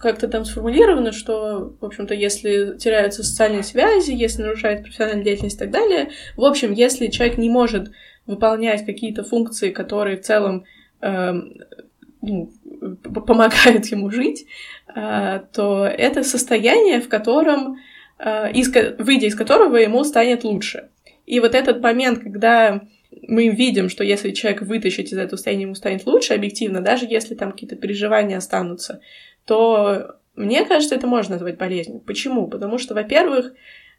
как-то 0.00 0.28
там 0.28 0.44
сформулировано, 0.44 1.12
что, 1.12 1.74
в 1.80 1.84
общем-то, 1.84 2.14
если 2.14 2.76
теряются 2.78 3.24
социальные 3.24 3.62
связи, 3.62 4.12
если 4.12 4.42
нарушает 4.42 4.82
профессиональная 4.82 5.24
деятельность 5.24 5.56
и 5.56 5.58
так 5.58 5.70
далее, 5.70 6.10
в 6.36 6.44
общем, 6.44 6.72
если 6.72 7.08
человек 7.08 7.38
не 7.38 7.50
может 7.50 7.90
выполнять 8.26 8.86
какие-то 8.86 9.24
функции, 9.24 9.70
которые 9.70 10.16
в 10.16 10.22
целом 10.22 10.64
эм, 11.00 11.54
ну, 12.20 12.52
помогают 13.26 13.86
ему 13.90 14.10
жить, 14.10 14.46
э, 14.94 15.40
то 15.52 15.86
это 15.86 16.22
состояние, 16.22 17.00
в 17.00 17.08
котором, 17.08 17.78
э, 18.18 18.52
из, 18.52 18.72
выйдя 18.98 19.26
из 19.26 19.34
которого 19.34 19.76
ему 19.76 20.04
станет 20.04 20.44
лучше. 20.44 20.88
И 21.26 21.40
вот 21.40 21.54
этот 21.54 21.80
момент, 21.80 22.20
когда 22.20 22.82
мы 23.28 23.48
видим, 23.48 23.88
что 23.88 24.04
если 24.04 24.30
человек 24.32 24.62
вытащить 24.62 25.12
из 25.12 25.18
этого 25.18 25.36
состояния, 25.36 25.62
ему 25.62 25.74
станет 25.74 26.06
лучше 26.06 26.34
объективно, 26.34 26.80
даже 26.80 27.06
если 27.06 27.34
там 27.34 27.52
какие-то 27.52 27.76
переживания 27.76 28.38
останутся, 28.38 29.00
то 29.44 30.16
мне 30.34 30.64
кажется, 30.64 30.94
это 30.94 31.06
можно 31.06 31.34
назвать 31.34 31.58
болезнью. 31.58 32.00
Почему? 32.00 32.48
Потому 32.48 32.78
что, 32.78 32.94
во-первых, 32.94 33.52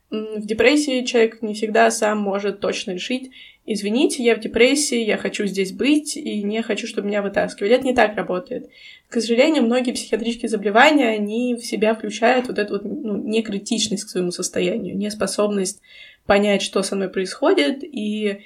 в 0.09 0.45
депрессии 0.45 1.05
человек 1.05 1.41
не 1.41 1.53
всегда 1.53 1.89
сам 1.89 2.19
может 2.19 2.59
точно 2.59 2.91
решить, 2.91 3.31
извините, 3.65 4.23
я 4.23 4.35
в 4.35 4.39
депрессии, 4.39 5.03
я 5.03 5.17
хочу 5.17 5.45
здесь 5.45 5.71
быть 5.71 6.15
и 6.15 6.43
не 6.43 6.61
хочу, 6.61 6.85
чтобы 6.85 7.07
меня 7.07 7.21
вытаскивали. 7.21 7.73
Это 7.73 7.85
не 7.85 7.95
так 7.95 8.15
работает. 8.15 8.69
К 9.09 9.13
сожалению, 9.13 9.63
многие 9.63 9.91
психиатрические 9.91 10.49
заболевания, 10.49 11.07
они 11.07 11.55
в 11.55 11.65
себя 11.65 11.95
включают 11.95 12.47
вот 12.47 12.59
эту 12.59 12.73
вот 12.73 12.83
ну, 12.83 13.17
некритичность 13.17 14.03
к 14.03 14.09
своему 14.09 14.31
состоянию, 14.31 14.97
неспособность 14.97 15.81
понять, 16.25 16.61
что 16.61 16.83
со 16.83 16.95
мной 16.95 17.09
происходит, 17.09 17.83
и 17.83 18.43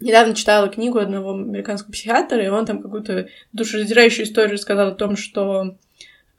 Недавно 0.00 0.34
читала 0.34 0.68
книгу 0.68 0.98
одного 0.98 1.32
американского 1.32 1.92
психиатра, 1.92 2.44
и 2.44 2.48
он 2.48 2.66
там 2.66 2.82
какую-то 2.82 3.28
душераздирающую 3.52 4.26
историю 4.26 4.54
рассказал 4.54 4.88
о 4.88 4.94
том, 4.94 5.16
что 5.16 5.76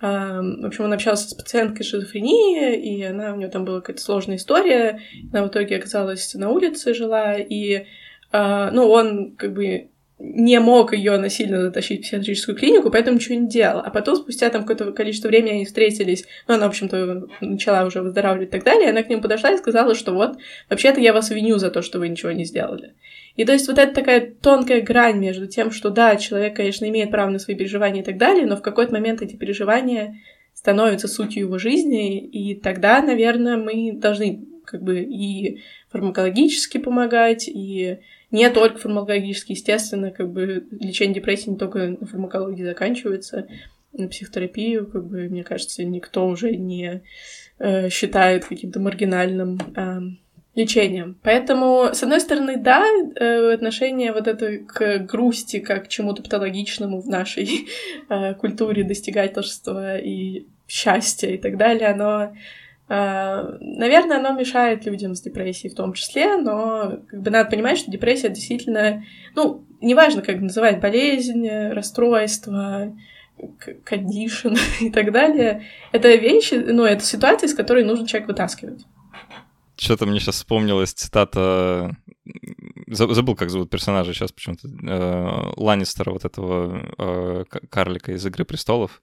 в 0.01 0.65
общем, 0.65 0.83
он 0.83 0.93
общался 0.93 1.29
с 1.29 1.33
пациенткой 1.33 1.85
шизофрении, 1.85 2.75
и 2.75 3.01
она, 3.01 3.33
у 3.33 3.37
нее 3.37 3.47
там 3.47 3.63
была 3.63 3.79
какая-то 3.79 4.01
сложная 4.01 4.35
история. 4.35 4.99
Она 5.31 5.43
в 5.43 5.47
итоге 5.47 5.77
оказалась 5.77 6.33
на 6.33 6.49
улице, 6.49 6.93
жила, 6.93 7.35
и, 7.35 7.85
а, 8.31 8.71
ну, 8.71 8.89
он 8.89 9.35
как 9.35 9.53
бы 9.53 9.89
не 10.17 10.59
мог 10.61 10.93
ее 10.93 11.17
насильно 11.17 11.61
затащить 11.61 11.99
в 11.99 12.03
психиатрическую 12.03 12.57
клинику, 12.57 12.89
поэтому 12.89 13.17
ничего 13.17 13.35
не 13.35 13.49
делал. 13.49 13.79
А 13.79 13.89
потом, 13.89 14.15
спустя 14.15 14.49
там 14.49 14.61
какое-то 14.61 14.93
количество 14.93 15.27
времени 15.27 15.51
они 15.51 15.65
встретились, 15.65 16.25
ну, 16.47 16.55
она, 16.55 16.67
в 16.67 16.69
общем-то, 16.69 17.27
начала 17.41 17.85
уже 17.85 18.01
выздоравливать 18.01 18.47
и 18.47 18.51
так 18.51 18.63
далее, 18.63 18.91
она 18.91 19.03
к 19.03 19.09
ним 19.09 19.21
подошла 19.21 19.51
и 19.51 19.57
сказала, 19.57 19.93
что 19.93 20.13
вот, 20.13 20.37
вообще-то 20.69 21.01
я 21.01 21.11
вас 21.11 21.29
виню 21.31 21.57
за 21.57 21.69
то, 21.69 21.81
что 21.81 21.99
вы 21.99 22.07
ничего 22.07 22.31
не 22.31 22.45
сделали. 22.45 22.93
И 23.35 23.43
то 23.43 23.51
есть 23.51 23.67
вот 23.67 23.77
это 23.77 23.93
такая 23.93 24.33
тонкая 24.41 24.81
грань 24.81 25.19
между 25.19 25.47
тем, 25.47 25.71
что 25.71 25.89
да, 25.89 26.15
человек, 26.15 26.55
конечно, 26.55 26.87
имеет 26.87 27.11
право 27.11 27.29
на 27.29 27.39
свои 27.39 27.57
переживания 27.57 28.01
и 28.01 28.05
так 28.05 28.17
далее, 28.17 28.45
но 28.45 28.55
в 28.55 28.61
какой-то 28.61 28.93
момент 28.93 29.21
эти 29.21 29.35
переживания 29.35 30.21
становятся 30.53 31.09
сутью 31.09 31.47
его 31.47 31.57
жизни, 31.57 32.17
и 32.17 32.55
тогда, 32.55 33.01
наверное, 33.01 33.57
мы 33.57 33.91
должны 33.91 34.45
как 34.63 34.81
бы 34.81 35.01
и 35.01 35.61
фармакологически 35.91 36.77
помогать, 36.77 37.49
и 37.49 37.99
не 38.35 38.49
только 38.49 38.77
фармакологически, 38.77 39.53
естественно, 39.53 40.11
как 40.11 40.29
бы 40.29 40.67
лечение 40.71 41.15
депрессии 41.15 41.51
не 41.51 41.57
только 41.57 41.87
на 41.87 42.05
фармакологии 42.05 42.63
заканчивается, 42.63 43.47
на 43.93 44.09
психотерапию, 44.09 44.87
как 44.87 45.05
бы, 45.05 45.29
мне 45.29 45.45
кажется, 45.45 45.85
никто 45.85 46.27
уже 46.27 46.53
не 46.57 47.01
э, 47.59 47.89
считает 47.89 48.43
каким-то 48.43 48.81
маргинальным 48.81 49.57
э, 49.73 49.99
лечением. 50.53 51.17
Поэтому, 51.23 51.91
с 51.93 52.03
одной 52.03 52.19
стороны, 52.19 52.57
да, 52.57 52.85
э, 53.15 53.53
отношение 53.53 54.11
вот 54.11 54.27
это 54.27 54.57
к 54.57 54.99
грусти 54.99 55.59
как 55.59 55.85
к 55.85 55.87
чему-то 55.87 56.21
патологичному 56.21 56.99
в 56.99 57.07
нашей 57.07 57.69
э, 58.09 58.33
культуре 58.33 58.83
достигательства 58.83 59.97
и 59.97 60.47
счастья 60.67 61.29
и 61.29 61.37
так 61.37 61.55
далее, 61.55 61.87
оно, 61.87 62.35
наверное, 62.87 64.19
оно 64.19 64.39
мешает 64.39 64.85
людям 64.85 65.15
с 65.15 65.21
депрессией 65.21 65.71
в 65.71 65.75
том 65.75 65.93
числе, 65.93 66.37
но 66.37 66.99
как 67.07 67.21
бы 67.21 67.31
надо 67.31 67.49
понимать, 67.49 67.79
что 67.79 67.89
депрессия 67.89 68.29
действительно, 68.29 69.03
ну, 69.35 69.65
неважно, 69.81 70.21
как 70.21 70.39
называть 70.39 70.79
болезнь, 70.79 71.49
расстройство, 71.49 72.93
кондишн 73.83 74.55
и 74.81 74.91
так 74.91 75.11
далее, 75.11 75.65
это 75.91 76.13
вещи, 76.15 76.55
ну, 76.55 76.83
это 76.83 77.03
ситуация, 77.03 77.47
из 77.47 77.55
которой 77.55 77.83
нужно 77.83 78.07
человек 78.07 78.29
вытаскивать. 78.29 78.85
Что-то 79.77 80.05
мне 80.05 80.19
сейчас 80.19 80.35
вспомнилась 80.35 80.93
цитата... 80.93 81.95
Забыл, 82.87 83.35
как 83.35 83.49
зовут 83.49 83.69
персонажа 83.69 84.13
сейчас 84.13 84.31
почему-то. 84.31 84.67
Э, 84.67 85.53
Ланнистера, 85.57 86.11
вот 86.11 86.23
этого 86.23 86.81
э, 86.97 87.43
карлика 87.69 88.13
из 88.13 88.25
«Игры 88.25 88.45
престолов». 88.45 89.01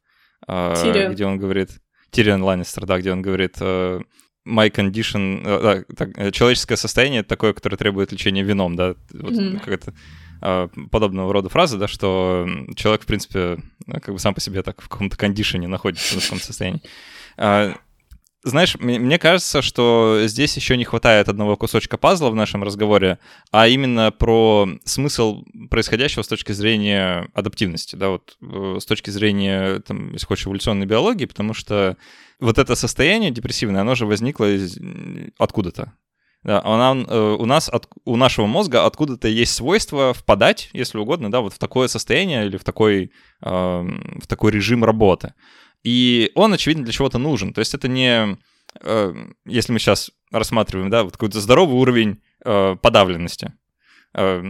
Э, 0.48 0.74
Тирион. 0.76 1.12
Где 1.12 1.26
он 1.26 1.38
говорит... 1.38 1.70
Тирион 2.12 2.44
Ланнистер, 2.44 2.86
да, 2.86 2.98
где 3.00 3.10
он 3.10 3.20
говорит... 3.22 3.56
My 4.44 4.72
condition... 4.72 5.44
Да, 5.44 5.84
так, 5.96 6.32
человеческое 6.32 6.76
состояние— 6.76 7.20
это 7.22 7.28
такое, 7.28 7.52
которое 7.52 7.76
требует 7.76 8.10
лечения 8.10 8.42
вином, 8.42 8.74
да? 8.74 8.96
Вот 9.12 9.34
mm-hmm. 9.34 9.60
какая-то 9.60 9.94
подобного 10.90 11.32
рода 11.32 11.48
фраза, 11.48 11.78
да, 11.78 11.86
что 11.86 12.48
человек, 12.74 13.02
в 13.02 13.06
принципе, 13.06 13.62
как 13.86 14.12
бы 14.12 14.18
сам 14.18 14.34
по 14.34 14.40
себе 14.40 14.64
так 14.64 14.82
в 14.82 14.88
каком-то 14.88 15.16
кондишене 15.16 15.68
находится, 15.68 16.18
в 16.18 16.24
каком-то 16.24 16.44
состоянии. 16.44 16.82
Знаешь, 18.44 18.76
мне 18.80 19.18
кажется, 19.20 19.62
что 19.62 20.22
здесь 20.24 20.56
еще 20.56 20.76
не 20.76 20.84
хватает 20.84 21.28
одного 21.28 21.56
кусочка 21.56 21.96
пазла 21.96 22.28
в 22.28 22.34
нашем 22.34 22.64
разговоре, 22.64 23.20
а 23.52 23.68
именно 23.68 24.10
про 24.10 24.68
смысл 24.84 25.44
происходящего 25.70 26.22
с 26.22 26.28
точки 26.28 26.50
зрения 26.50 27.28
адаптивности, 27.34 27.94
да, 27.94 28.08
вот 28.08 28.36
э, 28.42 28.78
с 28.80 28.84
точки 28.84 29.10
зрения, 29.10 29.78
там, 29.86 30.12
если 30.12 30.26
хочешь, 30.26 30.46
эволюционной 30.46 30.86
биологии, 30.86 31.26
потому 31.26 31.54
что 31.54 31.96
вот 32.40 32.58
это 32.58 32.74
состояние 32.74 33.30
депрессивное, 33.30 33.82
оно 33.82 33.94
же 33.94 34.06
возникло 34.06 34.52
из... 34.52 34.76
откуда-то. 35.38 35.92
Да, 36.42 36.60
она, 36.64 37.00
э, 37.06 37.36
у 37.38 37.46
нас, 37.46 37.68
от, 37.68 37.86
у 38.04 38.16
нашего 38.16 38.46
мозга 38.46 38.84
откуда-то 38.84 39.28
есть 39.28 39.54
свойство 39.54 40.12
впадать, 40.12 40.70
если 40.72 40.98
угодно, 40.98 41.30
да, 41.30 41.40
вот 41.40 41.52
в 41.52 41.58
такое 41.58 41.86
состояние 41.86 42.46
или 42.46 42.56
в 42.56 42.64
такой, 42.64 43.12
э, 43.42 43.48
в 43.48 44.26
такой 44.26 44.50
режим 44.50 44.82
работы. 44.82 45.34
И 45.82 46.30
он, 46.34 46.52
очевидно, 46.52 46.84
для 46.84 46.92
чего-то 46.92 47.18
нужен. 47.18 47.52
То 47.52 47.60
есть 47.60 47.74
это 47.74 47.88
не... 47.88 48.38
Э, 48.80 49.14
если 49.44 49.72
мы 49.72 49.78
сейчас 49.78 50.10
рассматриваем, 50.30 50.90
да, 50.90 51.04
вот 51.04 51.12
какой-то 51.12 51.40
здоровый 51.40 51.76
уровень 51.76 52.22
э, 52.44 52.76
подавленности, 52.80 53.52
э, 54.14 54.42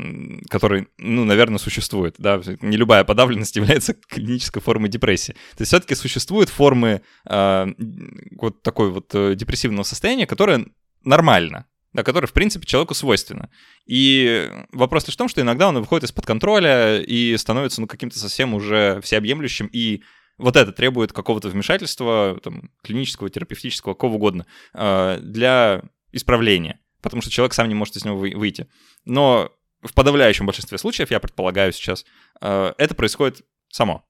который, 0.49 0.88
ну, 0.99 1.25
наверное, 1.25 1.59
существует, 1.59 2.16
да, 2.18 2.40
не 2.61 2.77
любая 2.77 3.05
подавленность 3.05 3.57
является 3.57 3.95
клинической 3.95 4.61
формой 4.61 4.90
депрессии. 4.90 5.33
То 5.33 5.62
есть 5.62 5.71
все-таки 5.71 5.95
существуют 5.95 6.51
формы 6.51 7.03
вот 7.25 8.62
такой 8.62 8.90
вот 8.90 9.09
депрессивного 9.11 9.85
состояния, 9.85 10.27
которое 10.27 10.66
нормально, 11.05 11.66
да, 11.92 12.03
которое, 12.03 12.27
в 12.27 12.33
принципе, 12.33 12.66
человеку 12.66 12.95
свойственно. 12.95 13.51
И 13.87 14.51
вопрос 14.73 15.07
лишь 15.07 15.14
в 15.14 15.18
том, 15.18 15.29
что 15.29 15.40
иногда 15.40 15.68
он 15.68 15.79
выходит 15.79 16.05
из-под 16.05 16.27
контроля 16.27 17.01
и 17.01 17.37
становится, 17.37 17.81
ну, 17.81 17.87
каким-то 17.87 18.18
совсем 18.18 18.55
уже 18.55 19.01
всеобъемлющим 19.03 19.68
и 19.73 20.03
вот 20.43 20.57
это 20.57 20.72
требует 20.72 21.12
какого-то 21.12 21.49
вмешательства, 21.49 22.38
там, 22.43 22.70
клинического, 22.82 23.30
терапевтического, 23.30 23.95
какого 23.95 24.14
угодно, 24.14 24.45
э, 24.74 25.18
для 25.20 25.82
исправления, 26.11 26.80
потому 27.01 27.22
что 27.22 27.30
человек 27.30 27.55
сам 27.55 27.68
не 27.68 27.74
может 27.74 27.97
из 27.97 28.05
него 28.05 28.18
выйти. 28.18 28.66
Но 29.05 29.53
в 29.82 29.95
подавляющем 29.95 30.45
большинстве 30.45 30.78
случаев, 30.78 31.11
я 31.12 31.20
предполагаю 31.20 31.72
сейчас, 31.72 32.05
э, 32.40 32.72
это 32.76 32.95
происходит 32.95 33.43
само. 33.68 34.05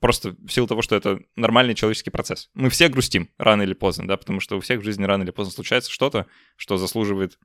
Просто 0.00 0.32
в 0.32 0.48
силу 0.50 0.66
того, 0.66 0.82
что 0.82 0.96
это 0.96 1.20
нормальный 1.36 1.74
человеческий 1.74 2.10
процесс. 2.10 2.50
Мы 2.54 2.68
все 2.68 2.88
грустим 2.88 3.30
рано 3.38 3.62
или 3.62 3.72
поздно, 3.72 4.06
да, 4.06 4.16
потому 4.16 4.40
что 4.40 4.56
у 4.56 4.60
всех 4.60 4.80
в 4.80 4.84
жизни 4.84 5.04
рано 5.04 5.22
или 5.22 5.30
поздно 5.30 5.52
случается 5.52 5.90
что-то, 5.90 6.26
что 6.56 6.76
заслуживает 6.76 7.38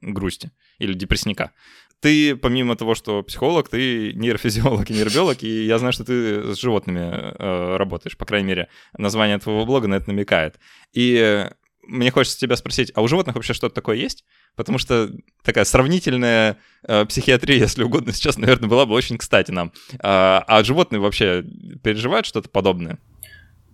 грусти 0.00 0.50
или 0.78 0.94
депрессника. 0.94 1.52
Ты, 2.00 2.36
помимо 2.36 2.76
того, 2.76 2.94
что 2.94 3.22
психолог, 3.22 3.68
ты 3.68 4.12
нейрофизиолог 4.12 4.90
и 4.90 4.94
нейробиолог, 4.94 5.42
и 5.42 5.64
я 5.64 5.78
знаю, 5.78 5.92
что 5.92 6.04
ты 6.04 6.54
с 6.54 6.58
животными 6.58 7.00
э, 7.00 7.76
работаешь, 7.76 8.16
по 8.16 8.26
крайней 8.26 8.48
мере, 8.48 8.68
название 8.98 9.38
твоего 9.38 9.64
блога 9.64 9.88
на 9.88 9.94
это 9.94 10.08
намекает. 10.08 10.58
И 10.92 11.48
мне 11.86 12.10
хочется 12.10 12.38
тебя 12.38 12.56
спросить, 12.56 12.92
а 12.94 13.02
у 13.02 13.08
животных 13.08 13.36
вообще 13.36 13.54
что-то 13.54 13.74
такое 13.74 13.96
есть? 13.96 14.24
Потому 14.56 14.78
что 14.78 15.10
такая 15.42 15.64
сравнительная 15.64 16.58
э, 16.86 17.04
психиатрия, 17.06 17.58
если 17.60 17.82
угодно, 17.82 18.12
сейчас, 18.12 18.36
наверное, 18.38 18.68
была 18.68 18.86
бы 18.86 18.94
очень 18.94 19.18
кстати 19.18 19.50
нам. 19.50 19.72
А, 20.00 20.44
а 20.46 20.64
животные 20.64 21.00
вообще 21.00 21.44
переживают 21.82 22.26
что-то 22.26 22.48
подобное? 22.48 22.98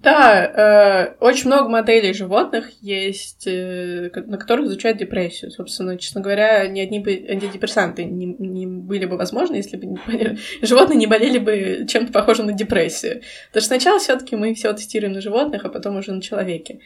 Да, 0.03 0.45
э, 0.45 1.15
очень 1.21 1.47
много 1.47 1.69
моделей 1.69 2.13
животных 2.13 2.71
есть, 2.81 3.47
э, 3.47 4.11
на 4.27 4.37
которых 4.37 4.67
изучают 4.67 4.99
депрессию. 4.99 5.53
Собственно, 5.53 5.97
честно 5.97 6.21
говоря, 6.21 6.67
ни 6.67 6.81
одни 6.81 6.99
антидепрессанты 6.99 8.05
не, 8.05 8.27
не 8.27 8.67
были 8.67 9.07
бы 9.07 9.17
возможны, 9.17 9.55
если 9.55 9.77
бы 9.77 9.87
не, 9.87 10.39
животные 10.63 10.97
не 10.97 11.07
болели 11.07 11.39
бы 11.39 11.87
чем-то 11.89 12.13
похожим 12.13 12.47
на 12.47 12.53
депрессию. 12.53 13.23
Потому 13.49 13.61
что 13.61 13.69
сначала 13.69 13.99
все 14.01 14.17
таки 14.17 14.35
мы 14.35 14.55
все 14.55 14.73
тестируем 14.73 15.13
на 15.13 15.21
животных, 15.21 15.65
а 15.65 15.69
потом 15.69 15.97
уже 15.97 16.11
на 16.11 16.21
человеке. 16.21 16.81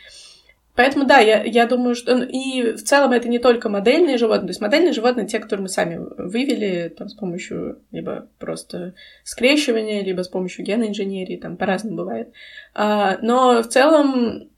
Поэтому 0.76 1.06
да, 1.06 1.18
я, 1.18 1.42
я 1.42 1.66
думаю, 1.66 1.94
что... 1.94 2.16
Ну, 2.16 2.24
и 2.24 2.72
в 2.72 2.82
целом 2.82 3.12
это 3.12 3.28
не 3.28 3.38
только 3.38 3.68
модельные 3.68 4.18
животные. 4.18 4.48
То 4.48 4.50
есть 4.50 4.60
модельные 4.60 4.92
животные 4.92 5.26
те, 5.26 5.38
которые 5.38 5.62
мы 5.62 5.68
сами 5.68 5.98
вывели 6.18 6.94
там, 6.96 7.08
с 7.08 7.14
помощью 7.14 7.80
либо 7.90 8.28
просто 8.38 8.94
скрещивания, 9.24 10.04
либо 10.04 10.22
с 10.22 10.28
помощью 10.28 10.64
генной 10.64 10.88
инженерии, 10.88 11.36
там 11.36 11.56
по-разному 11.56 11.96
бывает. 11.96 12.32
А, 12.74 13.18
но 13.22 13.62
в 13.62 13.68
целом 13.68 14.50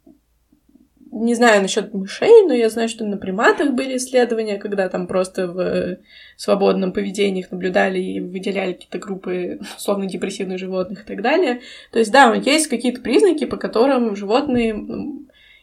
не 1.11 1.35
знаю 1.35 1.63
насчет 1.63 1.95
мышей, 1.95 2.47
но 2.47 2.53
я 2.53 2.69
знаю, 2.69 2.89
что 2.89 3.05
на 3.05 3.17
приматах 3.17 3.73
были 3.73 3.97
исследования, 3.97 4.59
когда 4.59 4.89
там 4.89 5.07
просто 5.07 5.47
в 5.47 5.99
свободном 6.37 6.93
поведении 6.93 7.41
их 7.41 7.51
наблюдали 7.51 7.99
и 7.99 8.21
выделяли 8.21 8.73
какие-то 8.73 8.99
группы 8.99 9.61
условно-депрессивных 9.77 10.59
животных 10.59 11.03
и 11.03 11.07
так 11.07 11.23
далее. 11.23 11.61
То 11.93 11.99
есть, 11.99 12.13
да, 12.13 12.35
есть 12.35 12.67
какие-то 12.67 13.01
признаки, 13.01 13.47
по 13.47 13.57
которым 13.57 14.17
животные 14.17 14.75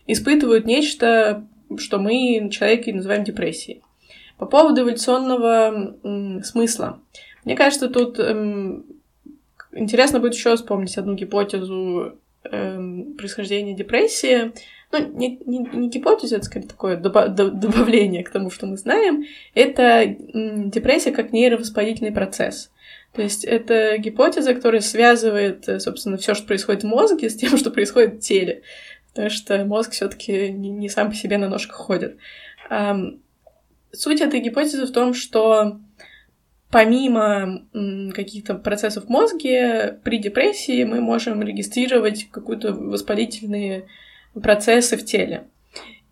испытывают 0.07 0.65
нечто, 0.65 1.45
что 1.77 1.99
мы, 1.99 2.49
человеки, 2.51 2.91
называем 2.91 3.23
депрессией. 3.23 3.81
По 4.37 4.45
поводу 4.45 4.81
эволюционного 4.81 5.95
смысла. 6.43 6.99
Мне 7.45 7.55
кажется, 7.55 7.87
тут 7.87 8.19
эм, 8.19 8.85
интересно 9.71 10.19
будет 10.19 10.33
еще 10.33 10.55
вспомнить 10.55 10.97
одну 10.97 11.13
гипотезу 11.13 12.17
эм, 12.43 13.13
происхождения 13.17 13.73
депрессии. 13.73 14.51
Ну, 14.91 15.11
не, 15.13 15.39
не, 15.45 15.59
не 15.59 15.89
гипотеза, 15.89 16.37
это 16.37 16.45
скорее 16.45 16.67
такое 16.67 16.97
доба- 16.97 17.29
добавление 17.29 18.23
к 18.23 18.29
тому, 18.29 18.49
что 18.49 18.65
мы 18.65 18.77
знаем. 18.77 19.25
Это 19.53 20.05
депрессия 20.05 21.11
как 21.11 21.31
нейровоспалительный 21.31 22.11
процесс. 22.11 22.71
То 23.13 23.21
есть 23.21 23.45
это 23.45 23.97
гипотеза, 23.97 24.53
которая 24.53 24.81
связывает, 24.81 25.63
собственно, 25.81 26.17
все, 26.17 26.33
что 26.33 26.45
происходит 26.47 26.83
в 26.83 26.87
мозге, 26.87 27.29
с 27.29 27.35
тем, 27.35 27.57
что 27.57 27.71
происходит 27.71 28.15
в 28.15 28.19
теле 28.19 28.63
потому 29.15 29.29
что 29.29 29.63
мозг 29.63 29.91
все-таки 29.91 30.51
не, 30.51 30.89
сам 30.89 31.09
по 31.09 31.15
себе 31.15 31.37
на 31.37 31.47
ножках 31.47 31.77
ходит. 31.77 32.17
Суть 33.93 34.19
этой 34.19 34.41
гипотезы 34.41 34.85
в 34.85 34.91
том, 34.91 35.13
что 35.13 35.79
помимо 36.69 37.61
каких-то 38.13 38.55
процессов 38.55 39.05
в 39.05 39.09
мозге, 39.09 39.97
при 40.03 40.17
депрессии 40.17 40.83
мы 40.83 40.99
можем 40.99 41.41
регистрировать 41.41 42.27
какие-то 42.29 42.73
воспалительные 42.73 43.85
процессы 44.43 44.97
в 44.97 45.05
теле. 45.05 45.45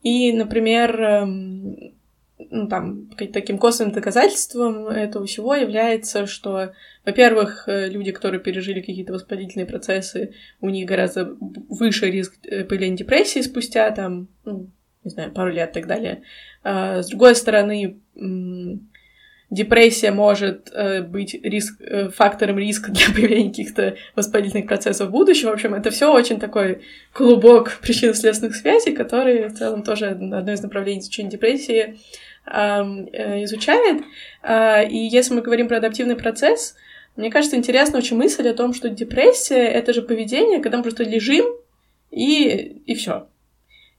И, 0.02 0.32
например, 0.32 1.26
ну, 1.26 2.68
там, 2.70 3.10
таким 3.34 3.58
косвенным 3.58 3.94
доказательством 3.94 4.88
этого 4.88 5.26
всего 5.26 5.56
является, 5.56 6.26
что, 6.26 6.72
во-первых, 7.06 7.68
э, 7.68 7.90
люди, 7.90 8.12
которые 8.12 8.40
пережили 8.40 8.80
какие-то 8.80 9.14
воспалительные 9.14 9.66
процессы, 9.66 10.34
у 10.62 10.70
них 10.70 10.88
гораздо 10.88 11.36
выше 11.70 12.10
риск 12.10 12.36
э, 12.44 12.64
появления 12.64 12.96
депрессии 12.96 13.42
спустя, 13.42 13.92
там, 13.92 14.30
ну, 14.46 14.70
не 15.04 15.12
знаю, 15.12 15.32
пару 15.32 15.52
лет 15.52 15.72
и 15.72 15.74
так 15.74 15.88
далее. 15.88 16.24
А, 16.64 17.04
с 17.04 17.10
другой 17.10 17.36
стороны, 17.36 18.00
депрессия 19.50 20.12
может 20.12 20.72
э, 20.74 21.02
быть 21.02 21.34
риск, 21.44 21.82
фактором 22.16 22.58
риска 22.58 22.90
для 22.90 23.08
появления 23.14 23.50
каких-то 23.50 23.98
воспалительных 24.16 24.68
процессов 24.68 25.10
в 25.10 25.12
будущем. 25.12 25.50
В 25.50 25.54
общем, 25.54 25.74
это 25.74 25.90
все 25.90 26.10
очень 26.10 26.40
такой 26.40 26.84
клубок 27.12 27.80
причинно-следственных 27.82 28.56
связей, 28.56 28.94
который 28.94 29.50
в 29.50 29.56
целом 29.56 29.84
тоже 29.84 30.08
одно 30.08 30.54
из 30.54 30.62
направлений 30.62 31.02
изучения 31.02 31.32
депрессии 31.32 32.00
изучает. 32.46 34.04
А, 34.42 34.82
и 34.84 34.98
если 34.98 35.34
мы 35.34 35.42
говорим 35.42 35.70
про 35.70 35.78
адаптивный 35.78 36.18
процесс, 36.18 36.76
мне 37.16 37.30
кажется, 37.30 37.56
интересна 37.56 38.00
очень 38.00 38.18
мысль 38.18 38.48
о 38.48 38.54
том, 38.54 38.74
что 38.74 38.90
депрессия— 38.90 39.66
это 39.68 39.94
же 39.94 40.02
поведение, 40.02 40.60
когда 40.60 40.78
мы 40.78 40.84
просто 40.84 41.04
лежим 41.04 41.46
и, 42.10 42.82
и 42.86 42.96
все. 42.96 43.28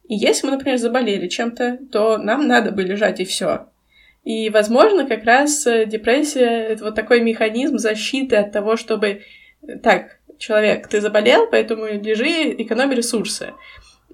И 0.08 0.14
если 0.14 0.46
мы, 0.46 0.54
например, 0.54 0.78
заболели 0.78 1.28
чем-то, 1.28 1.78
то 1.90 2.18
нам 2.18 2.46
надо 2.46 2.72
бы 2.72 2.82
лежать 2.82 3.20
и 3.20 3.24
все. 3.24 3.68
И, 4.24 4.50
возможно, 4.50 5.06
как 5.06 5.24
раз 5.24 5.66
э, 5.66 5.86
депрессия— 5.86 6.44
это 6.68 6.84
вот 6.84 6.94
такой 6.94 7.20
механизм 7.20 7.78
защиты 7.78 8.36
от 8.36 8.52
того, 8.52 8.76
чтобы... 8.76 9.22
Так, 9.82 10.18
человек, 10.38 10.88
ты 10.88 11.00
заболел, 11.00 11.46
поэтому 11.50 11.86
лежи, 11.86 12.54
экономи 12.58 12.94
ресурсы. 12.94 13.52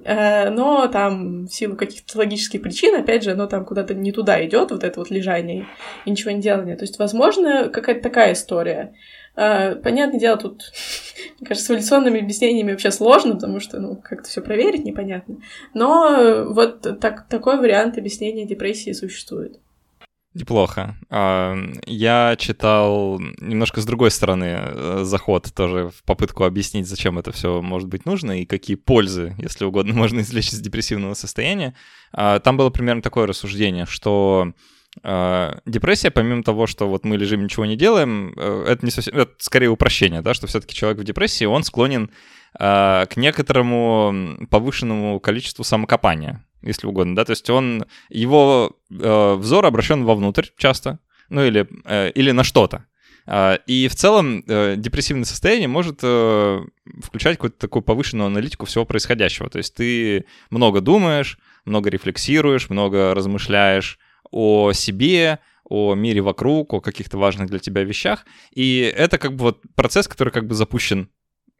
Э, 0.04 0.50
но 0.50 0.86
там 0.88 1.46
в 1.46 1.52
силу 1.52 1.76
каких-то 1.76 2.18
логических 2.18 2.62
причин, 2.62 2.94
опять 2.94 3.22
же, 3.22 3.32
оно 3.32 3.46
там 3.46 3.64
куда-то 3.64 3.94
не 3.94 4.12
туда 4.12 4.44
идет, 4.44 4.70
вот 4.70 4.84
это 4.84 4.98
вот 4.98 5.10
лежание 5.10 5.66
и 6.04 6.10
ничего 6.10 6.30
не 6.30 6.40
делание. 6.40 6.76
То 6.76 6.84
есть, 6.84 6.98
возможно, 6.98 7.68
какая-то 7.68 8.02
такая 8.02 8.32
история. 8.32 8.94
Э, 9.36 9.74
понятное 9.76 10.18
дело, 10.18 10.38
тут, 10.38 10.72
мне 11.40 11.46
кажется, 11.46 11.66
с 11.66 11.70
эволюционными 11.70 12.20
объяснениями 12.20 12.72
вообще 12.72 12.90
сложно, 12.90 13.34
потому 13.34 13.60
что, 13.60 13.78
ну, 13.78 13.96
как-то 13.96 14.28
все 14.28 14.40
проверить 14.40 14.84
непонятно. 14.84 15.36
Но 15.74 16.44
вот 16.48 17.00
так, 17.00 17.28
такой 17.28 17.58
вариант 17.58 17.98
объяснения 17.98 18.46
депрессии 18.46 18.92
существует. 18.92 19.58
Неплохо. 20.32 20.96
А, 21.08 21.56
я 21.86 22.36
читал 22.38 23.18
немножко 23.40 23.80
с 23.80 23.84
другой 23.84 24.12
стороны 24.12 24.44
э, 24.44 25.00
заход 25.02 25.52
тоже 25.52 25.90
в 25.90 26.04
попытку 26.04 26.44
объяснить, 26.44 26.86
зачем 26.86 27.18
это 27.18 27.32
все 27.32 27.60
может 27.60 27.88
быть 27.88 28.06
нужно 28.06 28.40
и 28.40 28.44
какие 28.46 28.76
пользы, 28.76 29.34
если 29.38 29.64
угодно, 29.64 29.92
можно 29.94 30.20
извлечь 30.20 30.52
из 30.52 30.60
депрессивного 30.60 31.14
состояния. 31.14 31.74
А, 32.12 32.38
там 32.38 32.56
было 32.56 32.70
примерно 32.70 33.02
такое 33.02 33.26
рассуждение, 33.26 33.86
что 33.86 34.52
депрессия, 35.02 36.10
помимо 36.10 36.42
того, 36.42 36.66
что 36.66 36.88
вот 36.88 37.04
мы 37.04 37.16
лежим, 37.16 37.44
ничего 37.44 37.64
не 37.64 37.76
делаем, 37.76 38.34
э, 38.36 38.64
это 38.68 38.84
не 38.84 38.90
совсем, 38.90 39.16
это 39.16 39.32
скорее 39.38 39.68
упрощение, 39.68 40.20
да, 40.20 40.34
что 40.34 40.46
все-таки 40.46 40.74
человек 40.74 41.00
в 41.00 41.04
депрессии, 41.04 41.44
он 41.44 41.62
склонен 41.64 42.10
к 42.52 43.10
некоторому 43.14 44.36
повышенному 44.50 45.20
количеству 45.20 45.62
самокопания 45.62 46.44
если 46.62 46.86
угодно, 46.86 47.16
да, 47.16 47.24
то 47.24 47.30
есть 47.30 47.48
он, 47.50 47.84
его 48.08 48.76
э, 48.90 49.34
взор 49.34 49.64
обращен 49.64 50.04
вовнутрь 50.04 50.46
часто, 50.56 50.98
ну 51.28 51.44
или, 51.44 51.66
э, 51.84 52.10
или 52.10 52.30
на 52.32 52.44
что-то. 52.44 52.84
Э, 53.26 53.58
и 53.66 53.88
в 53.88 53.94
целом 53.94 54.42
депрессивное 54.42 55.24
состояние 55.24 55.68
может 55.68 55.98
включать 55.98 57.36
какую-то 57.36 57.58
такую 57.58 57.82
повышенную 57.82 58.26
аналитику 58.26 58.66
всего 58.66 58.84
происходящего. 58.84 59.48
То 59.48 59.58
есть 59.58 59.74
ты 59.74 60.26
много 60.50 60.80
думаешь, 60.80 61.38
много 61.64 61.90
рефлексируешь, 61.90 62.68
много 62.68 63.14
размышляешь 63.14 63.98
о 64.30 64.72
себе, 64.72 65.38
о 65.64 65.94
мире 65.94 66.20
вокруг, 66.20 66.74
о 66.74 66.80
каких-то 66.80 67.18
важных 67.18 67.48
для 67.48 67.58
тебя 67.58 67.82
вещах. 67.84 68.26
И 68.52 68.80
это 68.80 69.18
как 69.18 69.36
бы 69.36 69.44
вот 69.44 69.60
процесс, 69.74 70.08
который 70.08 70.32
как 70.32 70.46
бы 70.46 70.54
запущен 70.54 71.10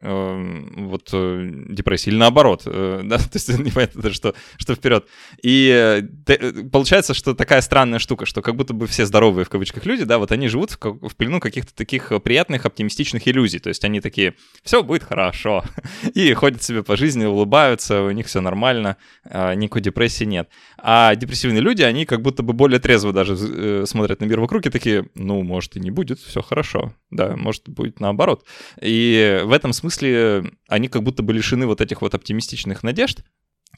вот 0.01 1.09
э, 1.13 1.49
депрессии, 1.69 2.09
или 2.09 2.17
наоборот, 2.17 2.63
э, 2.65 3.01
да, 3.05 3.17
то 3.17 3.29
есть 3.33 3.49
непонятно 3.59 4.01
даже, 4.01 4.15
что, 4.15 4.33
что 4.57 4.73
вперед. 4.73 5.05
И 5.43 6.01
э, 6.27 6.63
получается, 6.71 7.13
что 7.13 7.35
такая 7.35 7.61
странная 7.61 7.99
штука, 7.99 8.25
что 8.25 8.41
как 8.41 8.55
будто 8.55 8.73
бы 8.73 8.87
все 8.87 9.05
здоровые 9.05 9.45
в 9.45 9.49
кавычках 9.49 9.85
люди, 9.85 10.03
да, 10.03 10.17
вот 10.17 10.31
они 10.31 10.47
живут 10.47 10.71
в, 10.71 11.09
в 11.09 11.15
плену 11.15 11.39
каких-то 11.39 11.75
таких 11.75 12.11
приятных, 12.23 12.65
оптимистичных 12.65 13.27
иллюзий, 13.27 13.59
то 13.59 13.69
есть 13.69 13.83
они 13.83 14.01
такие, 14.01 14.33
все 14.63 14.81
будет 14.81 15.03
хорошо, 15.03 15.63
и 16.15 16.33
ходят 16.33 16.63
себе 16.63 16.83
по 16.83 16.97
жизни, 16.97 17.25
улыбаются, 17.25 18.01
у 18.01 18.11
них 18.11 18.25
все 18.25 18.41
нормально, 18.41 18.97
а, 19.25 19.53
никакой 19.53 19.81
депрессии 19.81 20.25
нет. 20.25 20.49
А 20.79 21.15
депрессивные 21.15 21.61
люди, 21.61 21.83
они 21.83 22.05
как 22.05 22.23
будто 22.23 22.41
бы 22.41 22.53
более 22.53 22.79
трезво 22.79 23.13
даже 23.13 23.85
смотрят 23.85 24.19
на 24.19 24.25
мир 24.25 24.39
вокруг 24.39 24.65
и 24.65 24.71
такие, 24.71 25.05
ну, 25.13 25.43
может 25.43 25.75
и 25.75 25.79
не 25.79 25.91
будет, 25.91 26.19
все 26.19 26.41
хорошо, 26.41 26.93
да, 27.11 27.35
может 27.35 27.69
будет 27.69 27.99
наоборот. 27.99 28.45
И 28.81 29.41
в 29.43 29.51
этом 29.51 29.73
смысле 29.73 29.90
смысле 29.91 30.51
они 30.67 30.87
как 30.87 31.03
будто 31.03 31.23
бы 31.23 31.33
лишены 31.33 31.65
вот 31.65 31.81
этих 31.81 32.01
вот 32.01 32.13
оптимистичных 32.15 32.83
надежд 32.83 33.23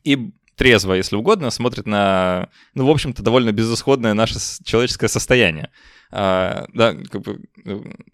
и 0.03 0.31
трезво, 0.55 0.93
если 0.93 1.15
угодно, 1.15 1.49
смотрят 1.49 1.87
на, 1.87 2.49
ну, 2.75 2.85
в 2.85 2.89
общем-то, 2.89 3.23
довольно 3.23 3.51
безысходное 3.51 4.13
наше 4.13 4.35
человеческое 4.63 5.07
состояние. 5.07 5.71
А, 6.11 6.65
да, 6.73 6.93
как 6.93 7.21
бы, 7.21 7.41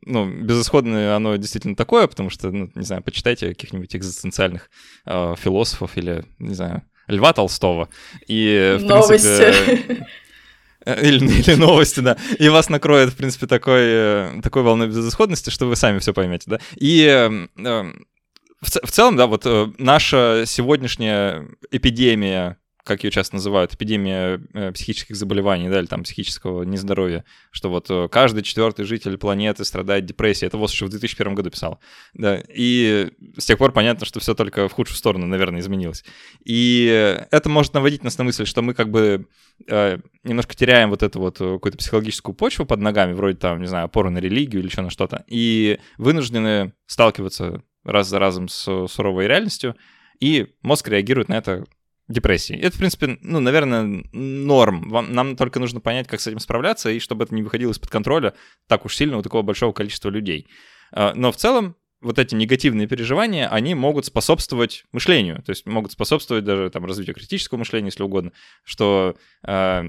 ну, 0.05 0.25
безысходное 0.43 1.15
оно 1.15 1.35
действительно 1.35 1.75
такое, 1.75 2.07
потому 2.07 2.29
что, 2.29 2.49
ну, 2.51 2.71
не 2.75 2.85
знаю, 2.85 3.03
почитайте 3.03 3.49
каких-нибудь 3.49 3.93
экзистенциальных 3.95 4.69
э, 5.05 5.35
философов 5.37 5.97
или, 5.97 6.23
не 6.39 6.53
знаю, 6.53 6.83
Льва 7.07 7.33
Толстого. 7.33 7.89
И, 8.27 8.77
в 8.79 8.83
Новости. 8.83 9.11
принципе... 9.11 10.07
Или, 11.01 11.25
или 11.25 11.55
новости, 11.55 11.99
да. 11.99 12.17
И 12.37 12.49
вас 12.49 12.69
накроет, 12.69 13.11
в 13.11 13.15
принципе, 13.15 13.47
такой, 13.47 13.81
э, 13.81 14.41
такой 14.43 14.63
волной 14.63 14.87
безысходности, 14.87 15.49
что 15.49 15.65
вы 15.65 15.75
сами 15.75 15.99
все 15.99 16.13
поймете, 16.13 16.45
да. 16.47 16.59
И 16.75 17.03
эм, 17.05 17.49
эм, 17.57 18.05
в, 18.61 18.69
в 18.69 18.91
целом, 18.91 19.15
да, 19.15 19.27
вот 19.27 19.45
э, 19.45 19.71
наша 19.77 20.43
сегодняшняя 20.45 21.47
эпидемия 21.71 22.57
как 22.89 23.03
ее 23.03 23.11
часто 23.11 23.35
называют, 23.35 23.71
эпидемия 23.75 24.41
э, 24.55 24.71
психических 24.71 25.15
заболеваний, 25.15 25.69
да, 25.69 25.79
или 25.79 25.85
там 25.85 26.01
психического 26.01 26.63
нездоровья, 26.63 27.23
что 27.51 27.69
вот 27.69 27.85
э, 27.91 28.07
каждый 28.11 28.41
четвертый 28.41 28.83
житель 28.83 29.15
планеты 29.19 29.63
страдает 29.63 30.05
депрессией. 30.05 30.47
Это 30.47 30.57
вот 30.57 30.71
еще 30.71 30.85
в 30.85 30.89
2001 30.89 31.35
году 31.35 31.51
писал. 31.51 31.79
Да, 32.15 32.41
и 32.51 33.11
с 33.37 33.45
тех 33.45 33.59
пор 33.59 33.73
понятно, 33.73 34.07
что 34.07 34.19
все 34.19 34.33
только 34.33 34.67
в 34.67 34.73
худшую 34.73 34.97
сторону, 34.97 35.27
наверное, 35.27 35.61
изменилось. 35.61 36.03
И 36.43 36.87
это 37.29 37.47
может 37.47 37.75
наводить 37.75 38.03
нас 38.03 38.17
на 38.17 38.23
мысль, 38.23 38.47
что 38.47 38.63
мы 38.63 38.73
как 38.73 38.89
бы 38.89 39.27
э, 39.67 39.99
немножко 40.23 40.55
теряем 40.55 40.89
вот 40.89 41.03
эту 41.03 41.19
вот 41.19 41.37
какую-то 41.37 41.77
психологическую 41.77 42.33
почву 42.33 42.65
под 42.65 42.79
ногами, 42.79 43.13
вроде 43.13 43.37
там, 43.37 43.61
не 43.61 43.67
знаю, 43.67 43.85
опоры 43.85 44.09
на 44.09 44.17
религию 44.17 44.61
или 44.61 44.67
еще 44.67 44.81
на 44.81 44.89
что-то, 44.89 45.23
и 45.27 45.79
вынуждены 45.99 46.73
сталкиваться 46.87 47.61
раз 47.83 48.07
за 48.07 48.17
разом 48.17 48.47
с 48.47 48.87
суровой 48.87 49.27
реальностью, 49.27 49.75
и 50.19 50.47
мозг 50.63 50.87
реагирует 50.87 51.29
на 51.29 51.37
это 51.37 51.65
депрессией. 52.09 52.59
Это, 52.59 52.75
в 52.75 52.79
принципе, 52.79 53.17
ну, 53.21 53.39
наверное, 53.39 54.03
норм. 54.11 54.89
Вам, 54.89 55.13
нам 55.13 55.35
только 55.37 55.59
нужно 55.59 55.79
понять, 55.79 56.07
как 56.07 56.19
с 56.19 56.27
этим 56.27 56.39
справляться, 56.39 56.89
и 56.89 56.99
чтобы 56.99 57.23
это 57.23 57.35
не 57.35 57.43
выходило 57.43 57.71
из-под 57.71 57.89
контроля 57.89 58.33
так 58.67 58.85
уж 58.85 58.95
сильно 58.95 59.17
у 59.17 59.21
такого 59.21 59.43
большого 59.43 59.71
количества 59.71 60.09
людей. 60.09 60.47
А, 60.91 61.13
но 61.13 61.31
в 61.31 61.37
целом 61.37 61.75
вот 62.01 62.17
эти 62.17 62.33
негативные 62.33 62.87
переживания, 62.87 63.47
они 63.47 63.75
могут 63.75 64.05
способствовать 64.05 64.85
мышлению, 64.91 65.43
то 65.43 65.51
есть 65.51 65.65
могут 65.65 65.91
способствовать 65.91 66.45
даже 66.45 66.69
там 66.69 66.85
развитию 66.85 67.15
критического 67.15 67.59
мышления, 67.59 67.87
если 67.87 68.03
угодно, 68.03 68.31
что 68.63 69.17
э, 69.45 69.83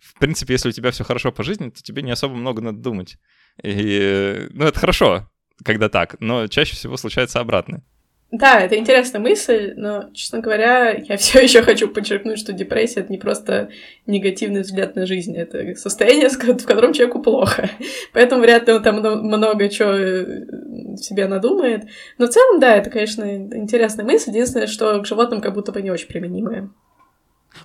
в 0.00 0.18
принципе, 0.18 0.54
если 0.54 0.70
у 0.70 0.72
тебя 0.72 0.90
все 0.90 1.04
хорошо 1.04 1.32
по 1.32 1.42
жизни, 1.42 1.68
то 1.68 1.82
тебе 1.82 2.02
не 2.02 2.10
особо 2.10 2.34
много 2.34 2.62
надо 2.62 2.78
думать. 2.78 3.18
И, 3.62 4.48
ну, 4.50 4.64
это 4.64 4.78
хорошо, 4.78 5.30
когда 5.62 5.88
так, 5.88 6.16
но 6.20 6.46
чаще 6.46 6.74
всего 6.74 6.96
случается 6.96 7.40
обратное. 7.40 7.84
Да, 8.32 8.60
это 8.60 8.76
интересная 8.76 9.20
мысль, 9.20 9.74
но, 9.76 10.08
честно 10.12 10.38
говоря, 10.38 10.92
я 10.92 11.16
все 11.18 11.40
еще 11.40 11.62
хочу 11.62 11.88
подчеркнуть, 11.88 12.38
что 12.38 12.52
депрессия 12.52 13.00
это 13.00 13.10
не 13.10 13.18
просто 13.18 13.70
негативный 14.06 14.60
взгляд 14.60 14.94
на 14.94 15.04
жизнь, 15.04 15.36
это 15.36 15.74
состояние, 15.74 16.28
в 16.28 16.38
котором 16.38 16.92
человеку 16.92 17.20
плохо. 17.20 17.70
Поэтому 18.12 18.42
вряд 18.42 18.68
ли 18.68 18.74
он 18.74 18.82
там 18.82 19.00
много 19.00 19.68
чего 19.68 19.90
э, 19.90 20.96
себе 20.96 21.26
надумает. 21.26 21.86
Но 22.18 22.26
в 22.26 22.30
целом, 22.30 22.60
да, 22.60 22.76
это, 22.76 22.88
конечно, 22.88 23.24
интересная 23.36 24.04
мысль. 24.04 24.30
Единственное, 24.30 24.68
что 24.68 25.00
к 25.00 25.06
животным 25.06 25.40
как 25.40 25.54
будто 25.54 25.72
бы 25.72 25.82
не 25.82 25.90
очень 25.90 26.08
применимая. 26.08 26.70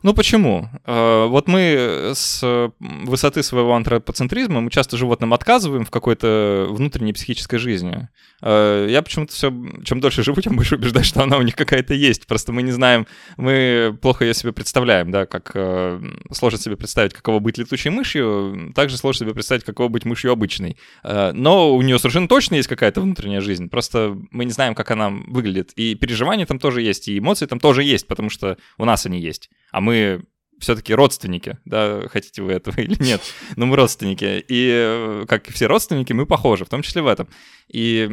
Ну 0.04 0.14
почему? 0.14 0.70
Э, 0.86 1.28
вот 1.28 1.48
мы 1.48 2.12
с 2.14 2.72
высоты 2.80 3.44
своего 3.44 3.76
антропоцентризма, 3.76 4.62
мы 4.62 4.72
часто 4.72 4.98
животным 4.98 5.34
отказываем 5.34 5.86
в 5.86 5.92
какой-то 5.92 6.68
внутренней 6.70 7.14
психической 7.14 7.60
жизни. 7.60 8.10
Э, 8.42 8.88
я 8.90 9.02
почему-то 9.02 9.34
все, 9.34 9.54
чем 9.84 10.00
дольше 10.00 10.24
живу, 10.24 10.42
тем 10.42 10.56
больше 10.56 10.76
убеждаюсь, 10.76 11.08
что 11.08 11.24
она 11.24 11.38
у 11.38 11.42
них 11.42 11.56
какая-то 11.56 11.94
есть. 11.94 12.28
Просто 12.28 12.52
мы 12.52 12.62
не 12.62 12.72
знаем, 12.72 13.08
мы 13.38 13.98
плохо 14.02 14.26
ее 14.26 14.34
себе 14.34 14.52
представляем, 14.52 15.12
да, 15.12 15.26
как 15.26 15.52
э, 15.56 16.02
сложно 16.32 16.60
себе 16.60 16.76
представить, 16.76 17.14
каково 17.14 17.40
быть 17.40 17.58
летучей 17.58 17.92
мышью, 17.92 18.72
также 18.76 18.98
сложно 18.98 19.26
себе 19.26 19.34
представить, 19.34 19.64
каково 19.64 19.90
быть 19.90 20.06
мышью 20.06 20.32
обычной. 20.32 20.78
Но 21.04 21.76
у 21.76 21.82
нее 21.82 22.00
совершенно 22.00 22.28
точно 22.28 22.56
есть 22.56 22.68
какая-то 22.68 23.02
внутренняя 23.02 23.42
жизнь, 23.42 23.70
просто 23.70 24.18
мы 24.32 24.46
не 24.46 24.52
знаем, 24.52 24.76
как 24.76 24.92
она 24.92 25.10
выглядит. 25.10 25.72
И 25.76 25.96
переживания 25.96 26.46
там 26.46 26.60
тоже 26.60 26.82
есть, 26.82 27.08
и 27.08 27.18
эмоции 27.18 27.46
там 27.46 27.60
тоже 27.60 27.84
есть, 27.84 28.08
потому 28.08 28.30
что 28.30 28.58
у 28.78 28.86
нас 28.86 29.06
они 29.06 29.20
есть 29.20 29.50
а 29.76 29.82
мы 29.82 30.24
все-таки 30.58 30.96
родственники, 30.96 31.58
да, 31.66 32.08
хотите 32.08 32.42
вы 32.42 32.54
этого 32.54 32.76
или 32.80 32.96
нет, 33.04 33.22
но 33.58 33.66
мы 33.66 33.76
родственники. 33.76 34.42
И 34.48 34.70
э, 34.74 35.26
как 35.28 35.50
и 35.50 35.52
все 35.52 35.68
родственники, 35.68 36.14
мы 36.14 36.26
похожи, 36.26 36.64
в 36.64 36.70
том 36.70 36.82
числе 36.82 37.02
в 37.02 37.08
этом. 37.08 37.28
И, 37.68 38.10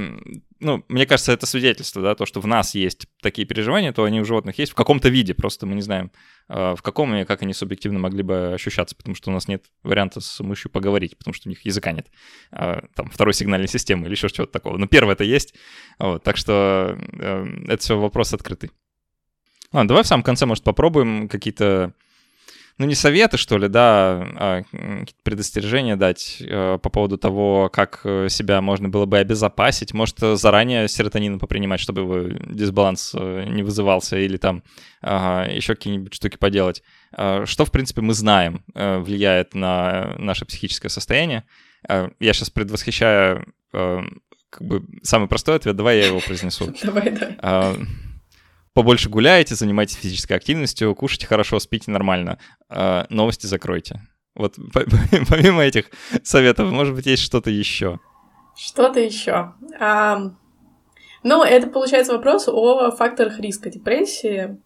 ну, 0.59 0.85
мне 0.89 1.07
кажется, 1.07 1.31
это 1.31 1.47
свидетельство, 1.47 2.03
да, 2.03 2.17
то, 2.17 2.27
что 2.27 2.41
в 2.41 2.49
нас 2.49 2.75
есть 2.75 3.07
такие 3.23 3.47
переживания, 3.47 3.93
то 3.93 4.03
они 4.03 4.21
у 4.21 4.25
животных 4.25 4.59
есть 4.59 4.73
в 4.73 4.75
каком-то 4.75 5.09
виде, 5.09 5.35
просто 5.35 5.65
мы 5.67 5.77
не 5.77 5.83
знаем, 5.83 6.11
э, 6.49 6.75
в 6.75 6.83
каком 6.83 7.15
и 7.15 7.25
как 7.25 7.43
они 7.43 7.53
субъективно 7.53 8.01
могли 8.01 8.25
бы 8.25 8.55
ощущаться, 8.55 8.97
потому 8.97 9.15
что 9.15 9.31
у 9.31 9.33
нас 9.33 9.47
нет 9.47 9.67
варианта 9.85 10.21
с 10.21 10.41
мышью 10.41 10.69
поговорить, 10.69 11.17
потому 11.17 11.33
что 11.33 11.49
у 11.49 11.51
них 11.51 11.65
языка 11.65 11.93
нет, 11.93 12.09
а, 12.51 12.83
там, 12.97 13.09
второй 13.09 13.35
сигнальной 13.35 13.69
системы 13.69 14.07
или 14.07 14.15
еще 14.15 14.29
чего-то 14.29 14.53
такого. 14.53 14.79
Но 14.79 14.89
первое 14.89 15.15
это 15.15 15.23
есть, 15.23 15.55
вот, 16.01 16.25
так 16.25 16.37
что 16.37 16.99
э, 16.99 17.47
это 17.69 17.79
все 17.81 17.97
вопрос 17.97 18.35
открытый. 18.35 18.73
Ладно, 19.73 19.89
давай 19.89 20.05
в 20.05 20.07
самом 20.07 20.23
конце, 20.23 20.45
может, 20.45 20.65
попробуем 20.65 21.29
какие-то, 21.29 21.95
ну, 22.77 22.87
не 22.87 22.95
советы, 22.95 23.39
что 23.39 23.57
ли, 23.57 23.69
да, 23.69 24.29
а 24.37 24.63
какие-то 24.73 25.23
предостережения 25.23 25.97
дать 25.97 26.39
э, 26.41 26.79
по 26.83 26.91
поводу 26.91 27.17
того, 27.17 27.71
как 27.73 28.01
э, 28.05 28.29
себя 28.29 28.61
можно 28.61 28.91
было 28.91 29.07
бы 29.07 29.19
обезопасить. 29.19 29.95
Может, 29.95 30.19
заранее 30.19 30.89
серотонин 30.89 31.39
попринимать, 31.39 31.81
чтобы 31.81 32.03
его 32.03 32.21
дисбаланс 32.53 33.15
э, 33.15 33.45
не 33.49 33.63
вызывался, 33.63 34.19
или 34.19 34.37
там 34.37 34.63
э, 35.03 35.47
еще 35.55 35.75
какие-нибудь 35.75 36.15
штуки 36.15 36.37
поделать. 36.37 36.83
Э, 37.17 37.45
что, 37.47 37.65
в 37.65 37.71
принципе, 37.71 38.03
мы 38.03 38.13
знаем, 38.13 38.63
э, 38.75 38.99
влияет 38.99 39.55
на 39.55 40.15
наше 40.19 40.45
психическое 40.45 40.91
состояние. 40.91 41.45
Я 41.89 42.33
сейчас 42.33 42.49
предвосхищаю 42.49 43.45
как 43.73 44.61
бы 44.61 44.85
самый 45.03 45.27
простой 45.29 45.57
ответ, 45.57 45.75
давай 45.75 45.99
я 45.99 46.07
его 46.07 46.21
произнесу. 46.21 46.73
Давай, 46.85 47.11
да 47.11 47.75
побольше 48.75 49.09
гуляете, 49.09 49.55
занимайтесь 49.55 49.97
физической 49.97 50.35
активностью, 50.35 50.95
кушайте 50.95 51.27
хорошо, 51.27 51.59
спите 51.61 51.91
нормально, 51.91 52.39
э, 52.71 53.05
новости 53.11 53.47
закройте. 53.47 54.01
Вот 54.35 54.57
помимо 55.29 55.63
этих 55.63 55.91
советов, 56.23 56.71
может 56.71 56.95
быть, 56.95 57.07
есть 57.07 57.23
что-то 57.23 57.51
еще? 57.51 58.01
Что-то 58.57 59.01
еще. 59.01 59.53
А, 59.79 60.33
ну, 61.23 61.43
это 61.43 61.67
получается 61.69 62.13
вопрос 62.13 62.49
о 62.49 62.91
факторах 62.91 63.39
риска 63.41 63.71
депрессии. 63.71 64.59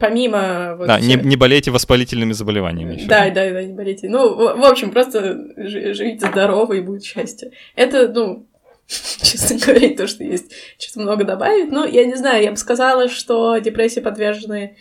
Помимо... 0.00 0.76
Вот, 0.76 0.86
да, 0.86 1.00
не, 1.00 1.16
не 1.16 1.36
болейте 1.36 1.70
воспалительными 1.70 2.32
заболеваниями 2.32 2.94
еще. 2.94 3.06
Да, 3.06 3.28
да, 3.28 3.50
да, 3.50 3.62
не 3.62 3.74
болейте. 3.74 4.08
Ну, 4.08 4.34
в, 4.34 4.58
в 4.58 4.64
общем, 4.64 4.90
просто 4.90 5.38
живите 5.58 6.26
здорово 6.26 6.72
и 6.72 6.80
будет 6.80 7.04
счастье. 7.04 7.52
Это, 7.76 8.08
ну, 8.08 8.48
честно 9.22 9.58
говоря, 9.58 9.96
то, 9.96 10.06
что 10.06 10.24
есть 10.24 10.52
что-то 10.78 11.00
много 11.00 11.24
добавить. 11.24 11.70
Но 11.70 11.84
я 11.84 12.04
не 12.04 12.14
знаю, 12.14 12.42
я 12.42 12.50
бы 12.50 12.56
сказала, 12.56 13.08
что 13.08 13.56
депрессии 13.58 14.00
подвержены 14.00 14.76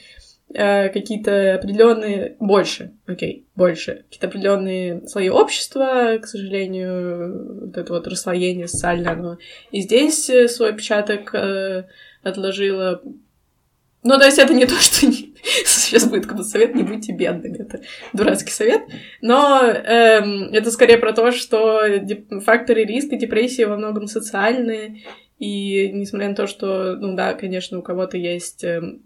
э, 0.54 0.90
какие-то 0.90 1.56
определенные 1.56 2.36
больше, 2.40 2.94
окей, 3.08 3.46
okay, 3.46 3.52
больше, 3.56 4.04
какие-то 4.10 4.28
определенные 4.28 5.08
слои 5.08 5.30
общества, 5.30 6.18
к 6.22 6.28
сожалению, 6.28 7.66
вот 7.66 7.78
это 7.78 7.94
вот 7.94 8.08
расслоение 8.08 8.68
социальное, 8.68 9.14
оно 9.14 9.38
и 9.72 9.82
здесь 9.82 10.30
свой 10.48 10.70
отпечаток 10.70 11.34
э, 11.34 11.86
отложило 12.24 13.02
ну, 14.04 14.18
то 14.18 14.26
есть 14.26 14.40
это 14.40 14.54
не 14.54 14.66
то, 14.66 14.76
что 14.76 15.06
не... 15.06 15.21
сейчас 15.92 16.10
будет 16.10 16.26
совет 16.46 16.74
«не 16.76 16.84
будьте 16.84 17.12
бедными», 17.12 17.58
это 17.58 17.82
дурацкий 18.14 18.52
совет, 18.52 18.82
но 19.22 19.62
эм, 19.62 20.54
это 20.54 20.72
скорее 20.72 20.98
про 20.98 21.14
то, 21.14 21.32
что 21.32 21.82
факторы 22.44 22.86
риска 22.86 23.18
депрессии 23.18 23.64
во 23.64 23.78
многом 23.78 24.08
социальные, 24.08 25.02
и 25.38 25.90
несмотря 25.92 26.30
на 26.30 26.36
то, 26.36 26.48
что, 26.48 26.96
ну 26.96 27.16
да, 27.16 27.34
конечно, 27.34 27.80
у 27.80 27.82
кого-то 27.82 28.18
есть 28.18 28.64
эм, 28.64 29.02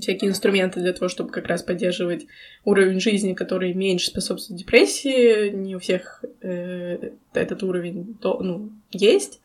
всякие 0.00 0.30
инструменты 0.30 0.80
для 0.80 0.92
того, 0.92 1.08
чтобы 1.08 1.30
как 1.30 1.46
раз 1.46 1.62
поддерживать 1.62 2.26
уровень 2.64 3.00
жизни, 3.00 3.34
который 3.34 3.74
меньше 3.74 4.06
способствует 4.06 4.58
депрессии, 4.60 5.50
не 5.50 5.76
у 5.76 5.78
всех 5.78 6.24
э, 6.40 7.10
этот 7.34 7.62
уровень 7.62 8.16
то, 8.20 8.40
ну, 8.40 8.72
есть, 8.90 9.40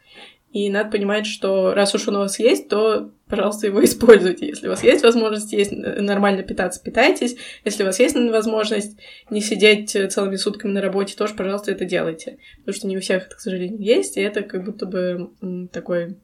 и 0.55 0.69
надо 0.69 0.89
понимать, 0.89 1.25
что 1.25 1.73
раз 1.73 1.93
уж 1.95 2.07
он 2.07 2.15
у 2.15 2.19
вас 2.19 2.39
есть, 2.39 2.69
то, 2.69 3.11
пожалуйста, 3.27 3.67
его 3.67 3.83
используйте. 3.83 4.47
Если 4.47 4.67
у 4.67 4.69
вас 4.69 4.83
есть 4.83 5.03
возможность 5.03 5.51
есть 5.51 5.73
э, 5.73 5.99
нормально 5.99 6.43
питаться, 6.43 6.81
питайтесь. 6.81 7.35
Если 7.65 7.83
у 7.83 7.87
вас 7.87 7.99
есть 7.99 8.15
возможность 8.15 8.97
не 9.29 9.41
сидеть 9.41 9.91
целыми 9.91 10.37
сутками 10.37 10.71
на 10.71 10.79
работе, 10.79 11.17
тоже, 11.17 11.33
пожалуйста, 11.33 11.71
это 11.71 11.83
делайте. 11.83 12.37
Потому 12.59 12.73
что 12.73 12.87
не 12.87 12.95
у 12.95 13.01
всех 13.01 13.25
это, 13.25 13.35
к 13.35 13.41
сожалению, 13.41 13.81
есть, 13.81 14.15
и 14.15 14.21
это 14.21 14.43
как 14.43 14.63
будто 14.63 14.85
бы 14.85 15.31
такой 15.73 16.19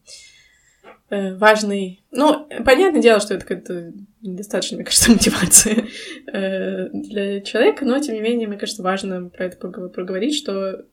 э, 1.10 1.34
важный... 1.34 2.02
Ну, 2.10 2.48
понятное 2.64 3.02
дело, 3.02 3.20
что 3.20 3.34
это 3.34 3.44
как-то 3.44 3.92
недостаточно, 4.22 4.76
мне 4.76 4.86
кажется, 4.86 5.10
мотивации 5.12 5.90
э, 6.32 6.88
для 6.88 7.42
человека, 7.42 7.84
но, 7.84 7.98
тем 7.98 8.14
не 8.14 8.22
менее, 8.22 8.48
мне 8.48 8.56
кажется, 8.56 8.82
важно 8.82 9.28
про 9.28 9.44
это 9.44 9.58
проговорить, 9.58 10.34
что 10.34 10.86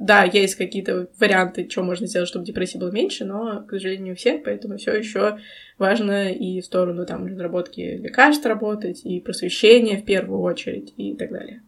да, 0.00 0.24
есть 0.24 0.56
какие-то 0.56 1.08
варианты, 1.18 1.68
что 1.68 1.82
можно 1.82 2.06
сделать, 2.06 2.28
чтобы 2.28 2.44
депрессии 2.44 2.78
было 2.78 2.90
меньше, 2.90 3.24
но, 3.24 3.62
к 3.62 3.70
сожалению, 3.70 4.04
не 4.04 4.12
у 4.12 4.14
всех, 4.16 4.42
поэтому 4.44 4.76
все 4.76 4.94
еще 4.94 5.38
важно 5.78 6.32
и 6.32 6.60
в 6.60 6.64
сторону 6.64 7.06
там 7.06 7.26
разработки 7.26 7.80
лекарств 7.80 8.46
работать, 8.46 9.04
и 9.04 9.20
просвещения 9.20 9.98
в 9.98 10.04
первую 10.04 10.40
очередь, 10.40 10.92
и 10.96 11.14
так 11.14 11.30
далее. 11.30 11.62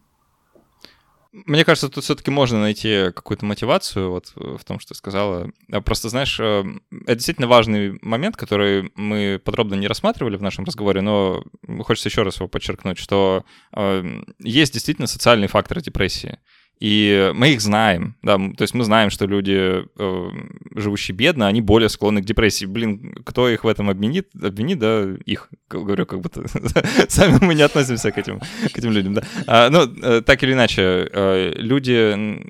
Мне 1.45 1.65
кажется, 1.65 1.89
тут 1.89 2.05
все-таки 2.05 2.31
можно 2.31 2.61
найти 2.61 3.11
какую-то 3.13 3.45
мотивацию 3.45 4.09
вот 4.09 4.31
в 4.35 4.63
том, 4.63 4.79
что 4.79 4.93
ты 4.93 4.97
сказала. 4.97 5.51
А 5.69 5.81
просто, 5.81 6.07
знаешь, 6.07 6.39
э, 6.39 6.63
это 7.05 7.15
действительно 7.15 7.47
важный 7.47 7.99
момент, 8.01 8.37
который 8.37 8.89
мы 8.95 9.41
подробно 9.43 9.75
не 9.75 9.87
рассматривали 9.87 10.37
в 10.37 10.41
нашем 10.41 10.63
разговоре, 10.63 11.01
но 11.01 11.43
хочется 11.81 12.07
еще 12.07 12.23
раз 12.23 12.37
его 12.37 12.47
подчеркнуть, 12.47 12.97
что 12.97 13.43
э, 13.75 14.21
есть 14.39 14.71
действительно 14.71 15.07
социальные 15.07 15.49
факторы 15.49 15.81
депрессии. 15.81 16.39
И 16.79 17.31
мы 17.33 17.53
их 17.53 17.61
знаем, 17.61 18.15
да, 18.21 18.37
то 18.37 18.61
есть 18.61 18.73
мы 18.73 18.83
знаем, 18.83 19.09
что 19.09 19.25
люди, 19.25 19.85
э, 19.97 20.29
живущие 20.75 21.15
бедно, 21.15 21.47
они 21.47 21.61
более 21.61 21.87
склонны 21.87 22.21
к 22.21 22.25
депрессии. 22.25 22.65
Блин, 22.65 23.15
кто 23.25 23.49
их 23.49 23.63
в 23.63 23.67
этом 23.67 23.89
обвинит, 23.89 24.29
обвинит, 24.41 24.79
да, 24.79 25.07
их, 25.25 25.49
говорю, 25.69 26.05
как 26.05 26.19
будто 26.19 26.43
сами 27.07 27.37
мы 27.41 27.55
не 27.55 27.61
относимся 27.61 28.11
к 28.11 28.17
этим, 28.17 28.39
к 28.73 28.77
этим 28.77 28.91
людям, 28.91 29.13
да. 29.13 29.23
А, 29.47 29.69
ну, 29.69 29.83
э, 29.83 30.21
так 30.21 30.43
или 30.43 30.51
иначе, 30.51 31.09
э, 31.11 31.53
люди 31.55 32.41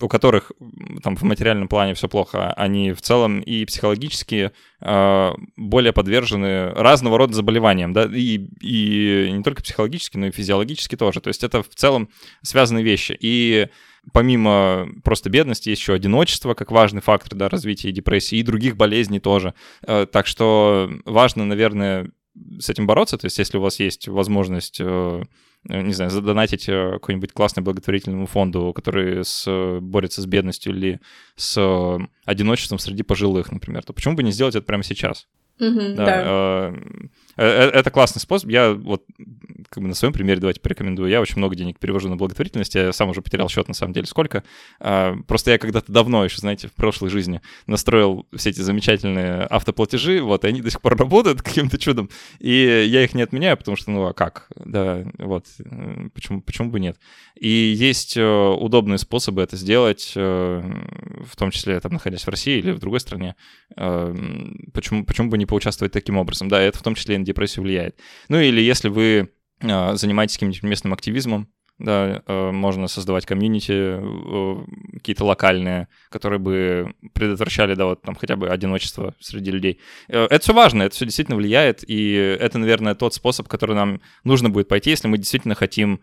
у 0.00 0.08
которых 0.08 0.52
там 1.02 1.16
в 1.16 1.22
материальном 1.22 1.68
плане 1.68 1.94
все 1.94 2.08
плохо, 2.08 2.52
они 2.54 2.92
в 2.92 3.00
целом 3.00 3.40
и 3.40 3.64
психологически 3.64 4.50
э, 4.80 5.30
более 5.56 5.92
подвержены 5.92 6.70
разного 6.70 7.16
рода 7.16 7.34
заболеваниям, 7.34 7.92
да, 7.92 8.04
и, 8.04 8.48
и 8.60 9.30
не 9.30 9.42
только 9.42 9.62
психологически, 9.62 10.16
но 10.16 10.26
и 10.26 10.32
физиологически 10.32 10.96
тоже. 10.96 11.20
То 11.20 11.28
есть 11.28 11.44
это 11.44 11.62
в 11.62 11.68
целом 11.68 12.08
связанные 12.42 12.84
вещи. 12.84 13.16
И 13.20 13.68
помимо 14.12 14.88
просто 15.04 15.30
бедности 15.30 15.68
есть 15.68 15.80
еще 15.80 15.94
одиночество 15.94 16.54
как 16.54 16.70
важный 16.70 17.00
фактор 17.00 17.38
да, 17.38 17.48
развития 17.48 17.92
депрессии 17.92 18.38
и 18.38 18.42
других 18.42 18.76
болезней 18.76 19.20
тоже. 19.20 19.54
Э, 19.86 20.06
так 20.10 20.26
что 20.26 20.90
важно, 21.04 21.44
наверное, 21.44 22.10
с 22.58 22.68
этим 22.68 22.86
бороться. 22.86 23.16
То 23.16 23.26
есть 23.26 23.38
если 23.38 23.58
у 23.58 23.60
вас 23.60 23.78
есть 23.78 24.08
возможность 24.08 24.78
э, 24.80 25.22
не 25.68 25.92
знаю, 25.92 26.10
задонатить 26.10 26.68
э, 26.68 26.92
какой-нибудь 26.92 27.32
классный 27.32 27.62
благотворительному 27.62 28.26
фонду, 28.26 28.72
который 28.74 29.24
с, 29.24 29.78
борется 29.80 30.20
с 30.22 30.26
бедностью 30.26 30.74
или 30.74 31.00
с 31.36 31.56
э, 31.56 32.06
одиночеством 32.24 32.78
среди 32.78 33.02
пожилых, 33.02 33.50
например, 33.50 33.82
то 33.82 33.92
почему 33.92 34.14
бы 34.14 34.22
не 34.22 34.32
сделать 34.32 34.54
это 34.54 34.66
прямо 34.66 34.82
сейчас? 34.82 35.26
Mm-hmm, 35.60 35.94
да. 35.94 36.04
да. 36.04 36.74
Это 37.36 37.90
классный 37.90 38.20
способ. 38.20 38.50
Я 38.50 38.72
вот 38.72 39.04
как 39.74 39.82
бы 39.82 39.88
на 39.88 39.94
своем 39.94 40.12
примере 40.12 40.40
давайте 40.40 40.60
порекомендую. 40.60 41.10
Я 41.10 41.20
очень 41.20 41.38
много 41.38 41.56
денег 41.56 41.78
перевожу 41.78 42.08
на 42.08 42.16
благотворительность. 42.16 42.74
Я 42.74 42.92
сам 42.92 43.08
уже 43.08 43.22
потерял 43.22 43.48
счет 43.48 43.66
на 43.66 43.74
самом 43.74 43.92
деле 43.92 44.06
сколько. 44.06 44.44
А, 44.78 45.16
просто 45.26 45.50
я 45.50 45.58
когда-то 45.58 45.90
давно 45.90 46.24
еще, 46.24 46.38
знаете, 46.38 46.68
в 46.68 46.74
прошлой 46.74 47.10
жизни 47.10 47.40
настроил 47.66 48.26
все 48.34 48.50
эти 48.50 48.60
замечательные 48.60 49.42
автоплатежи, 49.42 50.22
вот, 50.22 50.44
и 50.44 50.48
они 50.48 50.60
до 50.60 50.70
сих 50.70 50.80
пор 50.80 50.96
работают 50.96 51.42
каким-то 51.42 51.78
чудом. 51.78 52.08
И 52.38 52.86
я 52.88 53.02
их 53.02 53.14
не 53.14 53.22
отменяю, 53.22 53.56
потому 53.56 53.76
что, 53.76 53.90
ну, 53.90 54.06
а 54.06 54.12
как? 54.12 54.48
Да, 54.56 55.04
вот, 55.18 55.46
э, 55.58 56.08
почему, 56.14 56.40
почему 56.40 56.70
бы 56.70 56.80
нет? 56.80 56.96
И 57.34 57.48
есть 57.48 58.16
э, 58.16 58.24
удобные 58.24 58.98
способы 58.98 59.42
это 59.42 59.56
сделать, 59.56 60.12
э, 60.14 60.62
в 61.24 61.36
том 61.36 61.50
числе, 61.50 61.80
там, 61.80 61.92
находясь 61.92 62.24
в 62.24 62.28
России 62.28 62.58
или 62.58 62.70
в 62.70 62.78
другой 62.78 63.00
стране. 63.00 63.34
Почему, 63.74 65.04
почему 65.04 65.30
бы 65.30 65.38
не 65.38 65.46
поучаствовать 65.46 65.92
таким 65.92 66.16
образом? 66.16 66.48
Да, 66.48 66.60
это 66.60 66.78
в 66.78 66.82
том 66.82 66.94
числе 66.94 67.16
на 67.24 67.26
депрессию 67.26 67.62
влияет. 67.64 67.98
Ну, 68.28 68.38
или 68.38 68.60
если 68.60 68.88
вы 68.88 69.30
а, 69.62 69.96
занимаетесь 69.96 70.36
каким-нибудь 70.36 70.62
местным 70.62 70.92
активизмом, 70.92 71.48
да, 71.78 72.22
э, 72.26 72.50
можно 72.52 72.86
создавать 72.86 73.26
комьюнити 73.26 73.72
э, 73.72 74.64
какие-то 74.94 75.24
локальные, 75.24 75.88
которые 76.08 76.38
бы 76.38 76.94
предотвращали, 77.14 77.74
да, 77.74 77.86
вот 77.86 78.02
там 78.02 78.14
хотя 78.14 78.36
бы 78.36 78.48
одиночество 78.48 79.14
среди 79.18 79.50
людей. 79.50 79.80
Э, 80.08 80.26
это 80.26 80.38
все 80.38 80.52
важно, 80.52 80.84
это 80.84 80.94
все 80.94 81.04
действительно 81.04 81.36
влияет, 81.36 81.82
и 81.88 82.12
это, 82.12 82.58
наверное, 82.58 82.94
тот 82.94 83.14
способ, 83.14 83.48
который 83.48 83.74
нам 83.74 84.00
нужно 84.22 84.50
будет 84.50 84.68
пойти, 84.68 84.90
если 84.90 85.08
мы 85.08 85.18
действительно 85.18 85.54
хотим 85.54 86.00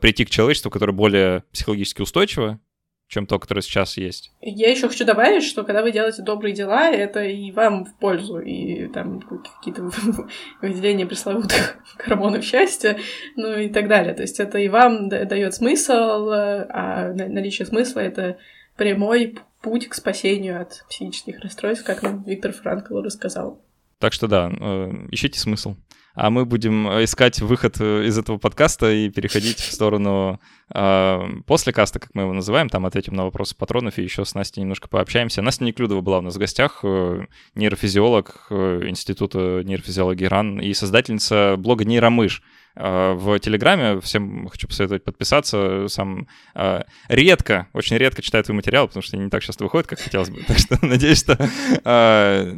прийти 0.00 0.24
к 0.24 0.30
человечеству, 0.30 0.70
которое 0.70 0.92
более 0.92 1.44
психологически 1.52 2.02
устойчиво, 2.02 2.60
чем 3.08 3.26
то, 3.26 3.38
которое 3.38 3.60
сейчас 3.60 3.96
есть. 3.96 4.32
Я 4.40 4.70
еще 4.70 4.88
хочу 4.88 5.04
добавить, 5.04 5.44
что 5.44 5.62
когда 5.62 5.82
вы 5.82 5.92
делаете 5.92 6.22
добрые 6.22 6.54
дела, 6.54 6.90
это 6.90 7.22
и 7.22 7.52
вам 7.52 7.84
в 7.84 7.94
пользу, 7.98 8.38
и 8.38 8.88
там 8.88 9.20
какие-то 9.20 9.90
выделения 10.62 11.06
пресловутых 11.06 11.76
гормонов 12.06 12.44
счастья, 12.44 12.98
ну 13.36 13.56
и 13.58 13.68
так 13.68 13.88
далее. 13.88 14.14
То 14.14 14.22
есть 14.22 14.40
это 14.40 14.58
и 14.58 14.68
вам 14.68 15.08
дает 15.08 15.54
смысл, 15.54 16.28
а 16.30 17.12
наличие 17.14 17.66
смысла— 17.66 18.00
это 18.00 18.38
прямой 18.76 19.38
путь 19.62 19.88
к 19.88 19.94
спасению 19.94 20.60
от 20.60 20.84
психических 20.88 21.40
расстройств, 21.40 21.86
как 21.86 22.02
нам 22.02 22.22
Виктор 22.24 22.52
Франкл 22.52 23.00
рассказал. 23.00 23.62
Так 23.98 24.12
что 24.12 24.28
да, 24.28 24.50
э, 24.50 24.90
ищите 25.10 25.38
смысл 25.38 25.76
а 26.14 26.30
мы 26.30 26.44
будем 26.44 26.88
э, 26.88 27.04
искать 27.04 27.40
выход 27.40 27.76
э, 27.80 28.06
из 28.06 28.16
этого 28.16 28.38
подкаста 28.38 28.90
и 28.90 29.10
переходить 29.10 29.58
в 29.58 29.72
сторону 29.72 30.40
э, 30.72 31.20
после 31.46 31.72
каста, 31.72 31.98
как 31.98 32.14
мы 32.14 32.22
его 32.22 32.32
называем, 32.32 32.68
там 32.68 32.86
ответим 32.86 33.14
на 33.14 33.24
вопросы 33.24 33.56
патронов 33.56 33.98
и 33.98 34.02
еще 34.02 34.24
с 34.24 34.34
Настей 34.34 34.62
немножко 34.62 34.88
пообщаемся. 34.88 35.42
Настя 35.42 35.64
Неклюдова 35.64 36.00
была 36.00 36.18
у 36.18 36.22
нас 36.22 36.36
в 36.36 36.38
гостях, 36.38 36.80
э, 36.84 37.26
нейрофизиолог 37.54 38.46
э, 38.50 38.82
Института 38.86 39.62
нейрофизиологии 39.64 40.24
РАН 40.24 40.60
и 40.60 40.72
создательница 40.72 41.56
блога 41.58 41.84
«Нейромыш», 41.84 42.42
в 42.76 43.38
Телеграме. 43.38 44.00
Всем 44.00 44.48
хочу 44.48 44.66
посоветовать 44.66 45.04
подписаться. 45.04 45.86
Сам 45.88 46.26
э, 46.54 46.82
редко, 47.08 47.68
очень 47.72 47.96
редко 47.96 48.22
читаю 48.22 48.42
твой 48.44 48.56
материал, 48.56 48.88
потому 48.88 49.02
что 49.02 49.16
не 49.16 49.30
так 49.30 49.42
часто 49.42 49.64
выходит, 49.64 49.86
как 49.86 50.00
хотелось 50.00 50.30
бы. 50.30 50.42
Так 50.46 50.58
что 50.58 50.78
надеюсь, 50.84 51.20
что 51.20 51.38
э, 51.84 52.54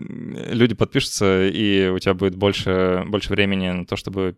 люди 0.52 0.74
подпишутся, 0.74 1.46
и 1.46 1.88
у 1.88 1.98
тебя 1.98 2.14
будет 2.14 2.36
больше, 2.36 3.04
больше 3.06 3.30
времени 3.30 3.70
на 3.70 3.86
то, 3.86 3.96
чтобы 3.96 4.36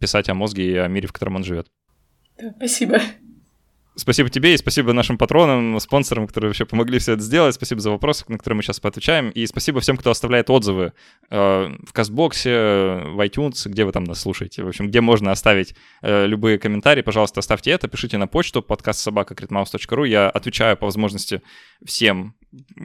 писать 0.00 0.28
о 0.28 0.34
мозге 0.34 0.72
и 0.72 0.76
о 0.76 0.88
мире, 0.88 1.06
в 1.08 1.12
котором 1.12 1.36
он 1.36 1.44
живет. 1.44 1.68
спасибо. 2.56 3.00
Спасибо 3.96 4.30
тебе 4.30 4.54
и 4.54 4.56
спасибо 4.56 4.92
нашим 4.92 5.18
патронам, 5.18 5.78
спонсорам, 5.80 6.28
которые 6.28 6.50
вообще 6.50 6.64
помогли 6.64 6.98
все 6.98 7.12
это 7.14 7.22
сделать. 7.22 7.56
Спасибо 7.56 7.80
за 7.80 7.90
вопросы, 7.90 8.24
на 8.28 8.38
которые 8.38 8.58
мы 8.58 8.62
сейчас 8.62 8.78
поотвечаем. 8.78 9.30
И 9.30 9.44
спасибо 9.46 9.80
всем, 9.80 9.96
кто 9.96 10.10
оставляет 10.10 10.48
отзывы 10.48 10.92
э, 11.28 11.76
в 11.84 11.92
Кастбоксе, 11.92 12.50
в 12.50 13.20
iTunes, 13.26 13.68
где 13.68 13.84
вы 13.84 13.92
там 13.92 14.04
нас 14.04 14.20
слушаете. 14.20 14.62
В 14.62 14.68
общем, 14.68 14.88
где 14.88 15.00
можно 15.00 15.32
оставить 15.32 15.74
э, 16.02 16.26
любые 16.26 16.58
комментарии, 16.58 17.02
пожалуйста, 17.02 17.40
оставьте 17.40 17.72
это. 17.72 17.88
Пишите 17.88 18.16
на 18.16 18.28
почту 18.28 18.62
подкаст 18.62 19.00
собака.критмаус.ру. 19.00 20.04
Я 20.04 20.30
отвечаю 20.30 20.76
по 20.76 20.86
возможности 20.86 21.42
всем, 21.84 22.36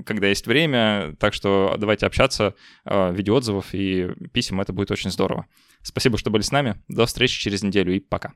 когда 0.06 0.28
есть 0.28 0.48
время. 0.48 1.16
Так 1.20 1.36
что 1.36 1.76
давайте 1.78 2.08
общаться, 2.08 2.56
э, 2.84 3.14
видеоотзывов 3.14 3.74
и 3.74 4.10
писем. 4.34 4.60
Это 4.60 4.74
будет 4.74 4.90
очень 4.90 5.12
здорово. 5.12 5.46
Спасибо, 5.84 6.18
что 6.18 6.32
были 6.32 6.42
с 6.42 6.52
нами. 6.52 6.82
До 6.88 7.06
встречи 7.06 7.40
через 7.40 7.62
неделю 7.62 7.96
и 7.96 8.00
пока. 8.00 8.34